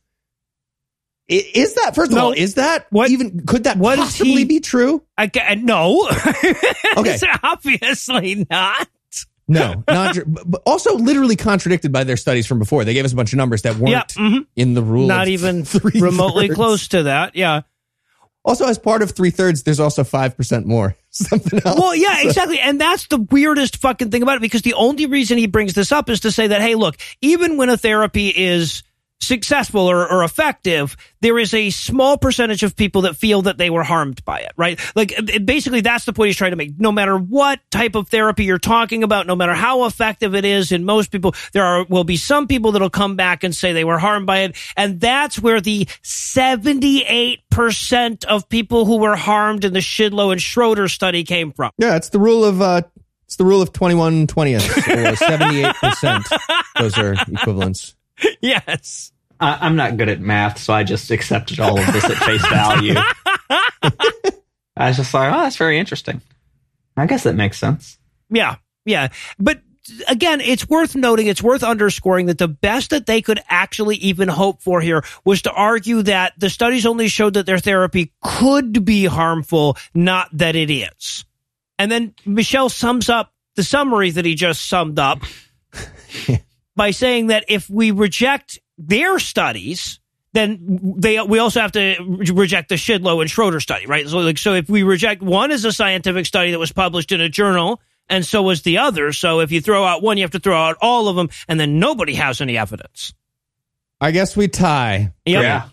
[1.29, 2.27] Is that first of No.
[2.27, 2.33] all?
[2.33, 5.03] Is that What- even could that what possibly he- be true?
[5.19, 5.29] I
[5.61, 6.09] no.
[6.97, 7.15] Okay.
[7.15, 8.89] It's obviously not.
[9.49, 12.85] No, not but also literally contradicted by their studies from before.
[12.85, 14.47] They gave us a bunch of numbers that weren't Yeah, mhm.
[14.57, 15.07] in the rule.
[15.07, 16.57] Not even three remotely thirds.
[16.57, 17.37] close to that.
[17.37, 17.61] Yeah.
[18.45, 20.97] Also, as part of three thirds, there's also five percent more.
[21.11, 21.79] Something else.
[21.79, 22.61] Well, yeah, exactly.
[22.61, 25.91] And that's the weirdest fucking thing about it because the only reason he brings this
[25.93, 28.83] up is to say that, hey, look, even when a therapy is
[29.21, 33.71] successful or, or effective, there is a small percentage of people that feel that they
[33.71, 34.79] were harmed by it, right?
[34.95, 35.15] Like,
[35.45, 36.79] basically, that's the point he's trying to make.
[36.79, 40.73] No matter what type of therapy you're talking about, no matter how effective it is
[40.73, 43.85] in most people, there are, will be some people that'll come back and say they
[43.85, 44.57] were harmed by it.
[44.77, 50.89] And that's where the 78% of people who were harmed in the Shidlo and Schroeder
[50.89, 51.73] study came from.
[51.79, 52.83] Yeah, it's the rule of uh
[53.25, 56.25] it's the rule of 21 twentieths or 78 percent.
[56.79, 57.97] Those are equivalents.
[58.41, 59.13] Yes.
[59.39, 62.47] I, I'm not good at math, so I just accepted all of this at face
[62.49, 62.95] value.
[64.77, 66.23] I was just like, oh, that's very interesting.
[66.97, 67.99] I guess that makes sense.
[68.31, 68.57] Yeah.
[68.85, 69.09] Yeah.
[69.39, 69.61] But
[70.09, 74.29] again, it's worth noting, it's worth underscoring that the best that they could actually even
[74.29, 78.85] hope for here was to argue that the studies only showed that their therapy could
[78.85, 81.25] be harmful, not that it is.
[81.79, 85.21] And then Michelle sums up the summary that he just summed up
[86.77, 89.99] by saying that if we reject their studies,
[90.33, 91.97] then they we also have to
[92.33, 94.07] reject the Shidlo and Schroeder study, right?
[94.07, 97.21] So like so if we reject one as a scientific study that was published in
[97.21, 100.31] a journal and so was the other, so if you throw out one, you have
[100.33, 103.15] to throw out all of them and then nobody has any evidence.
[104.01, 105.13] I guess we tie.
[105.25, 105.43] Yep.
[105.43, 105.69] Yeah.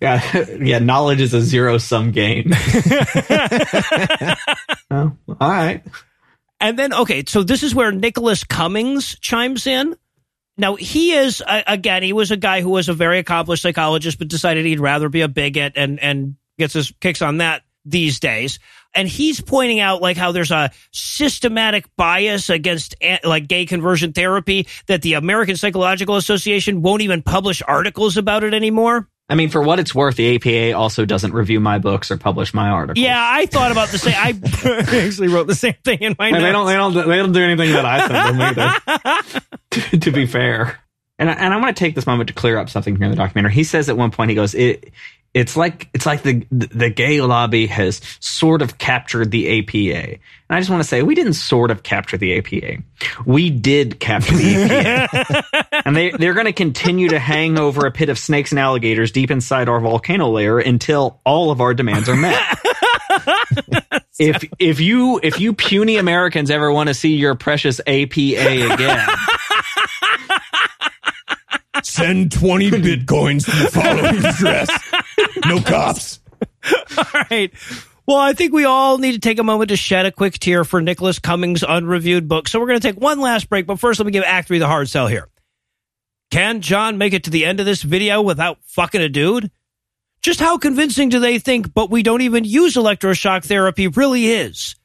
[0.00, 0.44] Yeah.
[0.60, 0.78] yeah.
[0.78, 2.52] Knowledge is a zero sum game.
[4.90, 5.82] oh, all right.
[6.60, 9.96] And then, okay, so this is where Nicholas Cummings chimes in.
[10.56, 14.28] Now, he is, again, he was a guy who was a very accomplished psychologist, but
[14.28, 18.58] decided he'd rather be a bigot and, and gets his kicks on that these days.
[18.94, 24.12] And he's pointing out like how there's a systematic bias against eh, like gay conversion
[24.12, 29.08] therapy that the American Psychological Association won't even publish articles about it anymore.
[29.28, 32.52] I mean, for what it's worth, the APA also doesn't review my books or publish
[32.52, 33.02] my articles.
[33.02, 34.14] Yeah, I thought about the same.
[34.14, 34.34] I
[35.06, 36.42] actually wrote the same thing in my And notes.
[36.44, 39.40] they don't, they don't, they don't do anything that I send them either.
[39.70, 40.78] to, to be fair,
[41.18, 43.10] and I- and I want to take this moment to clear up something here in
[43.10, 43.52] the documentary.
[43.54, 44.92] He says at one point, he goes, "It,
[45.34, 50.56] it's like it's like the the gay lobby has sort of captured the APA." And
[50.56, 52.82] I just want to say, we didn't sort of capture the APA.
[53.26, 57.90] We did capture the APA, and they they're going to continue to hang over a
[57.90, 62.08] pit of snakes and alligators deep inside our volcano layer until all of our demands
[62.08, 62.40] are met.
[64.18, 69.08] if if you if you puny Americans ever want to see your precious APA again,
[71.82, 75.03] Send 20 bitcoins to the following address.
[75.46, 76.20] No cops.
[76.98, 77.52] All right.
[78.06, 80.64] Well, I think we all need to take a moment to shed a quick tear
[80.64, 82.48] for Nicholas Cummings' unreviewed book.
[82.48, 84.58] So we're going to take one last break, but first let me give Act 3
[84.58, 85.28] the hard sell here.
[86.30, 89.50] Can John make it to the end of this video without fucking a dude?
[90.20, 94.76] Just how convincing do they think, but we don't even use electroshock therapy really is?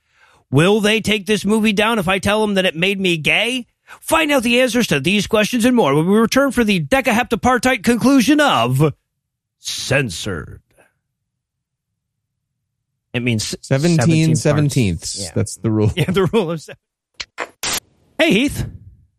[0.52, 3.68] Will they take this movie down if I tell them that it made me gay?
[4.00, 7.84] Find out the answers to these questions and more when we return for the decaheptapartite
[7.84, 8.94] conclusion of
[9.60, 10.62] Censored.
[13.14, 15.20] It means 17 17 17ths.
[15.22, 15.32] Yeah.
[15.36, 15.92] That's the rule.
[15.96, 16.78] Yeah, the rule of seven.
[18.18, 18.68] Hey, Heath.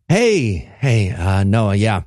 [0.07, 2.03] Hey, hey, uh, Noah, yeah.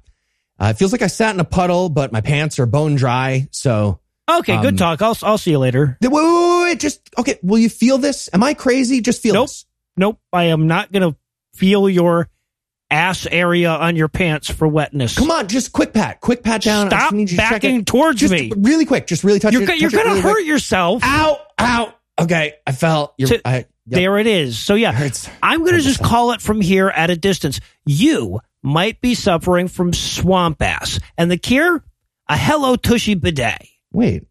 [0.58, 3.48] Uh, it feels like I sat in a puddle, but my pants are bone dry.
[3.50, 4.00] So,
[4.30, 5.02] Okay, Um, good talk.
[5.02, 5.98] I'll I'll see you later.
[6.00, 8.30] wait, wait, wait, wait, just, okay, will you feel this?
[8.32, 9.02] Am I crazy?
[9.02, 9.48] Just feel Nope.
[9.48, 9.66] this.
[9.98, 11.14] Nope, I am not gonna
[11.54, 12.28] feel your
[12.90, 15.16] ass area on your pants for wetness.
[15.18, 16.86] Come on, just quick pat, quick pat down.
[16.86, 17.86] I Stop just need you to check backing it.
[17.86, 18.52] towards just me.
[18.56, 19.80] really quick, just really touch You're it.
[19.80, 20.46] you're gonna really hurt quick.
[20.46, 21.02] yourself.
[21.04, 21.94] Ow, ow.
[22.20, 23.14] Okay, I fell.
[23.18, 24.56] You're, So- I, yep, There it is.
[24.58, 25.08] So yeah.
[25.42, 27.58] I'm going to just call it from here at a distance.
[27.84, 31.82] You might be suffering from swamp ass, and the cure:
[32.28, 33.66] a Hello Tushy bidet.
[33.92, 34.22] Wait,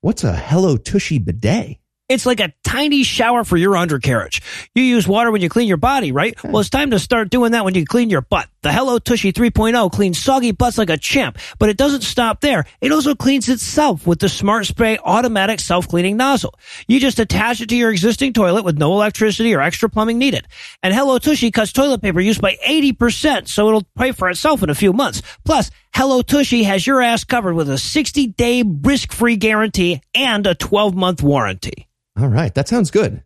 [0.00, 1.76] what's a Hello Tushy bidet?
[2.10, 4.42] It's like a tiny shower for your undercarriage.
[4.74, 6.36] You use water when you clean your body, right?
[6.36, 6.50] Hmm.
[6.50, 8.48] Well, it's time to start doing that when you clean your butt.
[8.62, 12.66] The Hello Tushy 3.0 cleans soggy butts like a champ, but it doesn't stop there.
[12.80, 16.58] It also cleans itself with the Smart Spray automatic self-cleaning nozzle.
[16.88, 20.48] You just attach it to your existing toilet with no electricity or extra plumbing needed.
[20.82, 24.70] And Hello Tushy cuts toilet paper use by 80%, so it'll pay for itself in
[24.70, 25.22] a few months.
[25.44, 31.22] Plus, Hello Tushy has your ass covered with a 60-day risk-free guarantee and a 12-month
[31.22, 31.86] warranty.
[32.20, 33.22] All right, that sounds good.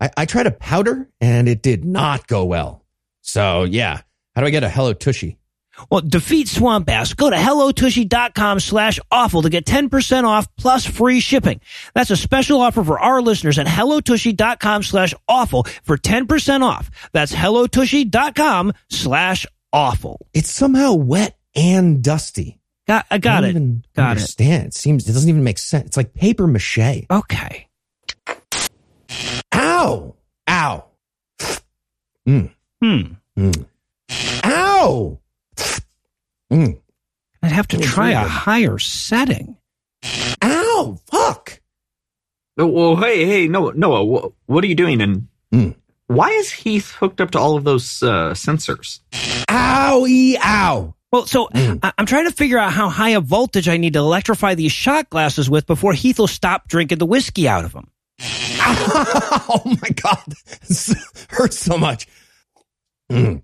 [0.00, 2.84] I, I tried a powder and it did not go well.
[3.20, 4.00] So yeah,
[4.34, 5.38] how do I get a Hello Tushy?
[5.90, 7.14] Well, defeat swamp ass.
[7.14, 11.60] Go to hellotushy.com slash awful to get 10% off plus free shipping.
[11.94, 16.90] That's a special offer for our listeners at hellotushy.com slash awful for 10% off.
[17.12, 20.26] That's hellotushy.com slash awful.
[20.34, 22.60] It's somehow wet and dusty.
[22.86, 23.50] Got, I got don't it.
[23.50, 24.10] Even Got it.
[24.10, 24.66] understand.
[24.68, 24.74] it.
[24.74, 25.86] seems it doesn't even make sense.
[25.86, 27.06] It's like paper mache.
[27.10, 27.68] Okay.
[29.82, 30.14] Ow!
[30.48, 30.84] Ow!
[32.28, 32.52] Mm.
[32.80, 33.00] Hmm.
[33.36, 33.64] Mm.
[34.44, 35.18] Ow!
[36.52, 36.78] Mm.
[37.42, 39.56] I'd have to It's try a higher setting.
[40.42, 41.00] Ow!
[41.06, 41.60] Fuck!
[42.58, 45.00] Oh, well, hey, hey, Noah, Noah, wh- what are you doing?
[45.00, 45.74] And Mm.
[46.06, 49.00] why is Heath hooked up to all of those uh, sensors?
[49.50, 50.36] Owie!
[50.44, 50.94] Ow!
[51.10, 51.92] Well, so Mm.
[51.98, 55.10] I'm trying to figure out how high a voltage I need to electrify these shot
[55.10, 57.90] glasses with before Heath will stop drinking the whiskey out of them.
[59.48, 60.24] oh my god!
[60.68, 60.94] This
[61.30, 62.06] hurts so much.
[63.10, 63.42] Mm.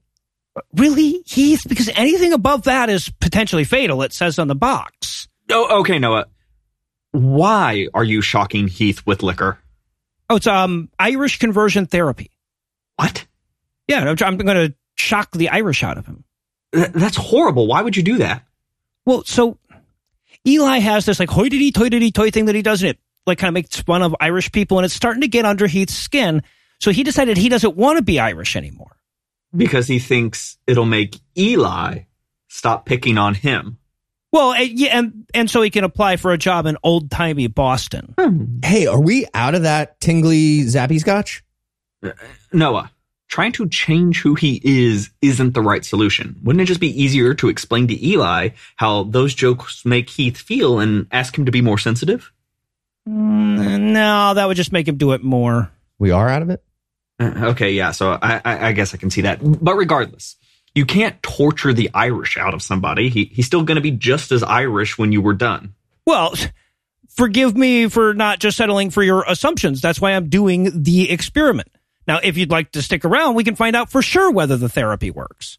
[0.74, 1.66] Really, Heath?
[1.68, 5.28] Because anything above that is potentially fatal, it says on the box.
[5.50, 6.26] Oh, okay, Noah.
[7.12, 9.58] Why are you shocking Heath with liquor?
[10.30, 12.30] Oh, it's um Irish conversion therapy.
[12.96, 13.26] What?
[13.86, 16.24] Yeah, I'm, I'm going to shock the Irish out of him.
[16.74, 17.66] Th- that's horrible.
[17.66, 18.44] Why would you do that?
[19.06, 19.58] Well, so
[20.46, 22.98] Eli has this like hoity toity toy didi toy thing that he does, and it
[23.28, 25.94] like kind of makes fun of Irish people, and it's starting to get under Heath's
[25.94, 26.42] skin.
[26.80, 28.96] So he decided he doesn't want to be Irish anymore.
[29.56, 32.00] Because he thinks it'll make Eli
[32.48, 33.78] stop picking on him.
[34.30, 37.46] Well, and, yeah, and and so he can apply for a job in old timey
[37.46, 38.14] Boston.
[38.18, 38.58] Hmm.
[38.62, 41.42] Hey, are we out of that tingly zappy scotch?
[42.02, 42.10] Uh,
[42.52, 42.90] Noah,
[43.28, 46.36] trying to change who he is isn't the right solution.
[46.42, 50.78] Wouldn't it just be easier to explain to Eli how those jokes make Heath feel
[50.78, 52.30] and ask him to be more sensitive?
[53.08, 55.70] Mm, no, that would just make him do it more.
[55.98, 56.62] We are out of it.
[57.18, 59.38] Uh, Okay, yeah, so I, I, I guess I can see that.
[59.42, 60.36] But regardless,
[60.74, 63.08] you can't torture the Irish out of somebody.
[63.08, 65.74] He, he's still going to be just as Irish when you were done.
[66.04, 66.34] Well,
[67.08, 69.80] forgive me for not just settling for your assumptions.
[69.80, 71.68] That's why I'm doing the experiment.
[72.06, 74.68] Now, if you'd like to stick around, we can find out for sure whether the
[74.68, 75.58] therapy works.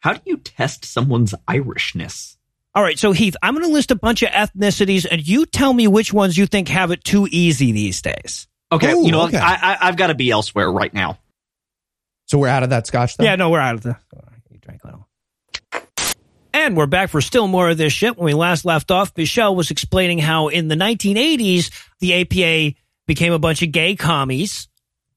[0.00, 2.36] How do you test someone's Irishness?
[2.76, 5.72] All right, so Heath, I'm going to list a bunch of ethnicities, and you tell
[5.72, 8.48] me which ones you think have it too easy these days.
[8.72, 9.38] Okay, Ooh, you know, okay.
[9.38, 11.18] I, I, I've got to be elsewhere right now.
[12.26, 13.16] So we're out of that scotch.
[13.16, 13.24] Though?
[13.24, 13.96] Yeah, no, we're out of the.
[14.50, 15.08] You drank a little.
[16.52, 18.16] And we're back for still more of this shit.
[18.16, 21.70] When we last left off, Michelle was explaining how in the 1980s,
[22.00, 22.76] the APA
[23.06, 24.68] became a bunch of gay commies.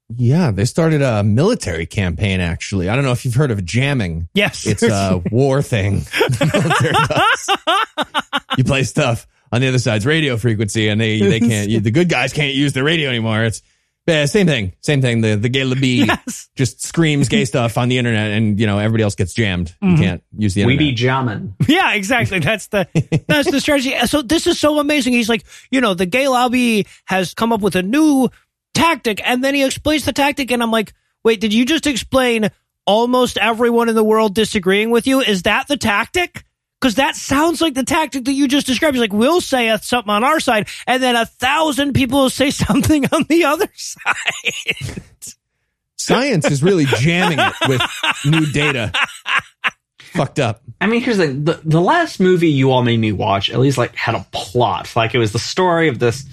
[0.09, 2.39] Yeah, they started a military campaign.
[2.39, 4.29] Actually, I don't know if you've heard of jamming.
[4.33, 4.65] Yes.
[4.65, 5.99] It's a war thing.
[6.39, 8.57] the military does.
[8.57, 11.69] You play stuff on the other side's radio frequency, and they they can't.
[11.69, 13.43] You, the good guys can't use the radio anymore.
[13.43, 13.61] It's
[14.07, 14.71] yeah, same thing.
[14.79, 15.19] Same thing.
[15.19, 16.49] The the gay labie Yes.
[16.55, 19.75] just screams gay stuff on the internet, and you know everybody else gets jammed.
[19.83, 19.89] Mm-hmm.
[19.89, 20.79] You can't use the internet.
[20.79, 21.55] We be jamming.
[21.67, 22.39] Yeah, exactly.
[22.39, 22.87] That's the
[23.27, 23.93] that's the strategy.
[24.05, 25.11] So this is so amazing.
[25.11, 28.29] He's like, you know, the gay lobby has come up with a new
[28.77, 30.93] tactic, and then he explains the tactic, and I'm like,
[31.23, 32.49] wait, did you just explain
[32.85, 35.19] almost everyone in the world disagreeing with you?
[35.19, 36.43] Is that the tactic?
[36.79, 38.95] Because that sounds like the tactic that you just described.
[38.95, 42.51] He's like, we'll say something on our side, and then a thousand people will say
[42.51, 45.33] something on the other side.
[45.97, 47.81] Science is really jamming it with
[48.25, 48.93] new data.
[49.99, 50.61] Fucked up.
[50.79, 53.77] I mean, here's the, the the last movie you all made me watch at least
[53.77, 54.95] like had a plot.
[54.95, 56.25] Like it was the story of this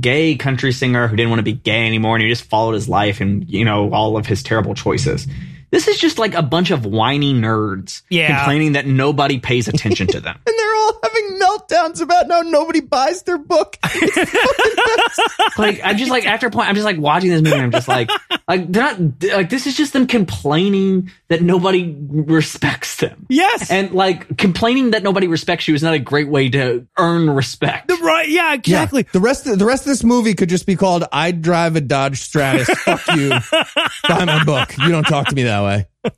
[0.00, 2.88] gay country singer who didn't want to be gay anymore, and he just followed his
[2.88, 5.26] life and you know all of his terrible choices.
[5.70, 8.36] This is just like a bunch of whiny nerds Yeah.
[8.36, 10.38] complaining that nobody pays attention to them.
[10.46, 13.78] And they're all having meltdowns about how nobody buys their book.
[15.58, 17.54] like I'm just like after a point, I'm just like watching this movie.
[17.56, 18.10] and I'm just like,
[18.48, 18.98] like they're not
[19.34, 23.26] like this is just them complaining that nobody respects them.
[23.28, 23.70] yes.
[23.70, 27.90] And like complaining that nobody respects you is not a great way to earn respect.
[28.02, 28.28] right.
[28.28, 29.02] Yeah, exactly.
[29.02, 29.10] Yeah.
[29.12, 31.80] The rest of the rest of this movie could just be called "I Drive a
[31.80, 33.30] Dodge Stratus." Fuck you.
[34.08, 34.76] Buy my book.
[34.78, 35.86] You don't talk to me that way.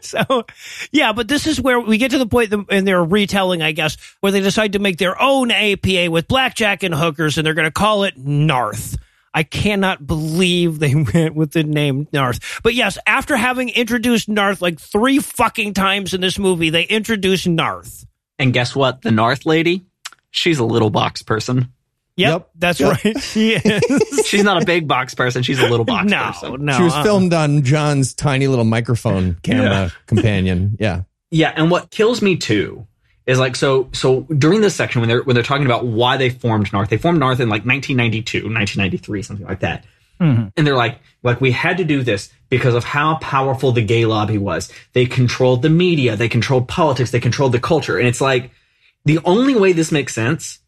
[0.00, 0.44] So,
[0.90, 3.98] yeah, but this is where we get to the point in their retelling, I guess,
[4.20, 7.66] where they decide to make their own APA with blackjack and hookers, and they're going
[7.66, 8.96] to call it Narth.
[9.36, 12.62] I cannot believe they went with the name Narth.
[12.62, 17.46] But yes, after having introduced Narth like three fucking times in this movie, they introduced
[17.46, 18.06] Narth.
[18.38, 19.02] And guess what?
[19.02, 19.84] The Narth lady,
[20.30, 21.70] she's a little box person.
[22.16, 22.50] Yep, Yep.
[22.54, 23.04] that's Yep.
[23.04, 23.20] right.
[23.20, 24.26] She is.
[24.26, 25.42] She's not a big box person.
[25.42, 26.64] She's a little box no, person.
[26.64, 26.74] no.
[26.78, 27.02] she was uh-uh.
[27.02, 30.78] filmed on John's tiny little microphone camera companion.
[30.80, 31.02] Yeah.
[31.30, 32.86] Yeah, and what kills me too
[33.26, 36.30] is like so so during this section when they're when they're talking about why they
[36.30, 39.84] formed Narth, they formed Narth in like 1992, 1993, something like that.
[40.20, 40.52] Mhm.
[40.56, 44.06] And they're like, like we had to do this because of how powerful the gay
[44.06, 44.72] lobby was.
[44.92, 47.98] They controlled the media, they controlled politics, they controlled the culture.
[47.98, 48.50] And it's like
[49.04, 50.60] the only way this makes sense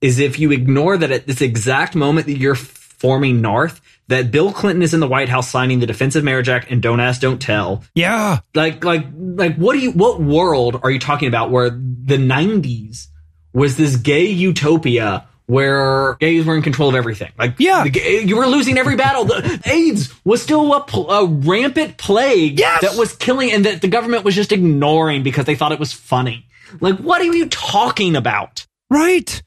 [0.00, 4.52] is if you ignore that at this exact moment that you're forming Narth, that Bill
[4.52, 7.20] Clinton is in the White House signing the Defense of Marriage Act and Don't Ask,
[7.20, 8.38] Don't Tell Yeah.
[8.54, 13.06] like like like what do you what world are you talking about where the 90s
[13.52, 17.84] was this gay utopia where gays were in control of everything like Yeah.
[17.84, 22.58] the you were losing every battle the aids was still a, pl- a rampant plague
[22.58, 22.80] Yes!
[22.82, 25.92] that was killing and that the government was just ignoring because they thought it was
[25.92, 26.46] funny
[26.80, 29.42] like what are you talking about Right.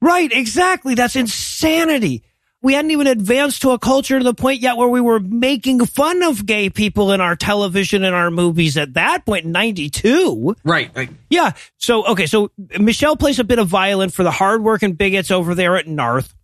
[0.00, 0.30] Right.
[0.32, 0.94] Exactly.
[0.96, 2.22] That's insanity.
[2.62, 5.84] We hadn't even advanced to a culture to the point yet where we were making
[5.84, 10.56] fun of gay people in our television and our movies at that point in 92.
[10.64, 11.52] right like, Yeah.
[11.76, 12.26] So, okay.
[12.26, 12.50] So
[12.80, 16.34] Michelle plays a bit of violin for the hardworking bigots over there at Narth.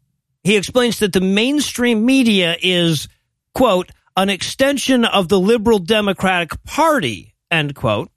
[0.45, 3.09] He explains that the mainstream media is,
[3.55, 8.11] quote, an extension of the liberal Democratic Party, end quote.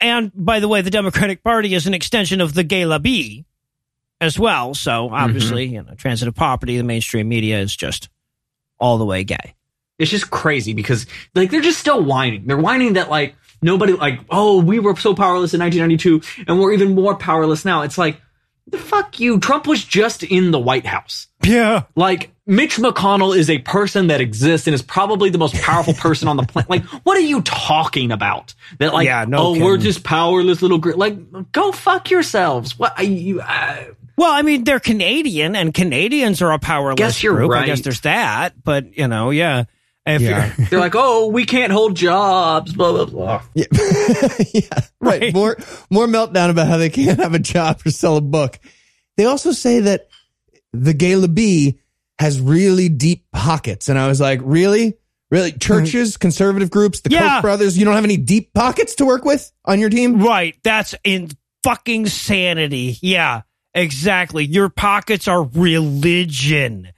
[0.00, 3.44] And by the way, the Democratic Party is an extension of the gay lobby
[4.20, 4.74] as well.
[4.74, 8.08] So obviously, you know, transitive property, the mainstream media is just
[8.78, 9.54] all the way gay.
[9.98, 12.46] it's just crazy because like they're just still whining.
[12.46, 16.72] They're whining that like nobody like oh we were so powerless in 1992 and we're
[16.72, 17.82] even more powerless now.
[17.82, 18.20] It's like
[18.66, 19.38] the fuck you.
[19.40, 21.26] Trump was just in the White House.
[21.44, 21.84] Yeah.
[21.96, 26.28] Like Mitch McConnell is a person that exists and is probably the most powerful person
[26.28, 26.70] on the planet.
[26.70, 28.54] Like what are you talking about?
[28.78, 30.92] That like Yeah, no oh we're just powerless little gr-.
[30.92, 32.78] like go fuck yourselves.
[32.78, 33.40] What are you?
[33.40, 33.84] Uh,
[34.16, 37.52] Well, I mean, they're Canadian, and Canadians are a powerless Guess you're group.
[37.52, 39.64] I guess there's that, but you know, yeah.
[40.06, 40.52] If Yeah.
[40.56, 42.72] you're, they're like oh we can't hold jobs.
[42.72, 43.42] Blah blah blah.
[43.54, 43.66] Yeah.
[44.54, 44.62] yeah.
[45.00, 45.22] Right.
[45.22, 45.34] Right.
[45.34, 45.56] More
[45.90, 48.58] more meltdown about how they can't have a job or sell a book.
[49.16, 50.08] They also say that
[50.72, 51.78] the gay lobby
[52.18, 53.88] has really deep pockets.
[53.88, 54.94] And I was like, really?
[55.30, 55.52] Really?
[55.52, 56.20] Churches, mm-hmm.
[56.20, 57.36] conservative groups, the Yeah.
[57.36, 60.22] Koch brothers, you don't have any deep pockets to work with on your team?
[60.22, 61.30] right, that's in
[61.62, 62.96] fucking sanity.
[63.00, 63.42] Yeah,
[63.74, 64.44] exactly.
[64.44, 66.92] Your pockets are religion.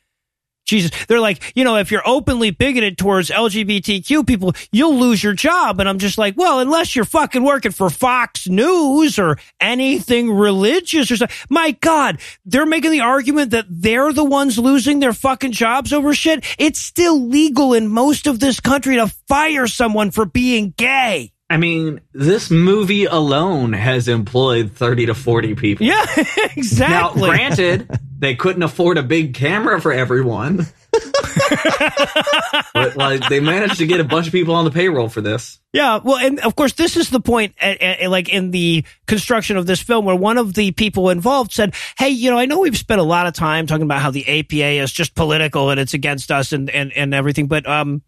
[0.65, 5.35] Jesus, they're like, you know, if you're openly bigoted towards LGBTQ people, you'll lose your
[5.35, 5.81] job.
[5.81, 11.11] And I'm just like, well, unless you're fucking working for Fox News or anything religious
[11.11, 11.37] or something.
[11.51, 16.15] My God, they're making the argument that they're the ones losing their fucking jobs over
[16.15, 16.45] shit.
[16.59, 21.33] It's still legal in most of this country to fire someone for being gay.
[21.53, 25.87] I mean, this movie alone has employed 30 to 40 people.
[25.87, 26.03] Yeah,
[26.57, 27.21] exactly.
[27.21, 30.67] Now, granted, they couldn't afford a big camera for everyone.
[32.73, 35.61] but like they managed to get a bunch of people on the payroll for this.
[35.75, 39.59] Yeah, well, and of course, this is the point, uh, uh, like in the construction
[39.59, 42.61] of this film, where one of the people involved said, "Hey, you know, I know
[42.61, 45.79] we've spent a lot of time talking about how the APA is just political and
[45.79, 48.01] it's against us and and and everything, but um,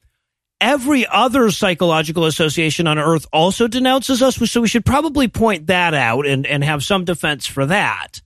[0.65, 5.95] every other psychological association on Earth also denounces us, so we should probably point that
[5.95, 8.21] out and and have some defense for that."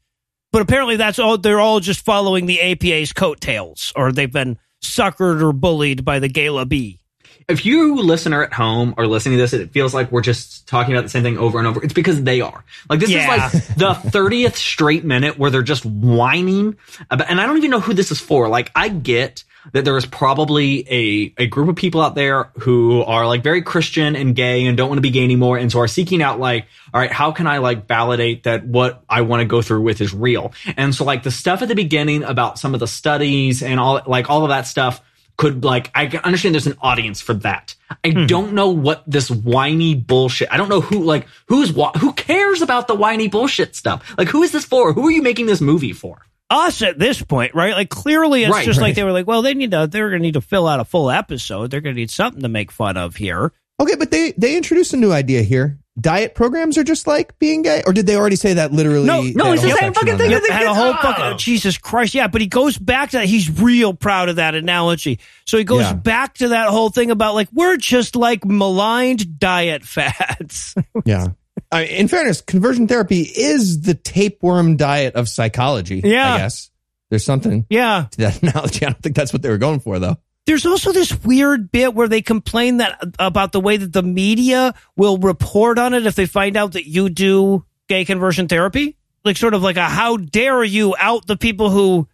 [0.53, 1.37] But apparently, that's all.
[1.37, 6.29] They're all just following the APA's coattails, or they've been suckered or bullied by the
[6.29, 7.01] Gala lobby.
[7.49, 10.95] If you listener at home are listening to this, it feels like we're just talking
[10.95, 11.83] about the same thing over and over.
[11.83, 12.63] It's because they are.
[12.91, 13.47] Like this Yeah.
[13.47, 16.77] is like the 30th straight minute where they're just whining
[17.11, 18.49] about, and I don't even know who this is for.
[18.49, 23.03] Like I get that there is probably a, a group of people out there who
[23.03, 25.59] are like very Christian and gay and don't want to be gay anymore.
[25.59, 29.03] And so are seeking out like, all right, how can I like validate that what
[29.09, 30.53] I want to go through with is real?
[30.77, 34.01] And so like the stuff at the beginning about some of the studies and all,
[34.07, 35.03] like all of that stuff
[35.39, 37.75] could like I understand there's an audience for that.
[38.05, 38.27] I hmm.
[38.27, 40.53] don't know what this whiny bullshit.
[40.53, 44.15] I don't know who like who's who cares about the whiny bullshit stuff.
[44.19, 44.93] Like who is this for?
[44.93, 46.27] Who are you making this movie for?
[46.51, 47.75] Us at this point, right?
[47.75, 50.23] Like clearly it's Right, just like they were like, well, they need to they're gonna
[50.23, 51.71] need to fill out a full episode.
[51.71, 53.53] They're gonna need something to make fun of here.
[53.81, 55.79] Okay, but they they introduced a new idea here.
[56.01, 59.05] Diet programs are just like being gay, or did they already say that literally?
[59.05, 60.39] No, no, it's the same fucking thing there?
[60.39, 61.03] as the Had a kids- whole oh.
[61.03, 62.29] fucking Jesus Christ, yeah.
[62.29, 63.27] But he goes back to that.
[63.27, 65.19] He's real proud of that analogy.
[65.45, 65.95] So he goes Yeah.
[65.95, 70.75] back to that whole thing about like we're just like maligned diet fads.
[71.05, 71.29] Yeah.
[71.71, 76.01] I in fairness, conversion therapy is the tapeworm diet of psychology.
[76.05, 76.35] Yeah.
[76.35, 76.71] I guess.
[77.11, 78.07] There's something Yeah.
[78.13, 78.85] to that analogy.
[78.85, 80.17] I don't think that's what they were going for, though.
[80.47, 84.75] There's also this weird bit where they complain that about the way that the media
[84.97, 88.97] will report on it if they find out that you do gay conversion therapy.
[89.25, 92.09] Like sort of like a how dare you out the people who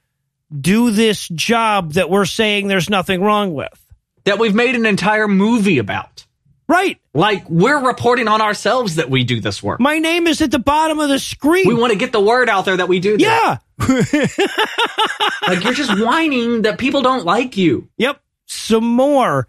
[0.58, 3.80] do this job that we're saying there's nothing wrong with.
[4.24, 6.26] That we've made an entire movie about.
[6.66, 6.98] Right.
[7.12, 9.80] Like we're reporting on ourselves that we do this work.
[9.80, 11.68] My name is at the bottom of the screen.
[11.68, 13.26] We want to get the word out there that we do this.
[13.26, 13.58] yeah.
[15.46, 17.88] Like you're just whining that people don't like you.
[17.98, 18.18] Yep.
[18.46, 19.46] Some more.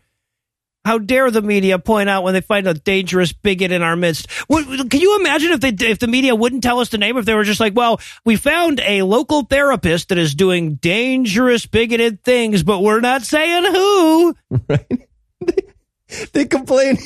[0.83, 4.29] How dare the media point out when they find a dangerous bigot in our midst?
[4.47, 7.17] What, can you imagine if they if the media wouldn't tell us the name?
[7.17, 11.65] If they were just like, "Well, we found a local therapist that is doing dangerous,
[11.65, 14.35] bigoted things, but we're not saying who."
[14.69, 15.74] Right?
[16.33, 16.97] They complain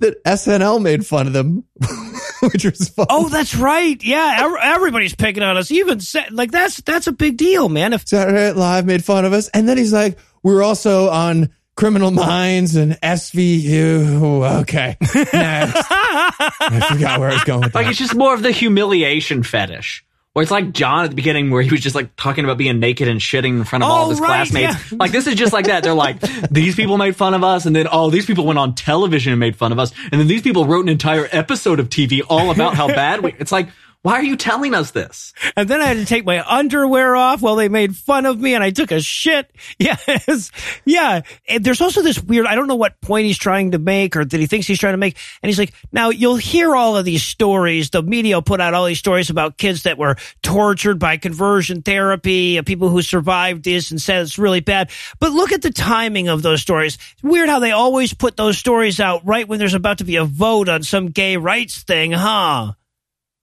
[0.00, 1.64] that SNL made fun of them,
[2.42, 3.06] which was fun.
[3.08, 4.02] Oh, that's right.
[4.02, 5.70] Yeah, everybody's picking on us.
[5.70, 6.00] Even
[6.30, 7.92] like that's that's a big deal, man.
[7.92, 9.48] If Saturday Night Live made fun of us.
[9.48, 14.60] And then he's like, we're also on Criminal Minds and SVU.
[14.62, 14.96] Okay.
[15.32, 15.86] Next.
[15.90, 20.04] I forgot where I was going with Like it's just more of the humiliation fetish.
[20.32, 22.78] Where it's like John at the beginning where he was just like talking about being
[22.78, 24.92] naked and shitting in front of all Oh, of his right, classmates.
[24.92, 24.98] yeah.
[25.00, 25.82] Like this is just like that.
[25.82, 26.20] They're like,
[26.52, 29.40] these people made fun of us and then oh, these people went on television and
[29.40, 29.92] made fun of us.
[30.12, 33.34] And then these people wrote an entire episode of TV all about how bad we
[33.40, 33.70] it's like,
[34.02, 35.32] why are you telling us this?
[35.56, 38.54] and then I had to take my underwear off while they made fun of me
[38.54, 39.50] and I took a shit.
[39.78, 40.50] Yes.
[40.84, 41.22] Yeah.
[41.48, 44.24] And there's also this weird, I don't know what point he's trying to make or
[44.24, 45.16] that he thinks he's trying to make.
[45.42, 47.90] And he's like, now you'll hear all of these stories.
[47.90, 52.58] The media put out all these stories about kids that were tortured by conversion therapy,
[52.58, 54.90] uh, people who survived this and said it's really bad.
[55.18, 56.98] But look at the timing of those stories.
[57.12, 60.16] It's weird how they always put those stories out right when there's about to be
[60.16, 62.72] a vote on some gay rights thing, huh?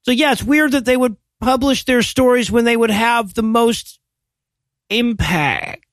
[0.08, 3.44] So yeah, it's weird that they would publish their stories when they would have the
[3.44, 4.00] most
[4.90, 5.86] impact.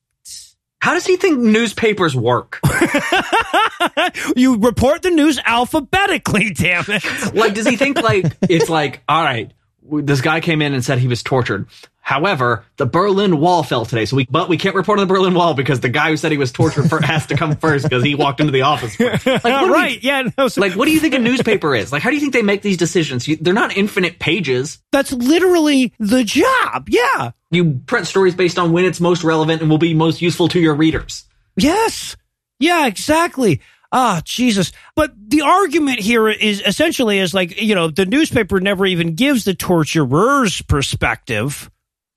[0.81, 2.61] How does he think newspapers work?
[4.37, 7.35] you report the news alphabetically, damn it.
[7.35, 9.51] like, does he think like it's like, all right,
[9.91, 11.67] this guy came in and said he was tortured.
[12.01, 15.33] However, the Berlin Wall fell today, so we but we can't report on the Berlin
[15.33, 18.05] Wall because the guy who said he was tortured for, has to come first because
[18.05, 18.95] he walked into the office.
[18.97, 19.25] First.
[19.27, 20.03] Like, what do we- right?
[20.03, 20.49] yeah, no.
[20.49, 21.93] So like, what do you think a newspaper is?
[21.93, 23.27] Like, how do you think they make these decisions?
[23.27, 24.79] You, they're not infinite pages.
[24.93, 26.89] that's literally the job.
[26.91, 27.31] Yeah.
[27.51, 30.61] You print stories based on when it's most relevant and will be most useful to
[30.61, 31.25] your readers.
[31.57, 32.17] Yes.
[32.59, 33.61] Yeah, exactly.
[33.97, 34.73] Ah, Jesus.
[34.97, 39.45] But the argument here is essentially is like, you know, the newspaper never even gives
[39.45, 41.71] the torturer's perspective.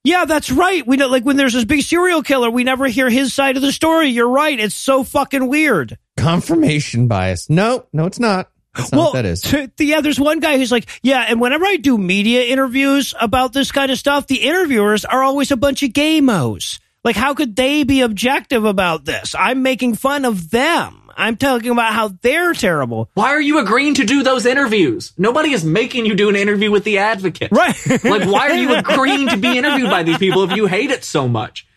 [0.04, 0.86] Yeah, that's right.
[0.88, 3.62] We know, like, when there's this big serial killer, we never hear his side of
[3.62, 4.08] the story.
[4.08, 4.60] You're right.
[4.60, 6.00] It's so fucking weird.
[6.18, 7.48] Confirmation bias.
[7.48, 8.50] No, no, it's not.
[8.76, 9.42] That's not what that is.
[9.42, 13.54] t- yeah, there's one guy who's like, yeah, and whenever I do media interviews about
[13.54, 16.80] this kind of stuff, the interviewers are always a bunch of gamos.
[17.04, 19.36] Like, how could they be objective about this?
[19.38, 21.07] I'm making fun of them.
[21.18, 23.10] I'm talking about how they're terrible.
[23.16, 25.14] Why are you agreeing to do those interviews?
[25.18, 27.52] Nobody is making you do an interview with the advocate.
[27.52, 27.76] Right.
[28.04, 31.04] like, why are you agreeing to be interviewed by these people if you hate it
[31.04, 31.68] so much?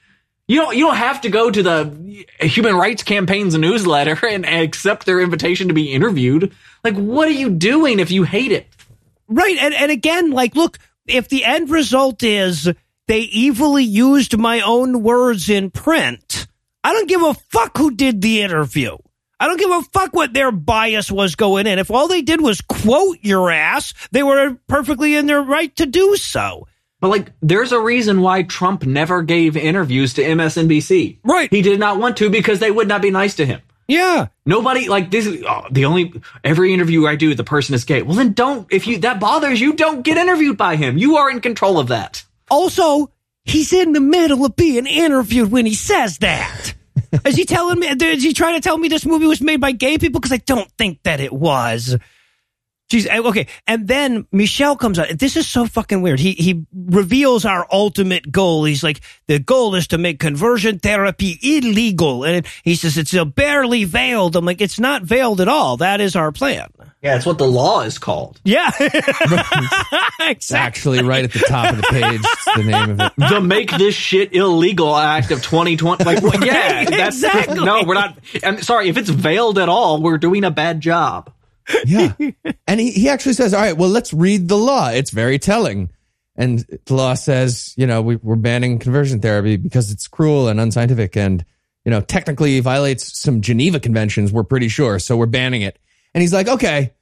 [0.47, 0.77] You don't.
[0.77, 5.69] You don't have to go to the Human Rights Campaign's newsletter and accept their invitation
[5.69, 6.53] to be interviewed.
[6.83, 8.67] Like, what are you doing if you hate it?
[9.29, 9.57] Right.
[9.59, 12.69] And, and again, like, look, if the end result is
[13.07, 16.49] they evilly used my own words in print,
[16.83, 18.97] I don't give a fuck who did the interview.
[19.41, 21.79] I don't give a fuck what their bias was going in.
[21.79, 25.87] If all they did was quote your ass, they were perfectly in their right to
[25.87, 26.69] do so.
[27.01, 31.21] But like, there's a reason why Trump never gave interviews to MSNBC.
[31.25, 31.51] Right.
[31.51, 33.63] He did not want to because they would not be nice to him.
[33.89, 34.27] Yeah.
[34.45, 35.27] Nobody like this.
[35.27, 36.13] is- Oh, the only
[36.45, 38.03] every interview I do, the person is gay.
[38.03, 38.69] Well, then don't.
[38.71, 40.99] If you that bothers you, don't get interviewed by him.
[40.99, 42.23] You are in control of that.
[42.51, 43.11] Also,
[43.45, 46.75] he's in the middle of being interviewed when he says that.
[47.27, 47.89] is he telling me?
[47.89, 50.21] Is he trying to tell me this movie was made by gay people?
[50.21, 51.97] Because I don't think that it was.
[52.91, 53.47] Jeez, uh, okay.
[53.69, 55.09] And then Michelle comes out.
[55.17, 56.19] This is so fucking weird.
[56.19, 58.65] He he reveals our ultimate goal.
[58.65, 62.25] He's like, the goal is to make conversion therapy illegal.
[62.25, 64.35] And he says it's barely veiled.
[64.35, 65.77] I'm like, it's not veiled at all.
[65.77, 66.69] That is our plan.
[67.03, 68.41] Yeah, it's what the law is called.
[68.45, 68.71] Yeah.
[70.23, 72.21] It's actually right at the top of the page.
[72.55, 73.13] The name of it.
[73.17, 76.05] the Make This Shit Illegal Act of 2020.
[76.05, 77.65] Like, well, yeah, that's Exactly.
[77.65, 78.19] no, we're not.
[78.45, 80.03] I'm sorry if it's veiled at all.
[80.03, 81.33] We're doing a bad job.
[81.87, 82.13] Yeah.
[82.67, 84.91] And he, he actually says, all right, well, let's read the law.
[84.91, 85.89] It's very telling.
[86.37, 90.61] And the law says, you know, we, we're banning conversion therapy because it's cruel and
[90.61, 91.45] unscientific and,
[91.85, 94.99] you know, technically violates some Geneva conventions, we're pretty sure.
[94.99, 95.79] So we're banning it.
[96.15, 96.93] And he's like, okay,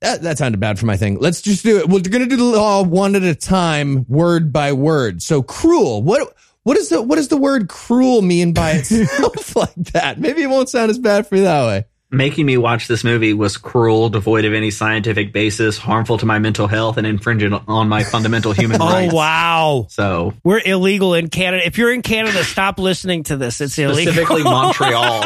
[0.00, 1.18] that, that sounded bad for my thing.
[1.18, 1.88] Let's just do it.
[1.88, 5.22] We're going to do the law one at a time, word by word.
[5.22, 6.02] So cruel.
[6.02, 6.34] What,
[6.64, 10.18] what is the what does the word cruel mean by itself like that?
[10.18, 11.84] Maybe it won't sound as bad for me that way.
[12.14, 16.38] Making me watch this movie was cruel, devoid of any scientific basis, harmful to my
[16.38, 19.12] mental health, and infringing on my fundamental human Oh rights.
[19.12, 21.66] Oh wow, So we're illegal in Canada.
[21.66, 23.60] If you're in Canada, stop listening to this.
[23.60, 24.12] It's illegal.
[24.12, 25.24] specifically Montreal.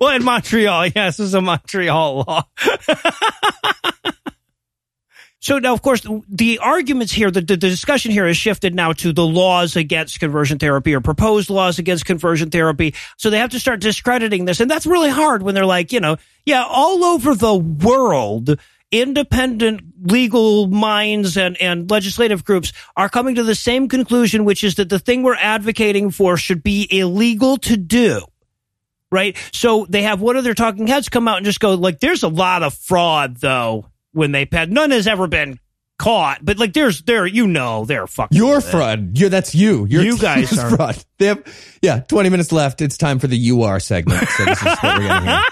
[0.00, 2.42] well, in Montreal, yes, this is a Montreal law.
[5.40, 9.12] so now, of course, the arguments here, the, the discussion here has shifted now to
[9.12, 12.94] the laws against conversion therapy or proposed laws against conversion therapy.
[13.16, 14.58] So they have to start discrediting this.
[14.58, 18.58] And that's really hard when they're like, you know, yeah, all over the world,
[18.90, 24.74] independent legal minds and, and legislative groups are coming to the same conclusion, which is
[24.74, 28.22] that the thing we're advocating for should be illegal to do
[29.10, 29.38] right?
[29.54, 32.24] So they have one of their talking heads come out and just go like, "There's
[32.24, 35.58] a lot of fraud though." When they had none has ever been
[35.98, 39.18] caught, but like there's there you know they're fucking You're with fraud.
[39.18, 39.84] You're that's you.
[39.86, 41.04] You're You guys you're are- fraud.
[41.18, 41.42] They have
[41.82, 42.80] yeah, 20 minutes left.
[42.80, 44.28] It's time for the you are segment.
[44.28, 45.42] So this is what we're getting here.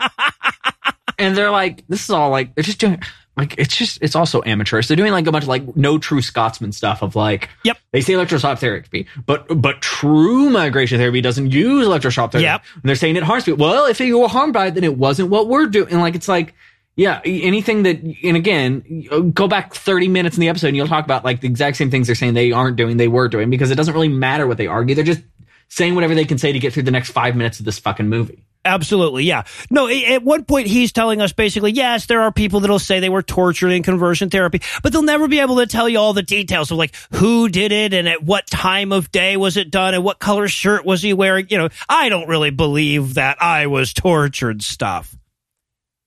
[1.18, 3.00] and they're like, this is all like they're just doing
[3.36, 4.86] like it's just it's also amateurish.
[4.88, 7.78] They're doing like a bunch of like no true Scotsman stuff of like Yep.
[7.92, 12.42] they say electroshock therapy, but but true migration therapy doesn't use electroshock therapy.
[12.44, 12.62] Yep.
[12.74, 13.64] And they're saying it harms people.
[13.66, 15.90] Well, if you were harmed by it, then it wasn't what we're doing.
[15.90, 16.54] And like it's like
[17.00, 20.86] yeah, anything that and again, uh, go back 30 minutes in the episode and you'll
[20.86, 23.48] talk about like the exact same things they're saying they aren't doing, they were doing
[23.48, 24.94] because it doesn't really matter what they argue.
[24.94, 25.22] They're just
[25.68, 28.10] saying whatever they can say to get through the next 5 minutes of this fucking
[28.10, 28.44] movie.
[28.66, 29.44] Absolutely, yeah.
[29.70, 33.08] No, at one point he's telling us basically, yes, there are people that'll say they
[33.08, 36.22] were tortured in conversion therapy, but they'll never be able to tell you all the
[36.22, 39.94] details of like who did it and at what time of day was it done
[39.94, 41.46] and what color shirt was he wearing.
[41.48, 45.16] You know, I don't really believe that I was tortured stuff.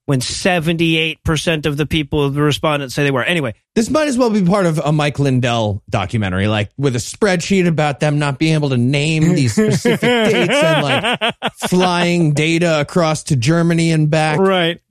[0.05, 3.23] When 78% of the people, the respondents say they were.
[3.23, 6.99] Anyway, This might as well be part of a Mike Lindell documentary, like with a
[6.99, 11.33] spreadsheet about them not being able to name these specific dates and like
[11.69, 14.39] flying data across to Germany and back.
[14.39, 14.81] Right.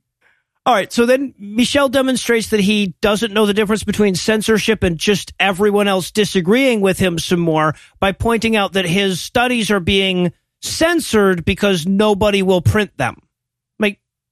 [0.64, 0.92] All right.
[0.92, 5.88] So then Michelle demonstrates that he doesn't know the difference between censorship and just everyone
[5.88, 10.32] else disagreeing with him some more by pointing out that his studies are being
[10.62, 13.16] censored because nobody will print them.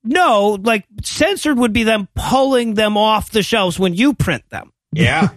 [0.02, 4.72] No, like censored would be them pulling them off the shelves when you print them.
[4.92, 5.28] Yeah.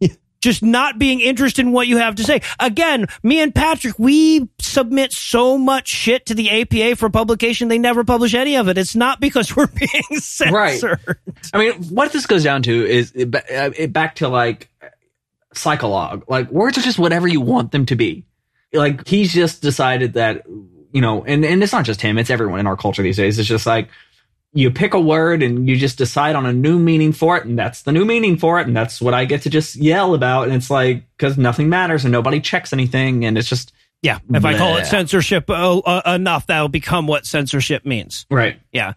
[0.40, 2.40] Just not being interested in what you have to say.
[2.60, 7.78] Again, me and Patrick, we submit so much shit to the APA for publication, they
[7.78, 8.78] never publish any of it.
[8.78, 11.00] It's not because we're being censored.
[11.06, 11.16] Right.
[11.52, 14.70] I mean, what this goes down to is it, uh, it back to like
[15.52, 16.24] psychologue.
[16.28, 18.24] Like words are just whatever you want them to be.
[18.72, 20.44] Like he's just decided that
[20.96, 23.38] you know, and and it's not just him; it's everyone in our culture these days.
[23.38, 23.90] It's just like
[24.54, 27.58] you pick a word and you just decide on a new meaning for it, and
[27.58, 30.44] that's the new meaning for it, and that's what I get to just yell about.
[30.44, 34.42] And it's like because nothing matters and nobody checks anything, and it's just Yeah, if
[34.42, 38.24] I call it censorship uh, uh, enough, that'll become what censorship means.
[38.30, 38.58] right.
[38.72, 38.94] Yeah.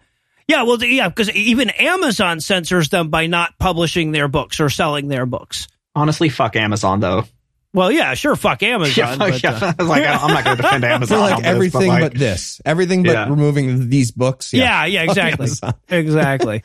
[0.48, 5.08] Yeah, well, yeah, because even Amazon censors them by not publishing their books or selling
[5.08, 5.68] their books.
[5.94, 7.26] Honestly, fuck Amazon though.
[7.72, 8.94] Well, yeah, sure, fuck Amazon.
[8.96, 9.50] Yeah, but, yeah.
[9.52, 11.20] uh, I was like, I'm not going to defend For Amazon.
[11.20, 12.60] like on this, but, everything like- but this.
[12.64, 13.28] Everything but Yeah.
[13.28, 14.52] removing these books.
[14.52, 15.48] yeah, yeah, Fuck exactly.
[15.98, 16.62] Exactly.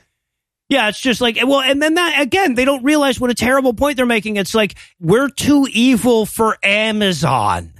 [0.67, 3.75] Yeah, it's just like, well, and then that, again, they don't realize what a terrible
[3.75, 4.37] point they're making.
[4.37, 7.71] It's like, we're too evil for Amazon.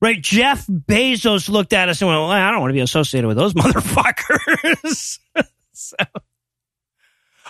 [0.00, 0.20] Right?
[0.22, 3.36] Jeff Bezos looked at us and went, well, I don't want to be associated with
[3.36, 5.18] those motherfuckers.
[5.72, 5.96] so.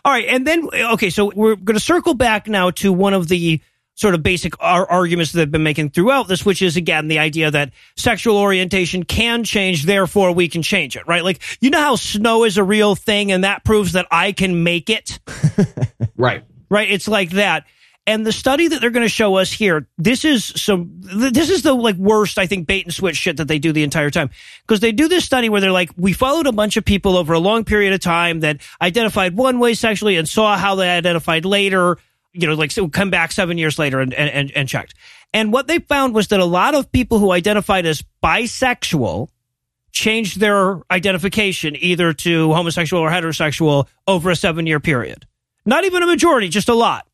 [0.03, 0.25] All right.
[0.29, 3.61] And then, okay, so we're going to circle back now to one of the
[4.01, 7.19] sort of basic ar- arguments that they've been making throughout this, which is again the
[7.19, 11.23] idea that sexual orientation can change, therefore we can change it, right?
[11.23, 14.63] Like, you know how snow is a real thing and that proves that I can
[14.63, 15.21] make it?
[16.17, 16.43] right.
[16.71, 16.91] right?
[16.91, 17.67] It's like that.
[18.07, 21.63] And the study that they're going to show us here, this is some, this is
[21.63, 24.31] the like worst, I think, bait and switch shit that they do the entire time.
[24.63, 27.35] Because they do this study where they're like, we followed a bunch of people over
[27.35, 31.45] a long period of time that identified one way sexually and saw how they identified
[31.45, 31.99] later,
[32.33, 34.95] you know, like so come back seven years later and, and, and, checked.
[35.33, 39.29] And what they found was that a lot of people who identified as bisexual
[39.93, 45.27] changed their identification either to homosexual or heterosexual over a seven year period.
[45.65, 47.07] Not even a majority, just a lot.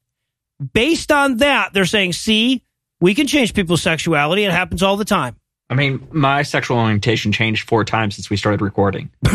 [0.72, 2.62] Based on that, they're saying, see,
[3.00, 4.44] we can change people's sexuality.
[4.44, 5.36] It happens all the time.
[5.68, 9.10] I mean, my sexual orientation changed four times since we started recording.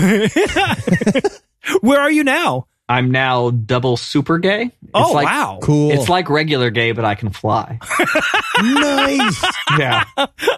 [1.82, 2.68] Where are you now?
[2.92, 4.64] I'm now double super gay.
[4.64, 5.60] It's oh, like, wow.
[5.62, 5.92] Cool.
[5.92, 7.80] It's like regular gay, but I can fly.
[8.62, 9.46] nice.
[9.80, 10.04] yeah.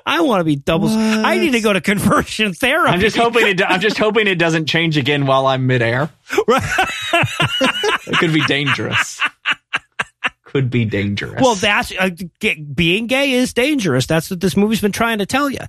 [0.04, 0.88] I want to be double.
[0.88, 0.98] What?
[0.98, 2.92] I need to go to conversion therapy.
[2.92, 3.62] I'm just hoping it.
[3.62, 6.10] I'm just hoping it doesn't change again while I'm midair.
[6.32, 9.22] it could be dangerous.
[10.46, 11.40] could be dangerous.
[11.40, 14.08] Well, that's uh, g- being gay is dangerous.
[14.08, 15.60] That's what this movie's been trying to tell you.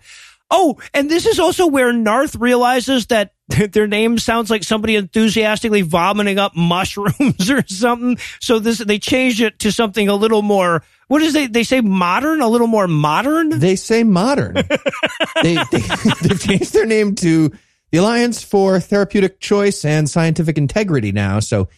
[0.50, 5.82] Oh, and this is also where Narth realizes that their name sounds like somebody enthusiastically
[5.82, 8.18] vomiting up mushrooms or something.
[8.40, 10.84] So this they changed it to something a little more.
[11.08, 12.40] What is they they say modern?
[12.40, 13.58] A little more modern.
[13.58, 14.54] They say modern.
[15.42, 15.80] they, they,
[16.22, 17.50] they've changed their name to
[17.90, 21.40] the Alliance for Therapeutic Choice and Scientific Integrity now.
[21.40, 21.68] So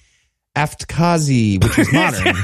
[0.56, 2.36] Aftkazi, which is modern,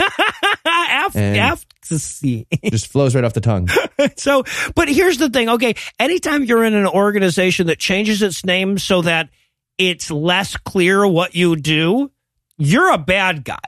[1.07, 2.47] Af- aftasy.
[2.71, 3.69] just flows right off the tongue.
[4.17, 5.49] so, but here's the thing.
[5.49, 5.75] Okay.
[5.99, 9.31] Anytime you're in an organization that changes its name so that
[9.79, 12.11] it's less clear what you do,
[12.59, 13.59] you're a bad guy.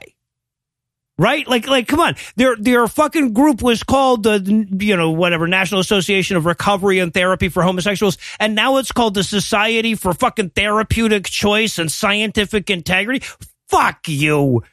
[1.17, 1.47] Right?
[1.47, 2.15] Like, like, come on.
[2.35, 7.13] Their, their fucking group was called the, you know, whatever, National Association of Recovery and
[7.13, 8.17] Therapy for Homosexuals.
[8.37, 13.25] And now it's called the Society for fucking Therapeutic Choice and Scientific Integrity.
[13.69, 14.63] Fuck you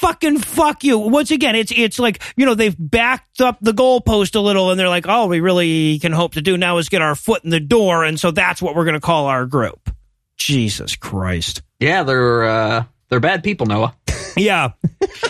[0.00, 0.98] fucking fuck you.
[0.98, 4.80] Once again, it's it's like you know they've backed up the goalpost a little, and
[4.80, 7.50] they're like, all we really can hope to do now is get our foot in
[7.50, 9.94] the door, and so that's what we're going to call our group.
[10.36, 11.62] Jesus Christ.
[11.78, 13.94] yeah, they're uh, they're bad people, Noah.
[14.36, 14.70] Yeah.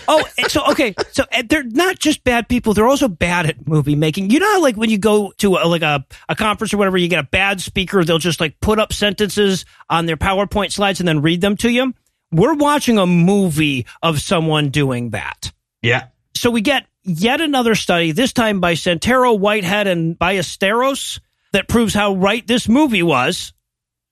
[0.09, 4.31] oh, so okay, so they're not just bad people; they're also bad at movie making.
[4.31, 6.99] You know, how, like when you go to a, like a a conference or whatever,
[6.99, 8.05] you get a bad speaker.
[8.05, 11.71] They'll just like put up sentences on their PowerPoint slides and then read them to
[11.71, 11.95] you.
[12.33, 15.53] We're watching a movie of someone doing that.
[15.83, 21.21] Yeah, So we get yet another study, this time by Santero, Whitehead, and Ballesteros,
[21.53, 23.53] that proves how right this movie was.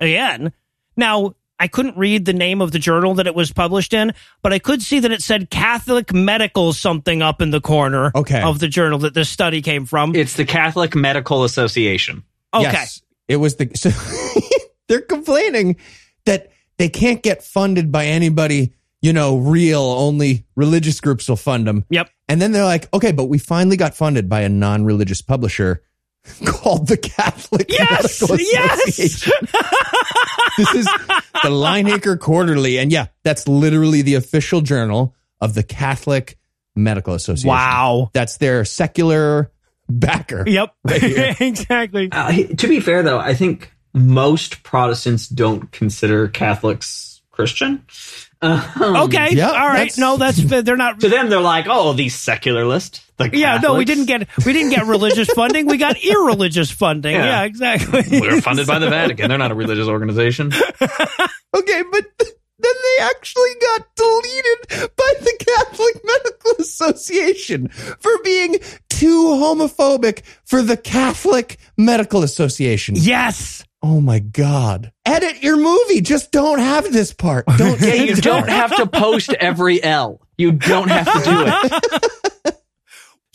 [0.01, 0.53] Again.
[0.97, 4.53] Now, I couldn't read the name of the journal that it was published in, but
[4.53, 8.41] I could see that it said Catholic Medical something up in the corner Okay.
[8.41, 10.15] of the journal that this study came from.
[10.15, 12.23] it's the Catholic Medical Association.
[12.55, 12.63] okay.
[12.73, 13.71] Yes, it was the.
[13.77, 13.91] So
[14.89, 15.77] they're complaining
[16.25, 18.73] that they can't get funded by anybody,
[19.03, 19.83] you know, real.
[19.83, 21.85] Only religious groups will fund them.
[21.91, 22.11] Yep.
[22.29, 25.83] And then they're like, okay, but we finally got funded by a non-religious publisher
[26.45, 28.21] called the Catholic Yes!
[28.21, 28.89] Medical Yes!
[28.89, 29.33] Association.
[30.59, 36.39] this is the Linacre Quarterly, and yeah, that's literally the official journal of the Catholic
[36.77, 37.49] Medical Association.
[37.49, 38.11] Wow.
[38.13, 39.51] That's their secular
[39.89, 40.45] backer.
[40.47, 40.75] Yep.
[40.85, 41.03] Right
[41.41, 42.09] exactly.
[42.13, 47.85] Uh, to be fair, though, I think most Protestants don't consider Catholics Christian.
[48.41, 49.31] Um, Okay.
[49.33, 49.79] yeah, All right.
[49.79, 53.75] that's- No, that's they're not To them, they're like, "Oh, these secularists." The Yeah, no,
[53.75, 55.67] we didn't get we didn't get religious funding.
[55.67, 57.15] We got irreligious funding.
[57.15, 57.43] Yeah, Yeah.
[57.45, 58.05] exactly.
[58.21, 59.29] We're funded by the Vatican.
[59.29, 60.53] They're not a religious organization.
[60.53, 62.29] Okay, but then
[62.61, 68.57] they actually got deleted by the Catholic Medical Association for being
[68.89, 72.95] too homophobic for the Catholic Medical Association.
[72.97, 73.65] yes.
[73.83, 74.93] Oh my God.
[75.07, 76.01] Edit your movie.
[76.01, 77.47] Just don't have this part.
[77.57, 80.21] Don't Yeah, you this don't have to post every L.
[80.37, 82.55] You don't have to do it.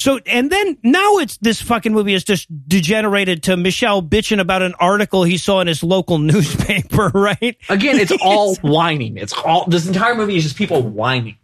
[0.03, 4.61] So and then now it's this fucking movie is just degenerated to Michelle bitching about
[4.61, 7.55] an article he saw in his local newspaper, right?
[7.69, 9.15] Again, it's all whining.
[9.15, 11.37] It's all this entire movie is just people whining.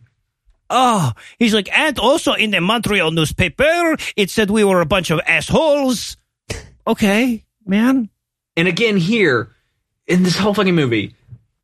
[0.69, 5.09] Oh, he's like, and also in the Montreal newspaper, it said we were a bunch
[5.09, 6.17] of assholes.
[6.85, 8.09] Okay, man.
[8.60, 9.49] And again, here
[10.07, 11.15] in this whole fucking movie,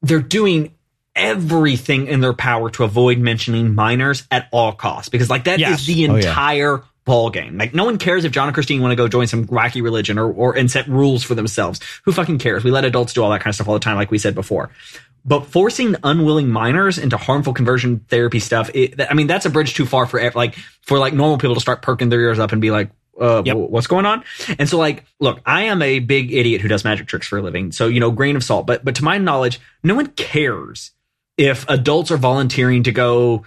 [0.02, 0.74] they're doing
[1.16, 5.60] everything in their power to avoid mentioning minors at all costs because, like, that is
[5.60, 5.86] Yes.
[5.86, 6.28] the Oh, yeah.
[6.30, 7.58] entire ball game.
[7.58, 10.18] Like, no one cares if John and Christine want to go join some wacky religion
[10.18, 11.80] or, or and set rules for themselves.
[12.04, 12.64] Who fucking cares?
[12.64, 14.36] We let adults do all that kind of stuff all the time, like we said
[14.36, 14.70] before.
[15.24, 19.74] But forcing unwilling minors into harmful conversion therapy stuff, it, I mean, that's a bridge
[19.74, 22.62] too far for like for like normal people to start perking their ears up and
[22.62, 22.90] be like,
[23.20, 23.56] uh, Yep.
[23.56, 24.24] wh- what's going on?
[24.60, 27.42] And so, like, look, I am a big idiot who does magic tricks for a
[27.42, 28.66] living, so you know, grain of salt.
[28.68, 30.92] But but to my knowledge, no one cares
[31.38, 33.44] if adults are volunteering to go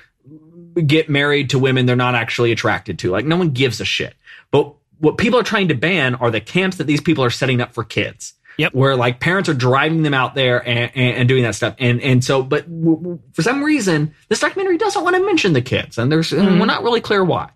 [0.86, 3.10] get married to women they're not actually attracted to.
[3.10, 4.14] Like, no one gives a shit.
[4.50, 7.60] But what people are trying to ban are the camps that these people are setting
[7.60, 8.34] up for kids.
[8.58, 8.74] Yep.
[8.74, 11.76] Where like parents are driving them out there and, and, and doing that stuff.
[11.78, 15.52] And and so, but w- w- for some reason, this documentary doesn't want to mention
[15.52, 17.50] the kids, and there's and we're not really clear why.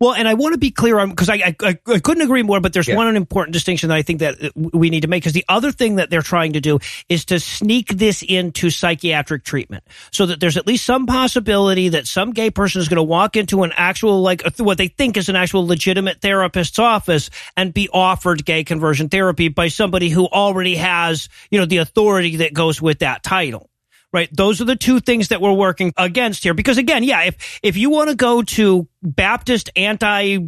[0.00, 2.58] Well, and I want to be clear on because I, I I couldn't agree more,
[2.58, 2.96] but there's Yeah.
[2.96, 5.70] one important distinction that I think that uh, we need to make because the other
[5.72, 6.78] thing that they're trying to do
[7.10, 12.06] is to sneak this into psychiatric treatment so that there's at least some possibility that
[12.06, 15.28] some gay person is going to walk into an actual like what they think is
[15.28, 20.76] an actual legitimate therapist's office and be offered gay conversion therapy by somebody who already
[20.76, 23.69] has you know the authority that goes with that title
[24.12, 24.28] right?
[24.32, 26.54] Those are the two things that we're working against here.
[26.54, 30.38] Because again, yeah, if if you want to go to Baptist anti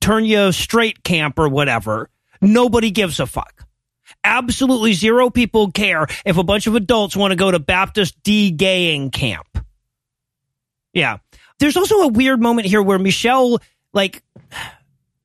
[0.00, 3.66] turn you straight camp or whatever, nobody gives a fuck.
[4.24, 9.10] Absolutely zero people care if a bunch of adults want to go to Baptist de-gaying
[9.10, 9.46] camp.
[10.92, 11.18] Yeah.
[11.58, 13.60] There's also a weird moment here where Michelle
[13.92, 14.22] like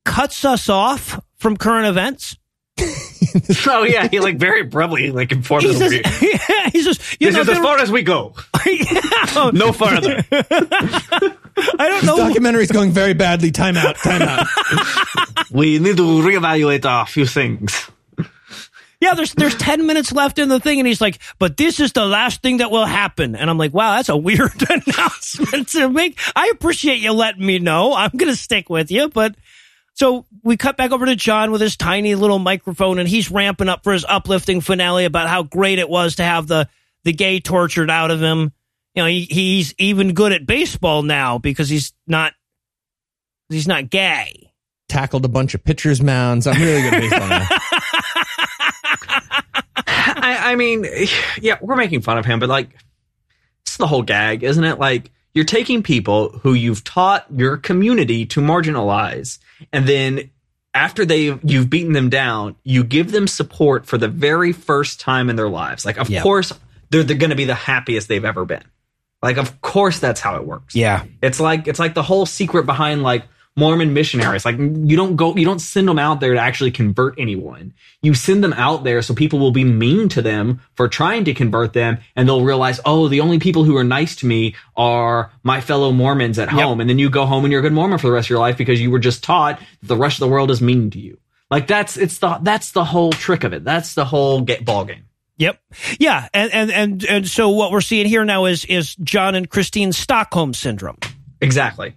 [0.04, 2.36] cuts us off from current events.
[3.66, 5.78] oh yeah, he like very abruptly like informed He us.
[5.78, 6.02] says, we-
[6.72, 8.34] he says, you This know, is as far as we go.
[8.66, 9.50] Yeah.
[9.54, 10.22] No further.
[10.30, 12.16] I don't know.
[12.18, 13.50] Documentary's going very badly.
[13.50, 13.96] Time out.
[13.96, 14.46] Time out.
[15.50, 17.90] we need to reevaluate a few things.
[19.00, 21.92] Yeah, there's there's ten minutes left in the thing, and he's like, "But this is
[21.92, 25.88] the last thing that will happen." And I'm like, "Wow, that's a weird announcement to
[25.88, 27.94] make." I appreciate you letting me know.
[27.94, 29.36] I'm gonna stick with you, but
[29.98, 33.68] so we cut back over to John with his tiny little microphone, and he's ramping
[33.68, 36.68] up for his uplifting finale about how great it was to have the
[37.02, 38.52] the gay tortured out of him.
[38.94, 42.32] You know, he, he's even good at baseball now because he's not
[43.48, 44.52] he's not gay.
[44.88, 46.46] Tackled a bunch of pitchers' mounds.
[46.46, 47.48] I'm really good at baseball now.
[50.22, 50.86] I, I mean,
[51.42, 52.70] yeah, we're making fun of him, but like,
[53.62, 54.78] it's the whole gag, isn't it?
[54.78, 59.38] Like, you're taking people who you've taught your community to marginalize,
[59.72, 60.30] and then
[60.74, 65.30] after they you've beaten them down, you give them support for the very first time
[65.30, 65.84] in their lives.
[65.84, 66.22] Like, of Yeah.
[66.22, 66.52] course,
[66.90, 68.62] they're, they're going to be the happiest they've ever been.
[69.22, 70.74] Like, of course, that's how it works.
[70.76, 71.04] Yeah.
[71.22, 73.24] It's like it's like the whole secret behind like
[73.58, 74.44] Mormon missionaries.
[74.44, 77.74] Like you don't go, you don't send them out there to actually convert anyone.
[78.02, 81.34] You send them out there so people will be mean to them for trying to
[81.34, 85.32] convert them, and they'll realize, oh, the only people who are nice to me are
[85.42, 86.80] my fellow Mormons at home.
[86.80, 88.38] And then you go home and you're a good Mormon for the rest of your
[88.38, 91.00] life because you were just taught that the rest of the world is mean to
[91.00, 91.18] you.
[91.50, 93.64] Like that's it's the that's the whole trick of it.
[93.64, 95.04] That's the whole get ball game.
[95.38, 95.60] Yep.
[95.98, 99.48] Yeah, and, and and and so what we're seeing here now is is John and
[99.48, 100.98] Christine Stockholm syndrome.
[101.40, 101.94] Exactly.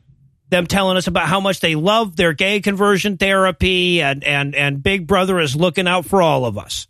[0.52, 4.84] Them telling us about how much they love their gay conversion therapy and and and
[4.84, 6.88] Big Brother is looking out for all of us.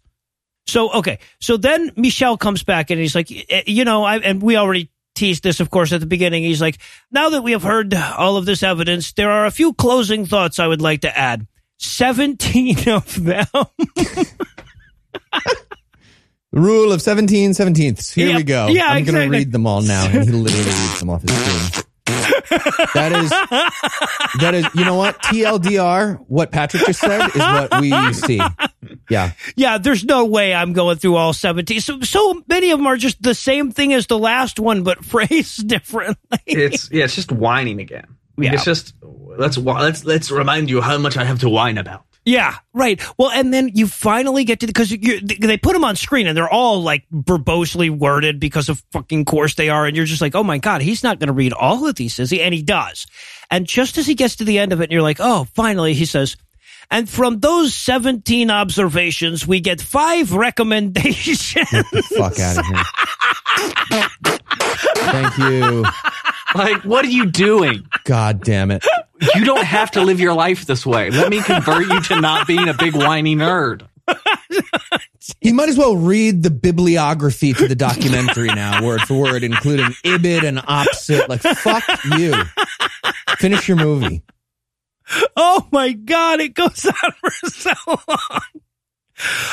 [0.67, 4.41] So okay, so then Michelle comes back and he's like, eh, you know, I and
[4.41, 6.41] we already teased this, of course, at the beginning.
[6.43, 6.79] He's like,
[7.11, 10.57] now that we have heard all of this evidence, there are a few closing thoughts
[10.57, 11.45] I would like to add.
[11.77, 13.45] Seventeen of them.
[13.53, 14.27] The
[16.59, 18.13] rule of 17 17ths.
[18.13, 18.37] Here Yep.
[18.37, 18.67] we go.
[18.67, 20.05] Yeah, I'm going to read them all now.
[20.05, 21.85] And he literally reads them off his screen.
[22.93, 23.29] That is,
[24.41, 25.21] that is, you know what?
[25.23, 28.41] TLDR, what Patrick just said is what we see.
[29.09, 29.31] Yeah.
[29.55, 31.79] Yeah, there's no way I'm going through all 17.
[31.81, 35.03] So, so many of them are just the same thing as the last one, but
[35.11, 36.39] phrased differently.
[36.45, 38.07] It's yeah, it's just whining again.
[38.37, 38.53] Yeah.
[38.53, 42.05] It's just let's let's let's remind you how much I have to whine about.
[42.23, 43.01] Yeah, right.
[43.17, 46.49] Well, and then you finally get to because they put them on screen and they're
[46.49, 50.43] all like verbosely worded because of fucking course they are, and you're just like, oh
[50.43, 52.41] my god, he's not going to read all of these, is he?
[52.41, 53.07] And he does.
[53.49, 55.93] And just as he gets to the end of it, and you're like, oh, finally,
[55.93, 56.37] he says.
[56.91, 61.51] And from those 17 observations, we get five recommendations.
[62.17, 62.83] Fuck out of here.
[64.97, 65.85] Thank you.
[66.53, 67.87] Like, what are you doing?
[68.03, 68.85] God damn it.
[69.35, 71.09] You don't have to live your life this way.
[71.11, 73.87] Let me convert you to not being a big whiny nerd.
[75.39, 79.87] You might as well read the bibliography to the documentary now, word for word, including
[80.03, 81.29] Ibid and Opposite.
[81.29, 81.83] Like, fuck
[82.17, 82.33] you.
[83.37, 84.23] Finish your movie.
[85.35, 88.41] Oh my God, it goes on for so long.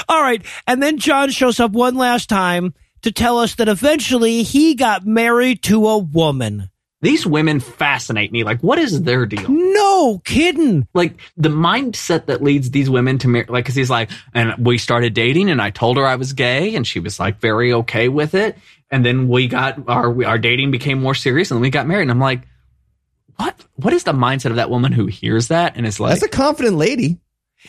[0.08, 0.44] All right.
[0.66, 5.06] And then John shows up one last time to tell us that eventually he got
[5.06, 6.70] married to a woman.
[7.00, 8.42] These women fascinate me.
[8.42, 9.48] Like, what is their deal?
[9.48, 10.88] No kidding.
[10.94, 14.78] Like the mindset that leads these women to marry, like, cause he's like, and we
[14.78, 18.08] started dating and I told her I was gay and she was like very okay
[18.08, 18.58] with it.
[18.90, 22.02] And then we got our, our dating became more serious and we got married.
[22.02, 22.42] And I'm like,
[23.36, 26.24] what, what is the mindset of that woman who hears that and is like, That's
[26.24, 27.18] a confident lady.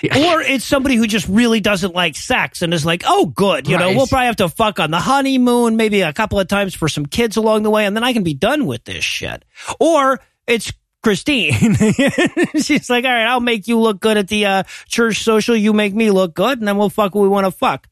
[0.04, 3.68] Or it's somebody who just really doesn't like sex and is like, oh, good.
[3.68, 6.76] You know, we'll probably have to fuck on the honeymoon, maybe a couple of times
[6.76, 9.44] for some kids along the way, and then I can be done with this shit.
[9.80, 10.72] Or it's
[11.02, 11.76] Christine.
[12.62, 15.56] She's like, all right, I'll make you look good at the uh, church social.
[15.56, 17.88] You make me look good, and then we'll fuck what we want to fuck.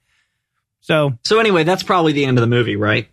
[0.81, 3.07] So, so anyway, that's probably the end of the movie, right?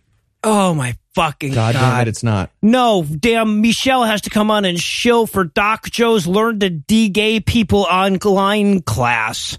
[0.45, 1.79] oh my fucking God, God.
[1.79, 2.51] damn it, it's not.
[2.61, 7.39] No, damn, Michelle has to come on and shill for Doc Joe's Learn to De-Gay
[7.39, 9.57] People Online class.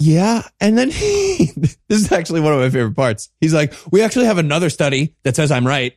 [0.00, 0.42] Yeah.
[0.60, 3.30] And then he, this is actually one of my favorite parts.
[3.40, 5.96] He's like, we actually have another study that says I'm right.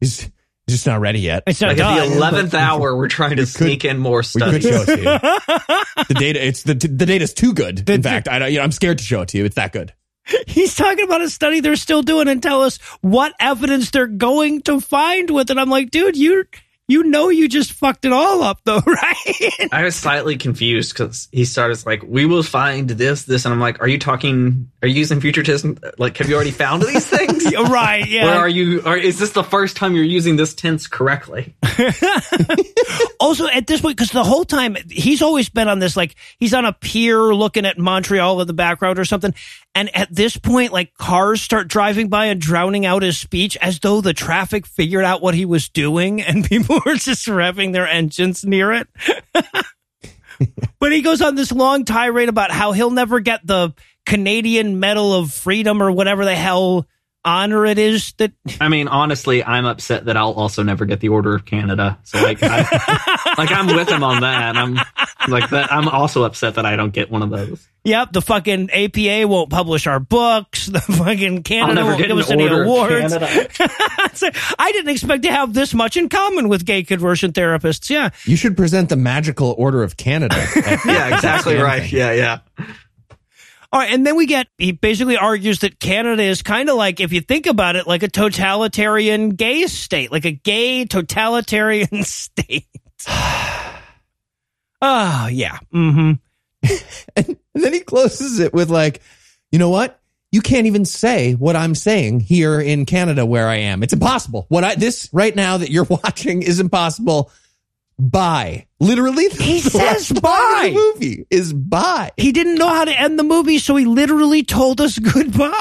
[0.00, 0.30] He's, he's
[0.68, 1.44] just not ready yet.
[1.46, 1.98] It's not Like done.
[1.98, 4.64] at the eleventh hour, we're trying to sneak in more We could studies.
[4.64, 6.04] show it to you.
[6.08, 7.88] The data, it's the, the data's too good.
[7.88, 9.44] In fact, I, you know, I'm scared to show it to you.
[9.44, 9.92] It's that good.
[10.46, 14.62] He's talking about a study they're still doing and tell us what evidence they're going
[14.62, 15.58] to find with it.
[15.58, 16.44] I'm like, dude, you
[16.90, 19.68] You know you just fucked it all up though, right?
[19.70, 23.60] I was slightly confused because he started like, "We will find this, this," and I'm
[23.60, 24.68] like, "Are you talking?
[24.82, 25.78] Are you using futurism?
[25.98, 27.44] Like, have you already found these things?
[27.54, 28.36] right, Or yeah.
[28.38, 28.82] are you?
[28.84, 31.54] Or is this the first time you're using this tense correctly?"
[33.20, 36.54] also at this point because the whole time he's always been on this like he's
[36.54, 39.34] on a pier looking at montreal in the background or something
[39.74, 43.78] and at this point like cars start driving by and drowning out his speech as
[43.80, 47.86] though the traffic figured out what he was doing and people were just revving their
[47.86, 48.88] engines near it.
[50.78, 53.74] But he goes on this long tirade about how he'll never get the
[54.06, 56.86] canadian medal of freedom or whatever the hell
[57.24, 61.08] honor it is that I mean, honestly, I'm upset that I'll also never get the
[61.08, 61.98] Order of Canada.
[62.04, 64.56] So like, I, like I'm with him on that.
[64.56, 64.78] I'm
[65.28, 65.72] like that.
[65.72, 67.66] I'm also upset that I don't get one of those.
[67.84, 70.68] Yep, the fucking APA won't publish our books.
[70.80, 73.14] The fucking Canada won't give us any awards.
[74.12, 74.28] So,
[74.58, 77.88] I didn't expect to have this much in common with gay conversion therapists.
[77.90, 78.10] Yeah.
[78.24, 80.36] You should present the magical order of Canada.
[80.84, 81.90] yeah, exactly right.
[81.90, 82.38] Yeah, yeah.
[83.72, 86.98] All right, and then we get he basically argues that Canada is kind of like,
[86.98, 92.66] if you think about it, like a totalitarian gay state, like a gay totalitarian state.
[93.06, 93.76] oh
[95.30, 95.58] yeah.
[95.72, 96.12] Mm-hmm.
[97.16, 99.00] and then he closes it with like,
[99.52, 100.00] you know what?
[100.32, 103.82] You can't even say what I'm saying here in Canada where I am.
[103.82, 104.46] It's impossible.
[104.48, 107.30] What I this right now that you're watching is impossible.
[108.00, 108.66] Bye.
[108.80, 110.70] Literally, He says last bye.
[110.72, 112.12] The movie is bye.
[112.16, 115.52] He didn't know how to end the movie, so he literally told us goodbye.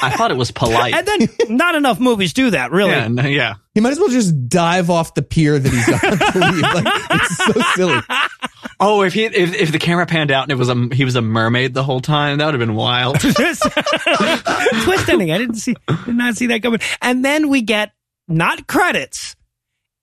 [0.00, 0.94] I thought it was polite.
[0.94, 2.92] and then not enough movies do that, really.
[2.92, 3.54] yeah, no, yeah.
[3.74, 6.84] He might as well just dive off the pier that he's on.
[6.84, 8.00] Like, it's so silly.
[8.78, 11.16] Oh, if he if, if the camera panned out and it was a he was
[11.16, 13.18] a mermaid the whole time, that would have been wild.
[13.20, 13.64] Twist
[15.08, 15.32] ending.
[15.32, 15.74] I didn't see,
[16.04, 16.80] did not see that coming.
[17.02, 17.92] And then we get
[18.28, 19.34] not credits.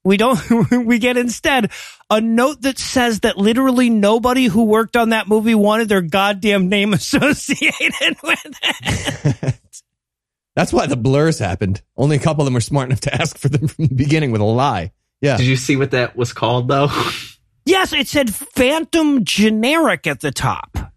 [0.03, 0.39] We don't,
[0.85, 1.71] we get instead
[2.09, 6.69] a note that says that literally nobody who worked on that movie wanted their goddamn
[6.69, 9.55] name associated with it.
[10.55, 11.81] That's why the blurs happened.
[11.95, 14.31] Only a couple of them were smart enough to ask for them from the beginning
[14.31, 14.91] with a lie.
[15.21, 15.37] Yeah.
[15.37, 16.89] Did you see what that was called though?
[17.65, 20.90] Yes, it said Phantom Generic at the top.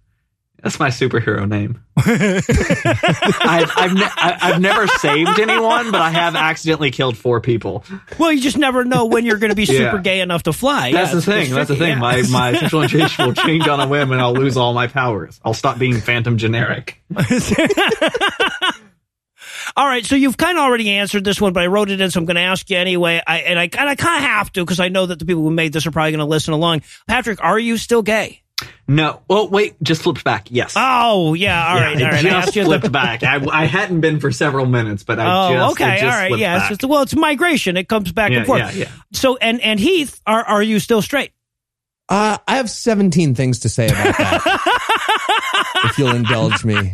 [0.65, 1.85] That's my superhero name.
[1.97, 7.85] I've I've, ne- I- I've never saved anyone, but I have accidentally killed four people.
[8.19, 9.91] Well, you just never know when you're going to be Yeah.
[9.91, 10.91] super gay enough to fly.
[10.91, 11.43] That's Yeah, the it's- thing.
[11.43, 12.03] it's That's the tricky, thing.
[12.03, 12.23] yeah.
[12.33, 15.39] My my sexual orientation will change on a whim, and I'll lose all my powers.
[15.45, 17.01] I'll stop being phantom generic.
[19.77, 22.11] All right, so you've kind of already answered this one, but I wrote it in,
[22.11, 23.21] so I'm going to ask you anyway.
[23.27, 25.43] I, and I, and I kind of have to because I know that the people
[25.43, 26.83] who made this are probably going to listen along.
[27.09, 28.43] Patrick, are you still gay?
[28.87, 29.23] No.
[29.29, 29.83] Well, wait.
[29.83, 30.49] Just flipped back.
[30.51, 30.75] Yes.
[30.77, 31.69] Oh, yeah.
[31.69, 32.27] All right, Yeah, all right.
[32.27, 33.23] I Just flipped the- back.
[33.23, 36.01] I, I hadn't been for several minutes, but I Oh, just okay.
[36.01, 36.39] just All right.
[36.39, 36.59] Yeah.
[36.59, 37.77] It's just, well, it's migration.
[37.77, 38.59] It comes back Yeah, and forth.
[38.61, 38.89] yeah, yeah.
[39.13, 41.31] So, and and Heath, are are you still straight?
[42.09, 44.61] Uh, I have 17 things to say about that.
[45.85, 46.93] if you'll indulge me.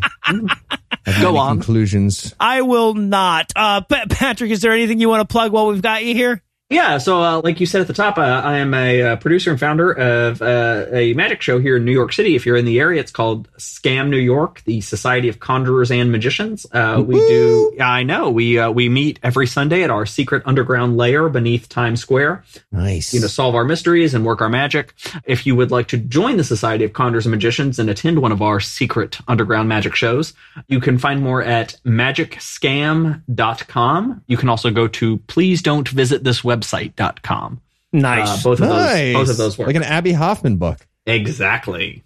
[1.21, 1.57] Go on.
[1.57, 2.33] Conclusions.
[2.39, 3.53] I will not.
[3.57, 6.43] Uh, Patrick, is there anything you want to plug while we've got you here?
[6.71, 9.51] Yeah, so uh, like you said at the top, uh, I am a uh, producer
[9.51, 12.37] and founder of uh, a magic show here in New York City.
[12.37, 16.13] If you're in the area, it's called Scam New York, the Society of Conjurers and
[16.13, 16.67] Magicians.
[16.71, 20.45] Uh, we do, yeah, I know, we uh, we meet every Sunday at our secret
[20.47, 22.45] underground lair beneath Times Square.
[22.71, 23.13] Nice.
[23.13, 24.95] you know, solve our mysteries and work our magic.
[25.25, 28.31] If you would like to join the Society of Conjurers and Magicians and attend one
[28.31, 30.35] of our secret underground magic shows,
[30.69, 34.23] you can find more at magicscam.com.
[34.29, 37.61] You can also go to please don't visit this website.com.
[37.93, 38.29] Nice.
[38.29, 38.93] Uh, both of nice.
[38.95, 39.67] those both of those work.
[39.67, 40.87] Like an Abbie Hoffman book.
[41.07, 42.05] exactly.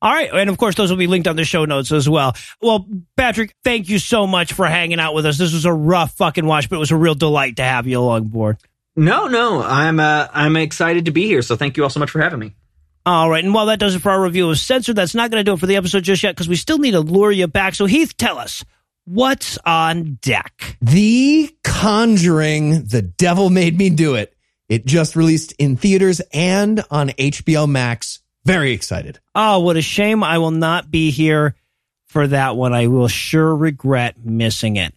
[0.00, 0.30] All right.
[0.32, 2.36] And of course, those will be linked on the show notes as well.
[2.60, 2.86] Well,
[3.16, 5.38] Patrick, thank you so much for hanging out with us.
[5.38, 7.98] This was a rough fucking watch, but it was a real delight to have you
[7.98, 8.58] along board.
[8.96, 11.42] No, no, I'm uh, I'm excited to be here.
[11.42, 12.54] So thank you all so much for having me.
[13.06, 13.42] All right.
[13.44, 15.54] And while that does it for our review of Censored, that's not going to do
[15.54, 17.74] it for the episode just yet because we still need to lure you back.
[17.74, 18.64] So, Heath, tell us
[19.04, 20.76] what's on deck?
[20.80, 24.34] The Conjuring, The Devil Made Me Do It.
[24.68, 28.20] It just released in theaters and on HBO Max.
[28.44, 29.20] Very excited.
[29.34, 30.22] Oh, what a shame.
[30.22, 31.54] I will not be here
[32.06, 32.72] for that one.
[32.72, 34.94] I will sure regret missing it.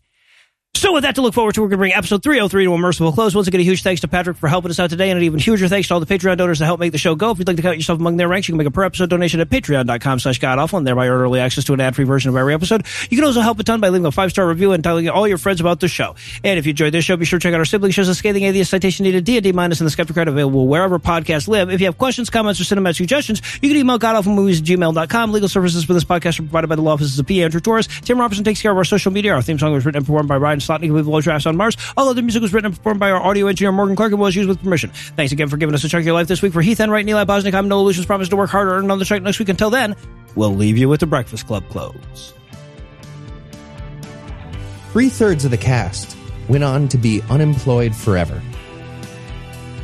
[0.78, 2.78] So with that to look forward to, we're going to bring episode 303 to a
[2.78, 3.34] merciful close.
[3.34, 5.40] Once again, a huge thanks to Patrick for helping us out today, and an even
[5.40, 7.32] huger thanks to all the Patreon donors that help make the show go.
[7.32, 9.10] If you'd like to count yourself among their ranks, you can make a per episode
[9.10, 12.36] donation at patreon.com slash godawful and thereby earn early access to an ad-free version of
[12.36, 12.86] every episode.
[13.10, 15.40] You can also help a ton by leaving a five-star review and telling all your
[15.40, 16.16] friends about the show.
[16.44, 18.14] And if you enjoyed this show, be sure to check out our sibling shows, The
[18.14, 21.72] Scathing Atheist, Citation Needed, D&D Minus, and The Skeptic Card available wherever podcasts live.
[21.72, 25.32] If you have questions, comments, or cinematic suggestions, you can email godawfulmovies at gmail.com.
[25.32, 27.42] Legal services for this podcast are provided by the law offices of P.
[27.42, 27.88] Andrew Torres.
[27.88, 29.34] Tim Robertson takes care of our social media.
[29.34, 31.76] Our theme song was written and performed by Ryan slot and below drafts on Mars.
[31.98, 34.22] All of the music was written and performed by our audio engineer Morgan Clark and
[34.22, 34.92] was used with permission.
[35.16, 36.54] Thanks again for giving us a chunk of your life this week.
[36.54, 38.06] For Heath Enright, Eli Bosnick, I'm Noah Lugeons.
[38.06, 39.50] Promise to work harder and another chunk next week.
[39.50, 39.96] Until then,
[40.36, 42.34] we'll leave you with the Breakfast Club close.
[44.92, 46.18] Three thirds of the cast
[46.48, 48.42] went on to be unemployed forever.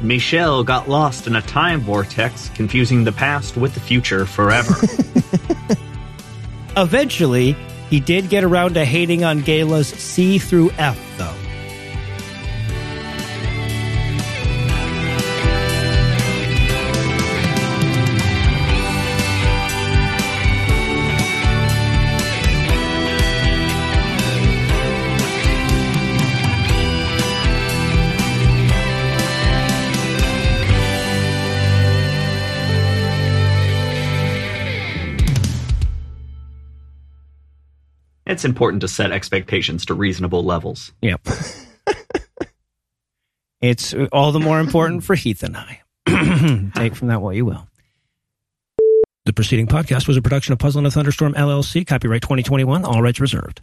[0.02, 4.74] Michelle got lost in a time vortex, confusing the past with the future forever.
[6.78, 7.56] Eventually,
[7.94, 11.53] he did get around to hating on Gala's C through F, though.
[38.34, 40.92] It's important to set expectations to reasonable levels.
[41.04, 41.22] Yep.
[43.62, 45.82] it's all the more important for Heath and I.
[46.76, 47.68] Take from that what you will.
[49.26, 53.04] The preceding podcast was a production of Puzzle in a Thunderstorm LLC, copyright 2021, all
[53.04, 53.62] rights reserved.